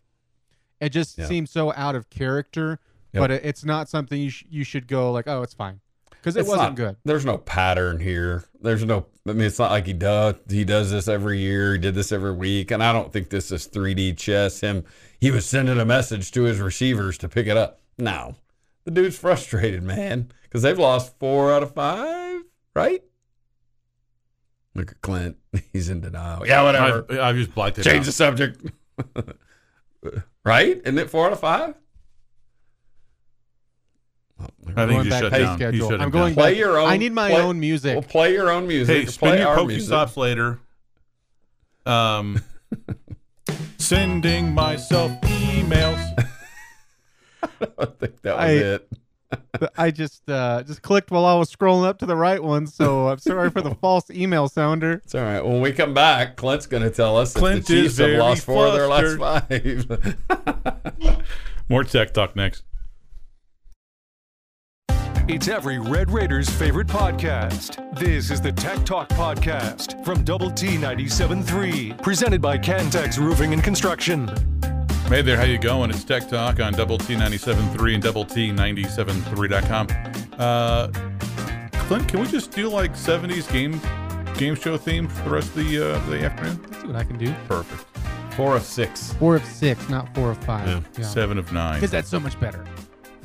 it 0.81 0.89
just 0.89 1.19
Yeah. 1.19 1.27
seems 1.27 1.51
so 1.51 1.73
out 1.75 1.95
of 1.95 2.09
character. 2.09 2.79
Yep. 3.13 3.21
But 3.21 3.31
it, 3.33 3.45
it's 3.45 3.65
not 3.65 3.89
something 3.91 4.19
you 4.21 4.31
sh- 4.31 4.45
you 4.49 4.65
should 4.65 4.87
go 4.87 5.13
like, 5.13 5.29
oh, 5.29 5.43
it's 5.43 5.55
fine, 5.55 5.81
because 6.21 6.37
it 6.37 6.41
It's 6.41 6.49
wasn't 6.49 6.71
not- 6.71 6.75
good. 6.77 6.97
There's 7.05 7.25
no 7.25 7.39
pattern 7.39 7.99
here. 8.01 8.45
There's 8.61 8.85
no. 8.85 9.07
I 9.29 9.33
mean, 9.33 9.43
it's 9.43 9.59
not 9.59 9.71
like 9.71 9.87
he 9.87 9.93
does. 9.93 10.35
He 10.49 10.65
does 10.65 10.91
this 10.91 11.07
every 11.09 11.39
year. 11.39 11.73
He 11.75 11.79
did 11.79 11.95
this 11.95 12.11
every 12.13 12.33
week, 12.33 12.71
and 12.71 12.83
I 12.83 12.93
don't 12.93 13.13
think 13.13 13.31
this 13.31 13.51
is 13.53 13.67
3D 13.69 14.17
chess. 14.17 14.61
Him, 14.61 14.85
he 15.21 15.31
was 15.31 15.47
sending 15.47 15.79
a 15.79 15.85
message 15.85 16.31
to 16.33 16.43
his 16.43 16.59
receivers 16.59 17.17
to 17.19 17.29
pick 17.29 17.47
it 17.47 17.57
up. 17.57 17.81
No, 17.99 18.35
the 18.85 18.91
dude's 18.91 19.19
frustrated, 19.19 19.83
man, 19.83 20.33
because 20.43 20.63
they've 20.63 20.79
lost 20.79 21.19
four 21.19 21.53
out 21.53 21.63
of 21.63 21.75
five. 21.75 22.43
Right? 22.75 23.03
Look 24.75 24.93
at 24.93 25.01
Clint. 25.03 25.37
He's 25.73 25.89
in 25.91 26.01
denial. 26.01 26.47
Yeah, 26.47 26.63
whatever. 26.63 27.05
I've, 27.11 27.19
I've 27.19 27.37
just 27.37 27.55
blacked 27.55 27.79
it 27.79 27.83
Change 27.83 28.01
out. 28.01 28.05
the 28.07 28.13
subject. 28.13 28.67
right? 30.45 30.81
Isn't 30.85 30.99
it 30.99 31.11
four 31.11 31.27
out 31.27 31.33
of 31.33 31.41
five? 31.41 31.75
I 34.41 34.47
think 34.47 34.77
Going 34.77 34.91
you 34.91 34.97
just 35.05 35.11
back 35.11 35.21
shut 35.23 35.33
to 35.33 35.39
the 35.39 35.45
down. 35.65 35.75
You 35.75 35.81
shut 35.89 36.01
I'm 36.01 36.11
going 36.11 36.35
down. 36.35 36.43
Play 36.43 36.59
your 36.59 36.79
own. 36.79 36.89
I 36.89 36.97
need 36.97 37.13
my 37.13 37.31
play- 37.31 37.41
own 37.43 37.61
music. 37.61 37.95
Well, 37.95 38.03
play 38.03 38.33
your 38.33 38.51
own 38.51 38.67
music. 38.67 38.97
Hey, 38.97 39.03
play 39.05 39.13
spin 39.13 39.39
your 39.39 39.49
our 39.49 39.65
music. 39.65 39.87
stops 39.89 40.17
later. 40.17 40.59
Um, 41.87 42.43
sending 43.79 44.53
myself 44.55 45.13
emails. 45.23 45.99
I 47.43 47.87
think 47.99 48.21
that 48.23 48.37
was 48.37 48.45
I- 48.45 48.51
it. 48.53 48.89
I 49.79 49.91
just 49.93 50.29
uh, 50.29 50.65
just 50.65 50.83
clicked 50.83 51.11
while 51.13 51.25
I 51.25 51.35
was 51.35 51.55
scrolling 51.55 51.87
up 51.87 51.99
to 52.01 52.07
the 52.07 52.17
right 52.17 52.43
one, 52.43 52.67
so 52.67 53.09
I'm 53.09 53.19
sorry 53.19 53.49
for 53.51 53.61
the 53.61 53.75
false 53.77 54.11
email 54.11 54.49
sounder. 54.49 54.95
It's 55.05 55.15
all 55.15 55.23
right. 55.23 55.45
When 55.45 55.61
we 55.61 55.71
come 55.73 55.95
back, 55.95 56.37
Clint's 56.37 56.67
going 56.67 56.83
to 56.83 56.91
tell 56.91 57.17
us 57.17 57.35
Clint 57.35 57.61
if 57.61 57.67
the 57.67 57.83
Chiefs 57.83 57.99
have 57.99 58.07
very 58.09 58.19
lost 58.19 58.45
four 58.45 58.67
of 58.67 58.73
their 58.73 58.89
last 58.89 59.19
five. 59.19 61.23
More 61.69 61.85
tech 61.85 62.13
talk 62.13 62.35
next. 62.35 62.65
It's 65.33 65.47
every 65.47 65.79
Red 65.79 66.11
Raiders 66.11 66.51
favorite 66.51 66.89
podcast. 66.89 67.97
This 67.97 68.33
is 68.33 68.41
the 68.41 68.51
Tech 68.51 68.85
Talk 68.85 69.09
Podcast 69.11 70.05
from 70.05 70.25
Double 70.25 70.51
T 70.51 70.77
97.3, 70.77 72.03
presented 72.03 72.43
by 72.43 72.59
Cantex 72.59 73.17
Roofing 73.17 73.53
and 73.53 73.63
Construction. 73.63 74.27
Hey 75.07 75.23
there, 75.23 75.37
how 75.37 75.45
you 75.45 75.57
going? 75.57 75.91
It's 75.91 76.03
Tech 76.03 76.29
Talk 76.29 76.59
on 76.59 76.73
Double 76.73 76.99
T 76.99 77.15
97.3 77.15 77.95
and 77.95 78.03
Double 78.03 78.25
T 78.25 78.51
97.3.com. 78.51 79.87
Uh, 80.37 80.89
Clint, 81.87 82.09
can 82.09 82.19
we 82.19 82.27
just 82.27 82.51
do 82.51 82.69
like 82.69 82.95
70s 82.95 83.51
game 83.53 83.81
game 84.37 84.57
show 84.57 84.77
theme 84.77 85.07
for 85.07 85.23
the 85.23 85.31
rest 85.31 85.51
of 85.51 85.65
the 85.65 85.95
uh, 85.95 86.11
the 86.11 86.25
afternoon? 86.25 86.61
Let's 86.61 86.81
see 86.81 86.87
what 86.89 86.97
I 86.97 87.05
can 87.05 87.19
do. 87.19 87.33
Perfect. 87.47 87.87
Four 88.35 88.57
of 88.57 88.65
six. 88.65 89.13
Four 89.13 89.37
of 89.37 89.45
six, 89.45 89.89
not 89.89 90.13
four 90.13 90.33
of 90.33 90.39
five. 90.39 90.67
Yeah. 90.67 90.81
Yeah. 90.99 91.05
Seven 91.05 91.39
of 91.39 91.53
nine. 91.53 91.77
Because 91.77 91.93
that's 91.93 92.09
so 92.09 92.19
much 92.19 92.39
better. 92.41 92.67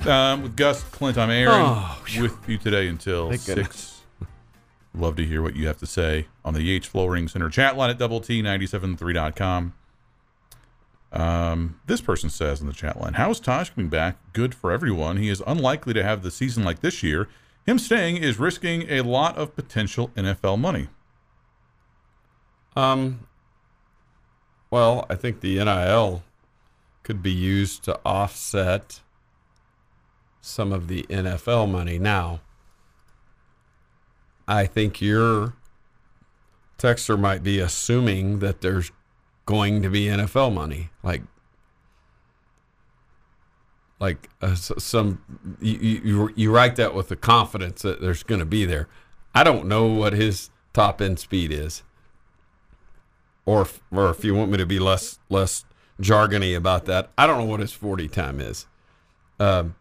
Um, 0.05 0.43
with 0.43 0.55
Gus, 0.55 0.83
Clint, 0.83 1.17
I'm 1.17 1.31
Aaron 1.31 1.55
Oh, 1.65 2.03
with 2.19 2.37
you 2.47 2.57
today 2.59 2.87
until 2.87 3.31
six. 3.31 3.45
goodness. 3.47 4.01
Love 4.93 5.15
to 5.15 5.25
hear 5.25 5.41
what 5.41 5.55
you 5.55 5.65
have 5.67 5.77
to 5.79 5.87
say 5.87 6.27
on 6.43 6.53
the 6.53 6.61
Yates 6.61 6.85
Flooring 6.85 7.27
Center 7.27 7.49
chat 7.49 7.75
line 7.75 7.89
at 7.89 7.97
double 7.97 8.21
T 8.21 8.41
973.com. 8.43 9.73
Um, 11.11 11.79
this 11.87 12.01
person 12.01 12.29
says 12.29 12.61
in 12.61 12.67
the 12.67 12.73
chat 12.73 12.99
line, 13.01 13.13
How 13.13 13.31
is 13.31 13.41
Tahj 13.41 13.73
coming 13.73 13.89
back? 13.89 14.17
Good 14.33 14.53
for 14.53 14.71
everyone. 14.71 15.17
He 15.17 15.29
is 15.29 15.41
unlikely 15.47 15.93
to 15.95 16.03
have 16.03 16.21
the 16.21 16.31
season 16.31 16.63
like 16.63 16.81
this 16.81 17.01
year. 17.01 17.27
Him 17.65 17.79
staying 17.79 18.17
is 18.17 18.37
risking 18.37 18.83
a 18.89 19.01
lot 19.01 19.37
of 19.37 19.55
potential 19.55 20.09
NFL 20.15 20.59
money. 20.59 20.87
Um. 22.75 23.27
Well, 24.69 25.05
I 25.09 25.15
think 25.15 25.39
the 25.39 25.55
NIL 25.63 26.23
could 27.03 27.23
be 27.23 27.31
used 27.31 27.83
to 27.85 27.99
offset 28.05 28.99
some 30.45 30.71
of 30.71 30.87
the 30.87 31.03
NFL 31.03 31.69
money. 31.69 31.97
Now, 31.97 32.41
I 34.47 34.65
think 34.65 35.01
your 35.01 35.55
texter 36.77 37.19
might 37.19 37.43
be 37.43 37.59
assuming 37.59 38.39
that 38.39 38.61
there's 38.61 38.91
going 39.45 39.81
to 39.81 39.89
be 39.89 40.05
NFL 40.05 40.53
money, 40.53 40.89
like 41.03 41.23
like 43.99 44.29
uh, 44.41 44.55
some 44.55 45.21
you, 45.61 46.01
you 46.03 46.33
you 46.35 46.51
write 46.53 46.75
that 46.75 46.93
with 46.93 47.07
the 47.07 47.15
confidence 47.15 47.81
that 47.81 48.01
there's 48.01 48.23
going 48.23 48.39
to 48.39 48.45
be 48.45 48.65
there. 48.65 48.87
I 49.33 49.43
don't 49.43 49.67
know 49.67 49.87
what 49.87 50.13
his 50.13 50.49
top 50.73 51.01
end 51.01 51.19
speed 51.19 51.51
is 51.51 51.83
or 53.45 53.61
if, 53.61 53.81
or 53.91 54.09
if 54.09 54.23
you 54.23 54.35
want 54.35 54.51
me 54.51 54.57
to 54.57 54.65
be 54.65 54.79
less 54.79 55.19
less 55.29 55.65
jargony 56.01 56.55
about 56.55 56.85
that, 56.85 57.11
I 57.17 57.27
don't 57.27 57.37
know 57.37 57.45
what 57.45 57.59
his 57.59 57.71
forty 57.71 58.07
time 58.07 58.39
is. 58.39 58.67
Um, 59.39 59.75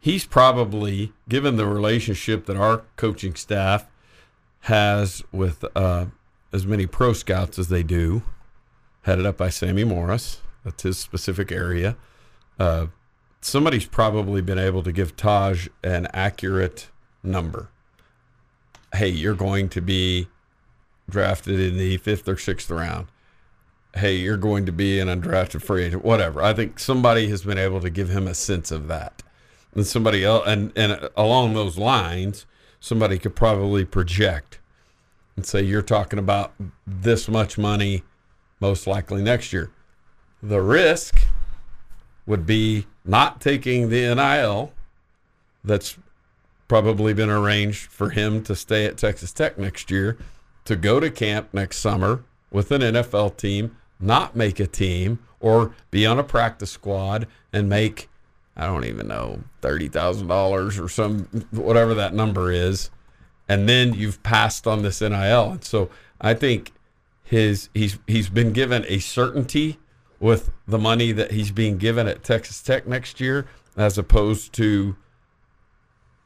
he's 0.00 0.24
probably 0.24 1.12
given 1.28 1.56
the 1.56 1.66
relationship 1.66 2.46
that 2.46 2.56
our 2.56 2.82
coaching 2.96 3.34
staff 3.34 3.86
has 4.62 5.22
with 5.30 5.64
uh, 5.76 6.06
as 6.52 6.66
many 6.66 6.86
pro 6.86 7.12
scouts 7.12 7.58
as 7.58 7.68
they 7.68 7.82
do, 7.82 8.22
headed 9.02 9.26
up 9.26 9.36
by 9.36 9.50
Sammy 9.50 9.84
Morris. 9.84 10.40
That's 10.64 10.82
his 10.82 10.98
specific 10.98 11.52
area. 11.52 11.96
Uh, 12.58 12.86
somebody's 13.40 13.86
probably 13.86 14.42
been 14.42 14.58
able 14.58 14.82
to 14.82 14.92
give 14.92 15.16
Tahj 15.16 15.68
an 15.84 16.08
accurate 16.12 16.88
number. 17.22 17.70
Hey, 18.94 19.08
you're 19.08 19.34
going 19.34 19.68
to 19.70 19.80
be 19.80 20.28
drafted 21.08 21.60
in 21.60 21.76
the 21.76 21.96
fifth 21.98 22.28
or 22.28 22.36
sixth 22.36 22.70
round. 22.70 23.06
Hey, 23.94 24.16
you're 24.16 24.36
going 24.36 24.66
to 24.66 24.72
be 24.72 25.00
an 25.00 25.08
undrafted 25.08 25.62
free 25.62 25.84
agent, 25.84 26.04
whatever. 26.04 26.42
I 26.42 26.52
think 26.52 26.78
somebody 26.78 27.28
has 27.28 27.42
been 27.42 27.58
able 27.58 27.80
to 27.80 27.90
give 27.90 28.10
him 28.10 28.26
a 28.28 28.34
sense 28.34 28.70
of 28.70 28.88
that. 28.88 29.22
And 29.74 29.86
somebody 29.86 30.24
else, 30.24 30.44
and, 30.46 30.72
and 30.76 31.08
along 31.16 31.54
those 31.54 31.78
lines, 31.78 32.46
somebody 32.80 33.18
could 33.18 33.36
probably 33.36 33.84
project 33.84 34.58
and 35.36 35.46
say, 35.46 35.62
you're 35.62 35.82
talking 35.82 36.18
about 36.18 36.52
this 36.86 37.28
much 37.28 37.56
money 37.56 38.02
most 38.60 38.86
likely 38.86 39.22
next 39.22 39.52
year. 39.52 39.70
The 40.42 40.60
risk 40.60 41.20
would 42.26 42.46
be 42.46 42.86
not 43.04 43.40
taking 43.40 43.88
the 43.88 44.14
NIL 44.14 44.72
that's 45.64 45.98
probably 46.68 47.12
been 47.12 47.30
arranged 47.30 47.90
for 47.90 48.10
him 48.10 48.42
to 48.44 48.54
stay 48.54 48.86
at 48.86 48.96
Texas 48.96 49.32
Tech 49.32 49.58
next 49.58 49.90
year, 49.90 50.16
to 50.64 50.76
go 50.76 51.00
to 51.00 51.10
camp 51.10 51.48
next 51.52 51.78
summer 51.78 52.22
with 52.50 52.70
an 52.70 52.80
NFL 52.80 53.36
team, 53.36 53.76
not 53.98 54.36
make 54.36 54.60
a 54.60 54.66
team, 54.66 55.18
or 55.40 55.74
be 55.90 56.06
on 56.06 56.18
a 56.18 56.22
practice 56.22 56.70
squad 56.70 57.26
and 57.52 57.68
make, 57.68 58.08
I 58.56 58.66
don't 58.66 58.84
even 58.84 59.08
know, 59.08 59.42
$30,000 59.62 60.84
or 60.84 60.88
some, 60.88 61.24
whatever 61.50 61.94
that 61.94 62.14
number 62.14 62.50
is. 62.52 62.90
And 63.48 63.68
then 63.68 63.94
you've 63.94 64.22
passed 64.22 64.66
on 64.66 64.82
this 64.82 65.00
NIL. 65.00 65.50
And 65.52 65.64
so 65.64 65.90
I 66.20 66.34
think 66.34 66.72
his 67.24 67.68
he's 67.74 67.96
he's 68.08 68.28
been 68.28 68.52
given 68.52 68.84
a 68.88 68.98
certainty 68.98 69.78
with 70.18 70.50
the 70.66 70.78
money 70.78 71.12
that 71.12 71.30
he's 71.30 71.52
being 71.52 71.78
given 71.78 72.06
at 72.06 72.22
Texas 72.24 72.60
Tech 72.60 72.86
next 72.86 73.20
year, 73.20 73.46
as 73.76 73.96
opposed 73.96 74.52
to 74.54 74.96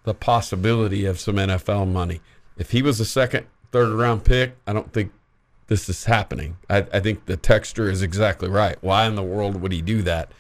the 0.05 0.15
possibility 0.15 1.05
of 1.05 1.21
some 1.21 1.37
NFL 1.37 1.91
money. 1.91 2.21
If 2.57 2.71
he 2.71 2.83
was 2.83 3.01
a 3.01 3.05
second, 3.05 3.47
third 3.71 3.93
round 3.93 4.25
pick, 4.25 4.57
I 4.67 4.73
don't 4.73 4.93
think 4.93 5.13
this 5.67 5.89
is 5.89 6.05
happening. 6.05 6.57
I, 6.69 6.79
I 6.93 7.01
think 7.01 7.27
the 7.27 7.37
texture 7.37 7.91
is 7.91 8.03
exactly 8.03 8.49
right. 8.49 8.77
Why 8.81 9.07
in 9.07 9.15
the 9.15 9.23
world 9.23 9.61
would 9.61 9.73
he 9.73 9.83
do 9.83 10.03
that? 10.03 10.31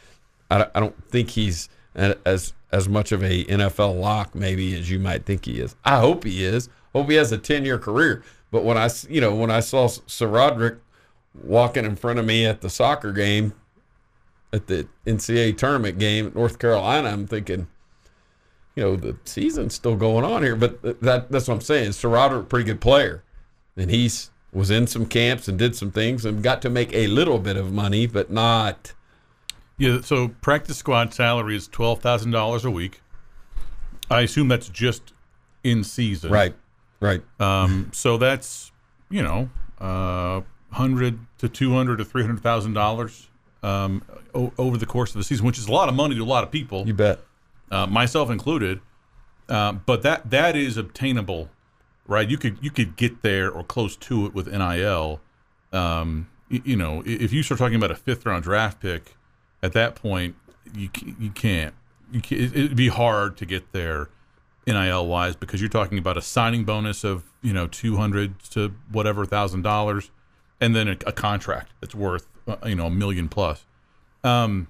I, 0.50 0.66
I 0.74 0.80
don't 0.80 1.10
think 1.10 1.30
he's 1.30 1.68
as 1.94 2.52
as 2.72 2.88
much 2.88 3.12
of 3.12 3.22
a 3.22 3.44
NFL 3.44 4.00
lock 4.00 4.34
maybe 4.34 4.74
as 4.76 4.90
you 4.90 4.98
might 4.98 5.24
think 5.24 5.44
he 5.44 5.60
is. 5.60 5.76
I 5.84 6.00
hope 6.00 6.24
he 6.24 6.44
is. 6.44 6.68
Hope 6.92 7.08
he 7.08 7.16
has 7.16 7.32
a 7.32 7.38
ten 7.38 7.64
year 7.64 7.78
career. 7.78 8.22
But 8.50 8.64
when 8.64 8.76
I 8.76 8.88
you 9.08 9.20
know 9.20 9.34
when 9.34 9.50
I 9.50 9.60
saw 9.60 9.88
SaRodorick 9.88 10.78
walking 11.42 11.84
in 11.84 11.96
front 11.96 12.18
of 12.18 12.24
me 12.24 12.46
at 12.46 12.60
the 12.60 12.70
soccer 12.70 13.12
game, 13.12 13.54
at 14.52 14.68
the 14.68 14.86
NCAA 15.06 15.56
tournament 15.58 15.98
game 15.98 16.28
at 16.28 16.34
North 16.34 16.58
Carolina, 16.60 17.08
I'm 17.08 17.26
thinking, 17.26 17.66
you 18.76 18.84
know, 18.84 18.96
the 18.96 19.16
season's 19.24 19.74
still 19.74 19.96
going 19.96 20.24
on 20.24 20.42
here. 20.42 20.56
But 20.56 21.02
that 21.02 21.30
that's 21.30 21.48
what 21.48 21.54
I'm 21.54 21.60
saying. 21.60 21.90
SaRodorick, 21.90 22.48
pretty 22.48 22.64
good 22.64 22.80
player, 22.80 23.24
and 23.76 23.90
he's 23.90 24.30
was 24.52 24.70
in 24.70 24.86
some 24.86 25.06
camps 25.06 25.48
and 25.48 25.58
did 25.58 25.74
some 25.74 25.90
things 25.90 26.24
and 26.24 26.42
got 26.42 26.62
to 26.62 26.70
make 26.70 26.94
a 26.94 27.08
little 27.08 27.40
bit 27.40 27.56
of 27.56 27.72
money, 27.72 28.06
but 28.06 28.30
not. 28.30 28.92
Yeah, 29.76 30.00
so 30.02 30.28
practice 30.28 30.76
squad 30.78 31.12
salary 31.14 31.56
is 31.56 31.66
twelve 31.68 32.00
thousand 32.00 32.30
dollars 32.30 32.64
a 32.64 32.70
week. 32.70 33.00
I 34.10 34.20
assume 34.22 34.48
that's 34.48 34.68
just 34.68 35.12
in 35.64 35.82
season, 35.82 36.30
Right, 36.30 36.54
right. 37.00 37.22
Um, 37.40 37.90
so 37.92 38.16
that's 38.18 38.70
you 39.10 39.22
know, 39.22 39.50
uh, 39.80 40.42
hundred 40.72 41.18
to 41.38 41.48
two 41.48 41.72
hundred 41.74 41.96
to 41.98 42.04
three 42.04 42.22
hundred 42.22 42.40
thousand 42.42 42.74
dollars 42.74 43.28
um, 43.62 44.02
o- 44.34 44.52
over 44.58 44.76
the 44.76 44.86
course 44.86 45.10
of 45.10 45.16
the 45.18 45.24
season, 45.24 45.46
which 45.46 45.58
is 45.58 45.66
a 45.68 45.72
lot 45.72 45.88
of 45.88 45.94
money 45.94 46.14
to 46.14 46.22
a 46.22 46.24
lot 46.24 46.44
of 46.44 46.50
people, 46.50 46.86
You 46.86 46.94
bet. 46.94 47.20
uh, 47.70 47.86
myself 47.86 48.30
included. 48.30 48.80
Uh, 49.48 49.72
but 49.72 50.02
that 50.02 50.30
that 50.30 50.54
is 50.56 50.76
obtainable, 50.76 51.50
right? 52.06 52.28
You 52.30 52.38
could 52.38 52.58
you 52.62 52.70
could 52.70 52.96
get 52.96 53.22
there 53.22 53.50
or 53.50 53.64
close 53.64 53.96
to 53.96 54.26
it 54.26 54.34
with 54.34 54.46
NIL. 54.46 55.20
Um, 55.72 56.28
you 56.48 56.76
know, 56.76 57.02
if 57.04 57.32
you 57.32 57.42
start 57.42 57.58
talking 57.58 57.76
about 57.76 57.90
a 57.90 57.94
fifth 57.96 58.24
round 58.24 58.44
draft 58.44 58.80
pick, 58.80 59.16
at 59.64 59.72
that 59.72 59.94
point 59.94 60.36
you 60.76 60.90
you 61.18 61.30
can't. 61.30 61.74
You 62.12 62.20
can, 62.20 62.38
it, 62.38 62.56
it'd 62.56 62.76
be 62.76 62.88
hard 62.88 63.36
to 63.38 63.46
get 63.46 63.72
there 63.72 64.10
NIL 64.66 65.06
wise 65.06 65.36
because 65.36 65.60
you're 65.60 65.70
talking 65.70 65.98
about 65.98 66.16
a 66.16 66.22
signing 66.22 66.64
bonus 66.64 67.02
of 67.02 67.24
you 67.42 67.52
know 67.52 67.66
two 67.66 67.96
hundred 67.96 68.38
to 68.50 68.74
whatever 68.92 69.24
thousand 69.24 69.62
dollars, 69.62 70.10
and 70.60 70.76
then 70.76 70.88
a, 70.88 70.96
a 71.06 71.12
contract 71.12 71.72
that's 71.80 71.94
worth 71.94 72.26
uh, 72.46 72.56
you 72.66 72.74
know 72.74 72.86
a 72.86 72.90
million 72.90 73.28
plus. 73.28 73.64
Um, 74.22 74.68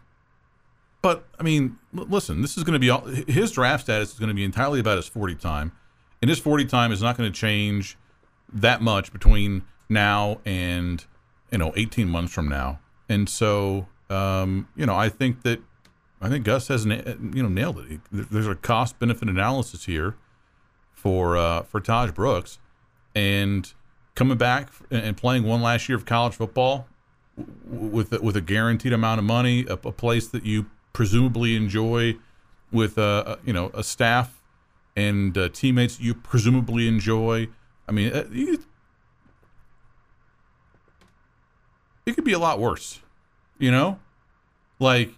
but 1.03 1.27
I 1.39 1.43
mean, 1.43 1.77
listen, 1.93 2.41
this 2.41 2.57
is 2.57 2.65
going 2.65 2.75
to 2.75 2.79
be 2.79 2.91
all, 2.91 3.05
his 3.05 3.53
draft 3.53 3.85
status 3.85 4.13
is 4.13 4.19
going 4.19 4.29
to 4.29 4.35
be 4.35 4.45
entirely 4.45 4.81
about 4.81 4.97
his 4.97 5.09
40 5.09 5.35
time, 5.35 5.73
and 6.23 6.29
his 6.29 6.39
40 6.39 6.65
time 6.67 6.93
is 6.93 7.03
not 7.03 7.17
going 7.17 7.31
to 7.31 7.39
change 7.39 7.99
that 8.53 8.81
much 8.81 9.13
between 9.13 9.63
now 9.89 10.41
and 10.45 11.05
you 11.51 11.59
know 11.59 11.73
18 11.77 12.09
months 12.09 12.33
from 12.33 12.49
now. 12.49 12.79
And 13.09 13.29
so, 13.29 13.87
um, 14.11 14.69
you 14.77 14.87
know, 14.87 14.95
I 14.95 15.09
think 15.09 15.43
that 15.43 15.61
I 16.21 16.29
think 16.29 16.45
Gus 16.45 16.69
has 16.69 16.87
you 16.87 17.43
know 17.43 17.49
nailed 17.49 17.79
it. 17.79 18.01
There's 18.11 18.47
a 18.47 18.55
cost 18.55 18.99
benefit 18.99 19.29
analysis 19.29 19.85
here 19.85 20.17
for 20.93 21.37
uh, 21.37 21.63
for 21.63 21.81
Tahj 21.81 22.15
Brooks, 22.15 22.59
and 23.15 23.73
coming 24.15 24.39
back 24.39 24.71
and 24.91 25.17
playing 25.17 25.45
one 25.45 25.61
last 25.63 25.89
year 25.89 25.97
of 25.97 26.05
college 26.05 26.35
football 26.35 26.87
with 27.67 28.13
a, 28.13 28.21
with 28.21 28.37
a 28.37 28.41
guaranteed 28.41 28.93
amount 28.93 29.19
of 29.19 29.25
money, 29.25 29.67
a, 29.69 29.73
a 29.73 29.93
place 29.93 30.29
that 30.29 30.45
you 30.45 30.67
presumably 30.93 31.57
enjoy 31.57 32.17
with 32.73 32.97
a, 32.97 33.39
you 33.45 33.53
know 33.53 33.71
a 33.75 33.83
staff 33.83 34.41
and 34.97 35.37
uh, 35.37 35.49
teammates 35.49 36.01
you 36.01 36.15
presumably 36.15 36.89
enjoy. 36.89 37.49
I 37.89 37.93
mean, 37.93 38.13
uh, 38.13 38.25
you, 38.31 38.65
it 42.07 42.15
could 42.15 42.25
be 42.25 42.33
a 42.33 42.39
lot 42.39 42.59
worse, 42.59 43.01
you 43.59 43.71
know, 43.71 43.99
like 44.79 45.11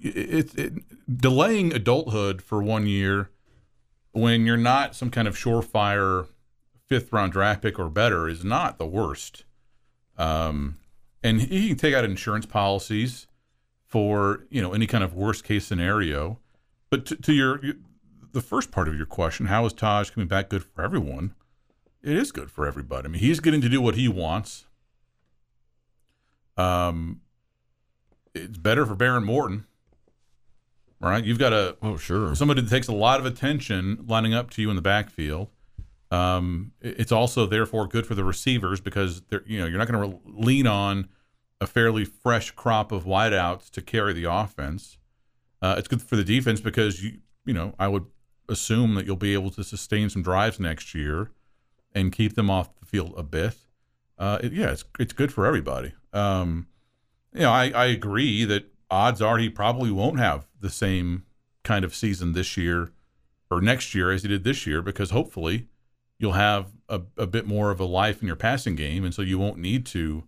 it, 0.00 0.58
it, 0.58 0.72
delaying 1.20 1.72
adulthood 1.72 2.42
for 2.42 2.62
one 2.62 2.86
year 2.86 3.30
when 4.12 4.46
you're 4.46 4.56
not 4.56 4.94
some 4.94 5.10
kind 5.10 5.26
of 5.26 5.36
surefire 5.36 6.28
fifth 6.86 7.12
round 7.12 7.32
draft 7.32 7.62
pick 7.62 7.78
or 7.78 7.88
better 7.88 8.28
is 8.28 8.44
not 8.44 8.78
the 8.78 8.86
worst. 8.86 9.44
Um, 10.16 10.78
and 11.22 11.40
he 11.40 11.68
can 11.68 11.76
take 11.76 11.94
out 11.94 12.04
insurance 12.04 12.46
policies 12.46 13.26
for 13.86 14.44
you 14.50 14.60
know 14.60 14.72
any 14.72 14.86
kind 14.86 15.02
of 15.02 15.14
worst 15.14 15.44
case 15.44 15.66
scenario. 15.66 16.38
But 16.90 17.06
to, 17.06 17.16
to 17.16 17.32
your, 17.32 17.64
your 17.64 17.74
the 18.32 18.40
first 18.40 18.70
part 18.70 18.88
of 18.88 18.96
your 18.96 19.06
question, 19.06 19.46
how 19.46 19.64
is 19.64 19.72
Tahj 19.72 20.12
coming 20.12 20.28
back 20.28 20.50
good 20.50 20.64
for 20.64 20.82
everyone? 20.82 21.34
It 22.02 22.16
is 22.16 22.32
good 22.32 22.50
for 22.50 22.66
everybody. 22.66 23.06
I 23.06 23.10
mean, 23.10 23.20
he's 23.20 23.40
getting 23.40 23.62
to 23.62 23.68
do 23.68 23.80
what 23.80 23.94
he 23.94 24.08
wants. 24.08 24.63
Um, 26.56 27.20
it's 28.34 28.58
better 28.58 28.84
for 28.84 28.94
Behren 28.94 29.24
Morton, 29.24 29.66
right? 31.00 31.24
You've 31.24 31.38
got 31.38 31.52
a 31.52 31.76
oh 31.82 31.96
sure 31.96 32.34
somebody 32.34 32.62
that 32.62 32.70
takes 32.70 32.88
a 32.88 32.92
lot 32.92 33.20
of 33.20 33.26
attention 33.26 34.04
lining 34.06 34.34
up 34.34 34.50
to 34.50 34.62
you 34.62 34.70
in 34.70 34.76
the 34.76 34.82
backfield. 34.82 35.48
Um, 36.10 36.72
it's 36.80 37.12
also 37.12 37.46
therefore 37.46 37.86
good 37.88 38.06
for 38.06 38.14
the 38.14 38.24
receivers 38.24 38.80
because 38.80 39.22
they're 39.22 39.42
you 39.46 39.58
know 39.60 39.66
you're 39.66 39.78
not 39.78 39.88
going 39.88 40.10
to 40.10 40.20
lean 40.26 40.66
on 40.66 41.08
a 41.60 41.66
fairly 41.66 42.04
fresh 42.04 42.50
crop 42.52 42.92
of 42.92 43.04
wideouts 43.04 43.70
to 43.70 43.80
carry 43.80 44.12
the 44.12 44.30
offense. 44.30 44.98
Uh, 45.62 45.76
it's 45.78 45.88
good 45.88 46.02
for 46.02 46.16
the 46.16 46.24
defense 46.24 46.60
because 46.60 47.02
you 47.02 47.18
you 47.44 47.54
know 47.54 47.74
I 47.78 47.88
would 47.88 48.06
assume 48.48 48.94
that 48.94 49.06
you'll 49.06 49.16
be 49.16 49.34
able 49.34 49.50
to 49.50 49.64
sustain 49.64 50.10
some 50.10 50.22
drives 50.22 50.60
next 50.60 50.94
year 50.94 51.30
and 51.94 52.12
keep 52.12 52.34
them 52.34 52.50
off 52.50 52.78
the 52.78 52.86
field 52.86 53.14
a 53.16 53.22
bit. 53.22 53.56
Uh, 54.18 54.38
it, 54.42 54.52
yeah, 54.52 54.70
it's 54.70 54.84
it's 54.98 55.12
good 55.12 55.32
for 55.32 55.46
everybody. 55.46 55.94
Um, 56.14 56.68
you 57.34 57.40
know, 57.40 57.50
I, 57.50 57.70
I 57.70 57.86
agree 57.86 58.44
that 58.44 58.72
odds 58.90 59.20
are 59.20 59.38
he 59.38 59.50
probably 59.50 59.90
won't 59.90 60.18
have 60.18 60.46
the 60.60 60.70
same 60.70 61.24
kind 61.64 61.84
of 61.84 61.94
season 61.94 62.32
this 62.32 62.56
year 62.56 62.92
or 63.50 63.60
next 63.60 63.94
year 63.94 64.10
as 64.10 64.22
he 64.22 64.28
did 64.28 64.44
this 64.44 64.66
year 64.66 64.80
because 64.80 65.10
hopefully 65.10 65.66
you'll 66.18 66.32
have 66.32 66.68
a, 66.88 67.02
a 67.18 67.26
bit 67.26 67.46
more 67.46 67.70
of 67.70 67.80
a 67.80 67.84
life 67.84 68.20
in 68.22 68.26
your 68.26 68.36
passing 68.36 68.76
game 68.76 69.04
and 69.04 69.12
so 69.12 69.22
you 69.22 69.38
won't 69.38 69.58
need 69.58 69.84
to 69.86 70.24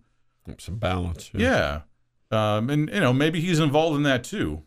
some 0.57 0.77
balance. 0.77 1.31
Yeah. 1.33 1.81
yeah. 2.31 2.57
Um, 2.57 2.69
and 2.69 2.89
you 2.89 2.99
know, 2.99 3.13
maybe 3.13 3.39
he's 3.39 3.59
involved 3.59 3.95
in 3.95 4.03
that 4.03 4.23
too. 4.23 4.63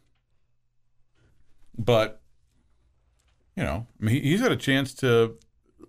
But 1.77 2.21
you 3.57 3.65
know, 3.65 3.87
I 4.01 4.05
mean, 4.05 4.23
he's 4.23 4.41
got 4.41 4.53
a 4.53 4.57
chance 4.57 4.95
to 4.95 5.37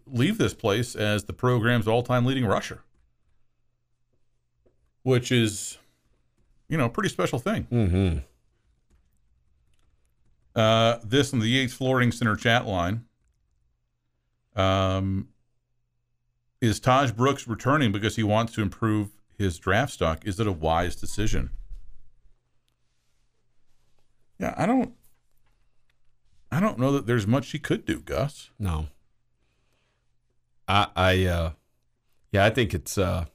leave 0.05 0.37
this 0.37 0.53
place 0.53 0.95
as 0.95 1.25
the 1.25 1.33
program's 1.33 1.87
all-time 1.87 2.25
leading 2.25 2.45
rusher 2.45 2.83
which 5.03 5.31
is, 5.31 5.77
you 6.69 6.77
know, 6.77 6.85
a 6.85 6.89
pretty 6.89 7.09
special 7.09 7.39
thing. 7.39 7.67
Mm-hmm. 7.71 8.17
Uh, 10.55 10.97
this 11.03 11.33
on 11.33 11.39
the 11.39 11.47
Yates 11.47 11.73
Flooring 11.73 12.11
Center 12.11 12.35
chat 12.35 12.65
line. 12.65 13.05
Um, 14.55 15.29
is 16.59 16.79
Tahj 16.79 17.15
Brooks 17.15 17.47
returning 17.47 17.91
because 17.91 18.15
he 18.17 18.23
wants 18.23 18.53
to 18.53 18.61
improve 18.61 19.09
his 19.37 19.57
draft 19.57 19.93
stock? 19.93 20.25
Is 20.25 20.39
it 20.39 20.47
a 20.47 20.51
wise 20.51 20.95
decision? 20.95 21.51
Yeah, 24.39 24.53
I 24.57 24.65
don't. 24.65 24.93
I 26.51 26.59
don't 26.59 26.77
know 26.77 26.91
that 26.91 27.07
there's 27.07 27.25
much 27.25 27.51
he 27.51 27.59
could 27.59 27.85
do, 27.85 28.01
Gus. 28.01 28.49
No. 28.59 28.87
I, 30.67 30.87
I, 30.95 31.25
uh, 31.25 31.51
yeah, 32.33 32.43
I 32.43 32.49
think 32.49 32.73
it's, 32.73 32.97
uh, 32.97 33.25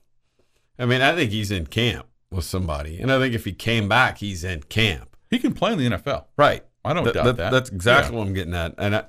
I 0.79 0.87
mean, 0.87 1.01
I 1.01 1.15
think 1.15 1.31
he's 1.31 1.51
in 1.51 1.67
camp 1.67 2.07
with 2.31 2.45
somebody, 2.45 3.01
and 3.01 3.11
I 3.11 3.19
think 3.19 3.35
if 3.35 3.45
he 3.45 3.53
came 3.53 3.89
back, 3.89 4.19
he's 4.19 4.45
in 4.45 4.63
camp. 4.65 5.17
He 5.31 5.39
can 5.39 5.55
play 5.55 5.73
in 5.73 5.79
the 5.79 5.89
NFL, 5.91 6.25
right? 6.37 6.65
I 6.85 6.93
don't 6.93 7.05
Th- 7.05 7.15
doubt 7.15 7.25
that, 7.25 7.37
that. 7.37 7.51
That's 7.51 7.71
exactly 7.71 8.13
yeah. 8.13 8.19
what 8.19 8.27
I'm 8.29 8.35
getting 8.35 8.55
at, 8.55 8.75
and 8.79 8.97
I, 8.97 9.05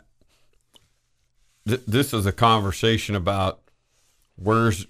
th- 1.68 1.86
this 1.86 2.14
is 2.14 2.26
a 2.26 2.32
conversation 2.32 3.16
about 3.16 3.62
where's, 4.36 4.88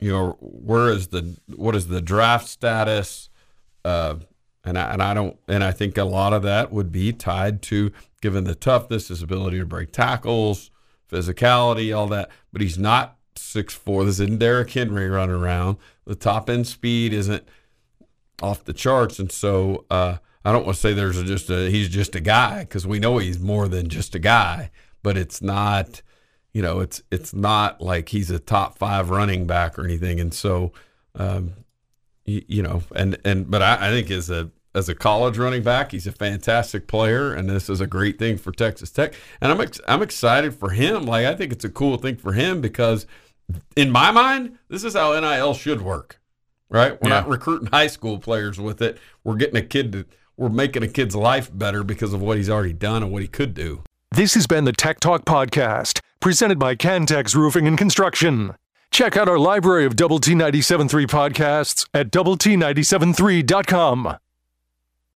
you 0.00 0.10
know, 0.10 0.36
where 0.40 0.88
is 0.88 1.08
the 1.08 1.36
what 1.54 1.76
is 1.76 1.88
the 1.88 2.00
draft 2.00 2.48
status, 2.48 3.28
uh, 3.84 4.16
and 4.64 4.78
I, 4.78 4.92
and 4.92 5.02
I 5.02 5.14
don't, 5.14 5.36
and 5.46 5.62
I 5.62 5.70
think 5.72 5.98
a 5.98 6.04
lot 6.04 6.32
of 6.32 6.42
that 6.42 6.72
would 6.72 6.90
be 6.90 7.12
tied 7.12 7.62
to 7.62 7.92
given 8.20 8.44
the 8.44 8.54
toughness, 8.54 9.08
his 9.08 9.22
ability 9.22 9.58
to 9.58 9.66
break 9.66 9.92
tackles, 9.92 10.70
physicality, 11.10 11.96
all 11.96 12.08
that. 12.08 12.30
But 12.52 12.62
he's 12.62 12.78
not 12.78 13.15
six 13.38 13.74
four. 13.74 14.04
This 14.04 14.20
isn't 14.20 14.38
Derrick 14.38 14.70
Henry 14.70 15.08
running 15.08 15.36
around. 15.36 15.76
The 16.04 16.14
top 16.14 16.48
end 16.48 16.66
speed 16.66 17.12
isn't 17.12 17.46
off 18.42 18.64
the 18.64 18.72
charts, 18.72 19.18
and 19.18 19.30
so 19.30 19.84
uh, 19.90 20.16
I 20.44 20.52
don't 20.52 20.64
want 20.64 20.76
to 20.76 20.80
say 20.80 20.92
there's 20.92 21.18
a, 21.18 21.24
just 21.24 21.50
a 21.50 21.70
he's 21.70 21.88
just 21.88 22.14
a 22.14 22.20
guy 22.20 22.60
because 22.60 22.86
we 22.86 22.98
know 22.98 23.18
he's 23.18 23.38
more 23.38 23.68
than 23.68 23.88
just 23.88 24.14
a 24.14 24.20
guy, 24.20 24.70
but 25.02 25.16
it's 25.16 25.42
not. 25.42 26.02
You 26.52 26.62
know, 26.62 26.80
it's 26.80 27.02
it's 27.10 27.34
not 27.34 27.82
like 27.82 28.08
he's 28.08 28.30
a 28.30 28.38
top 28.38 28.78
five 28.78 29.10
running 29.10 29.46
back 29.46 29.78
or 29.78 29.84
anything, 29.84 30.20
and 30.20 30.32
so 30.32 30.72
um, 31.14 31.52
you, 32.24 32.42
you, 32.48 32.62
know, 32.62 32.82
and 32.94 33.18
and 33.26 33.50
but 33.50 33.60
I, 33.60 33.88
I 33.88 33.90
think 33.90 34.10
as 34.10 34.30
a 34.30 34.50
as 34.76 34.90
a 34.90 34.94
college 34.94 35.38
running 35.38 35.62
back. 35.62 35.92
He's 35.92 36.06
a 36.06 36.12
fantastic 36.12 36.86
player, 36.86 37.32
and 37.32 37.48
this 37.48 37.70
is 37.70 37.80
a 37.80 37.86
great 37.86 38.18
thing 38.18 38.36
for 38.36 38.52
Texas 38.52 38.90
Tech. 38.90 39.14
And 39.40 39.50
I'm 39.50 39.60
ex- 39.60 39.80
I'm 39.88 40.02
excited 40.02 40.54
for 40.54 40.70
him. 40.70 41.06
Like 41.06 41.24
I 41.24 41.34
think 41.34 41.50
it's 41.50 41.64
a 41.64 41.70
cool 41.70 41.96
thing 41.96 42.16
for 42.16 42.34
him 42.34 42.60
because 42.60 43.06
in 43.76 43.90
my 43.90 44.10
mind, 44.10 44.58
this 44.68 44.84
is 44.84 44.94
how 44.94 45.18
NIL 45.18 45.54
should 45.54 45.82
work, 45.82 46.20
right? 46.68 47.00
We're 47.00 47.10
yeah. 47.10 47.20
not 47.20 47.28
recruiting 47.28 47.68
high 47.68 47.86
school 47.86 48.18
players 48.18 48.58
with 48.58 48.82
it. 48.82 48.98
We're 49.24 49.36
getting 49.36 49.56
a 49.56 49.62
kid 49.62 49.92
to, 49.92 50.06
we're 50.36 50.48
making 50.48 50.82
a 50.82 50.88
kid's 50.88 51.16
life 51.16 51.50
better 51.52 51.82
because 51.82 52.12
of 52.12 52.20
what 52.20 52.36
he's 52.36 52.50
already 52.50 52.72
done 52.72 53.02
and 53.02 53.12
what 53.12 53.22
he 53.22 53.28
could 53.28 53.54
do. 53.54 53.82
This 54.12 54.34
has 54.34 54.46
been 54.46 54.64
the 54.64 54.72
Tech 54.72 55.00
Talk 55.00 55.24
Podcast, 55.24 56.00
presented 56.20 56.58
by 56.58 56.74
Cantex 56.74 57.34
Roofing 57.34 57.66
and 57.66 57.76
Construction. 57.76 58.54
Check 58.90 59.16
out 59.16 59.28
our 59.28 59.38
library 59.38 59.84
of 59.84 59.96
Double 59.96 60.18
T 60.18 60.32
97.3 60.32 61.06
podcasts 61.06 61.86
at 61.92 62.10
Double 62.10 62.36
T 62.36 62.56
97.3.com. 62.56 64.16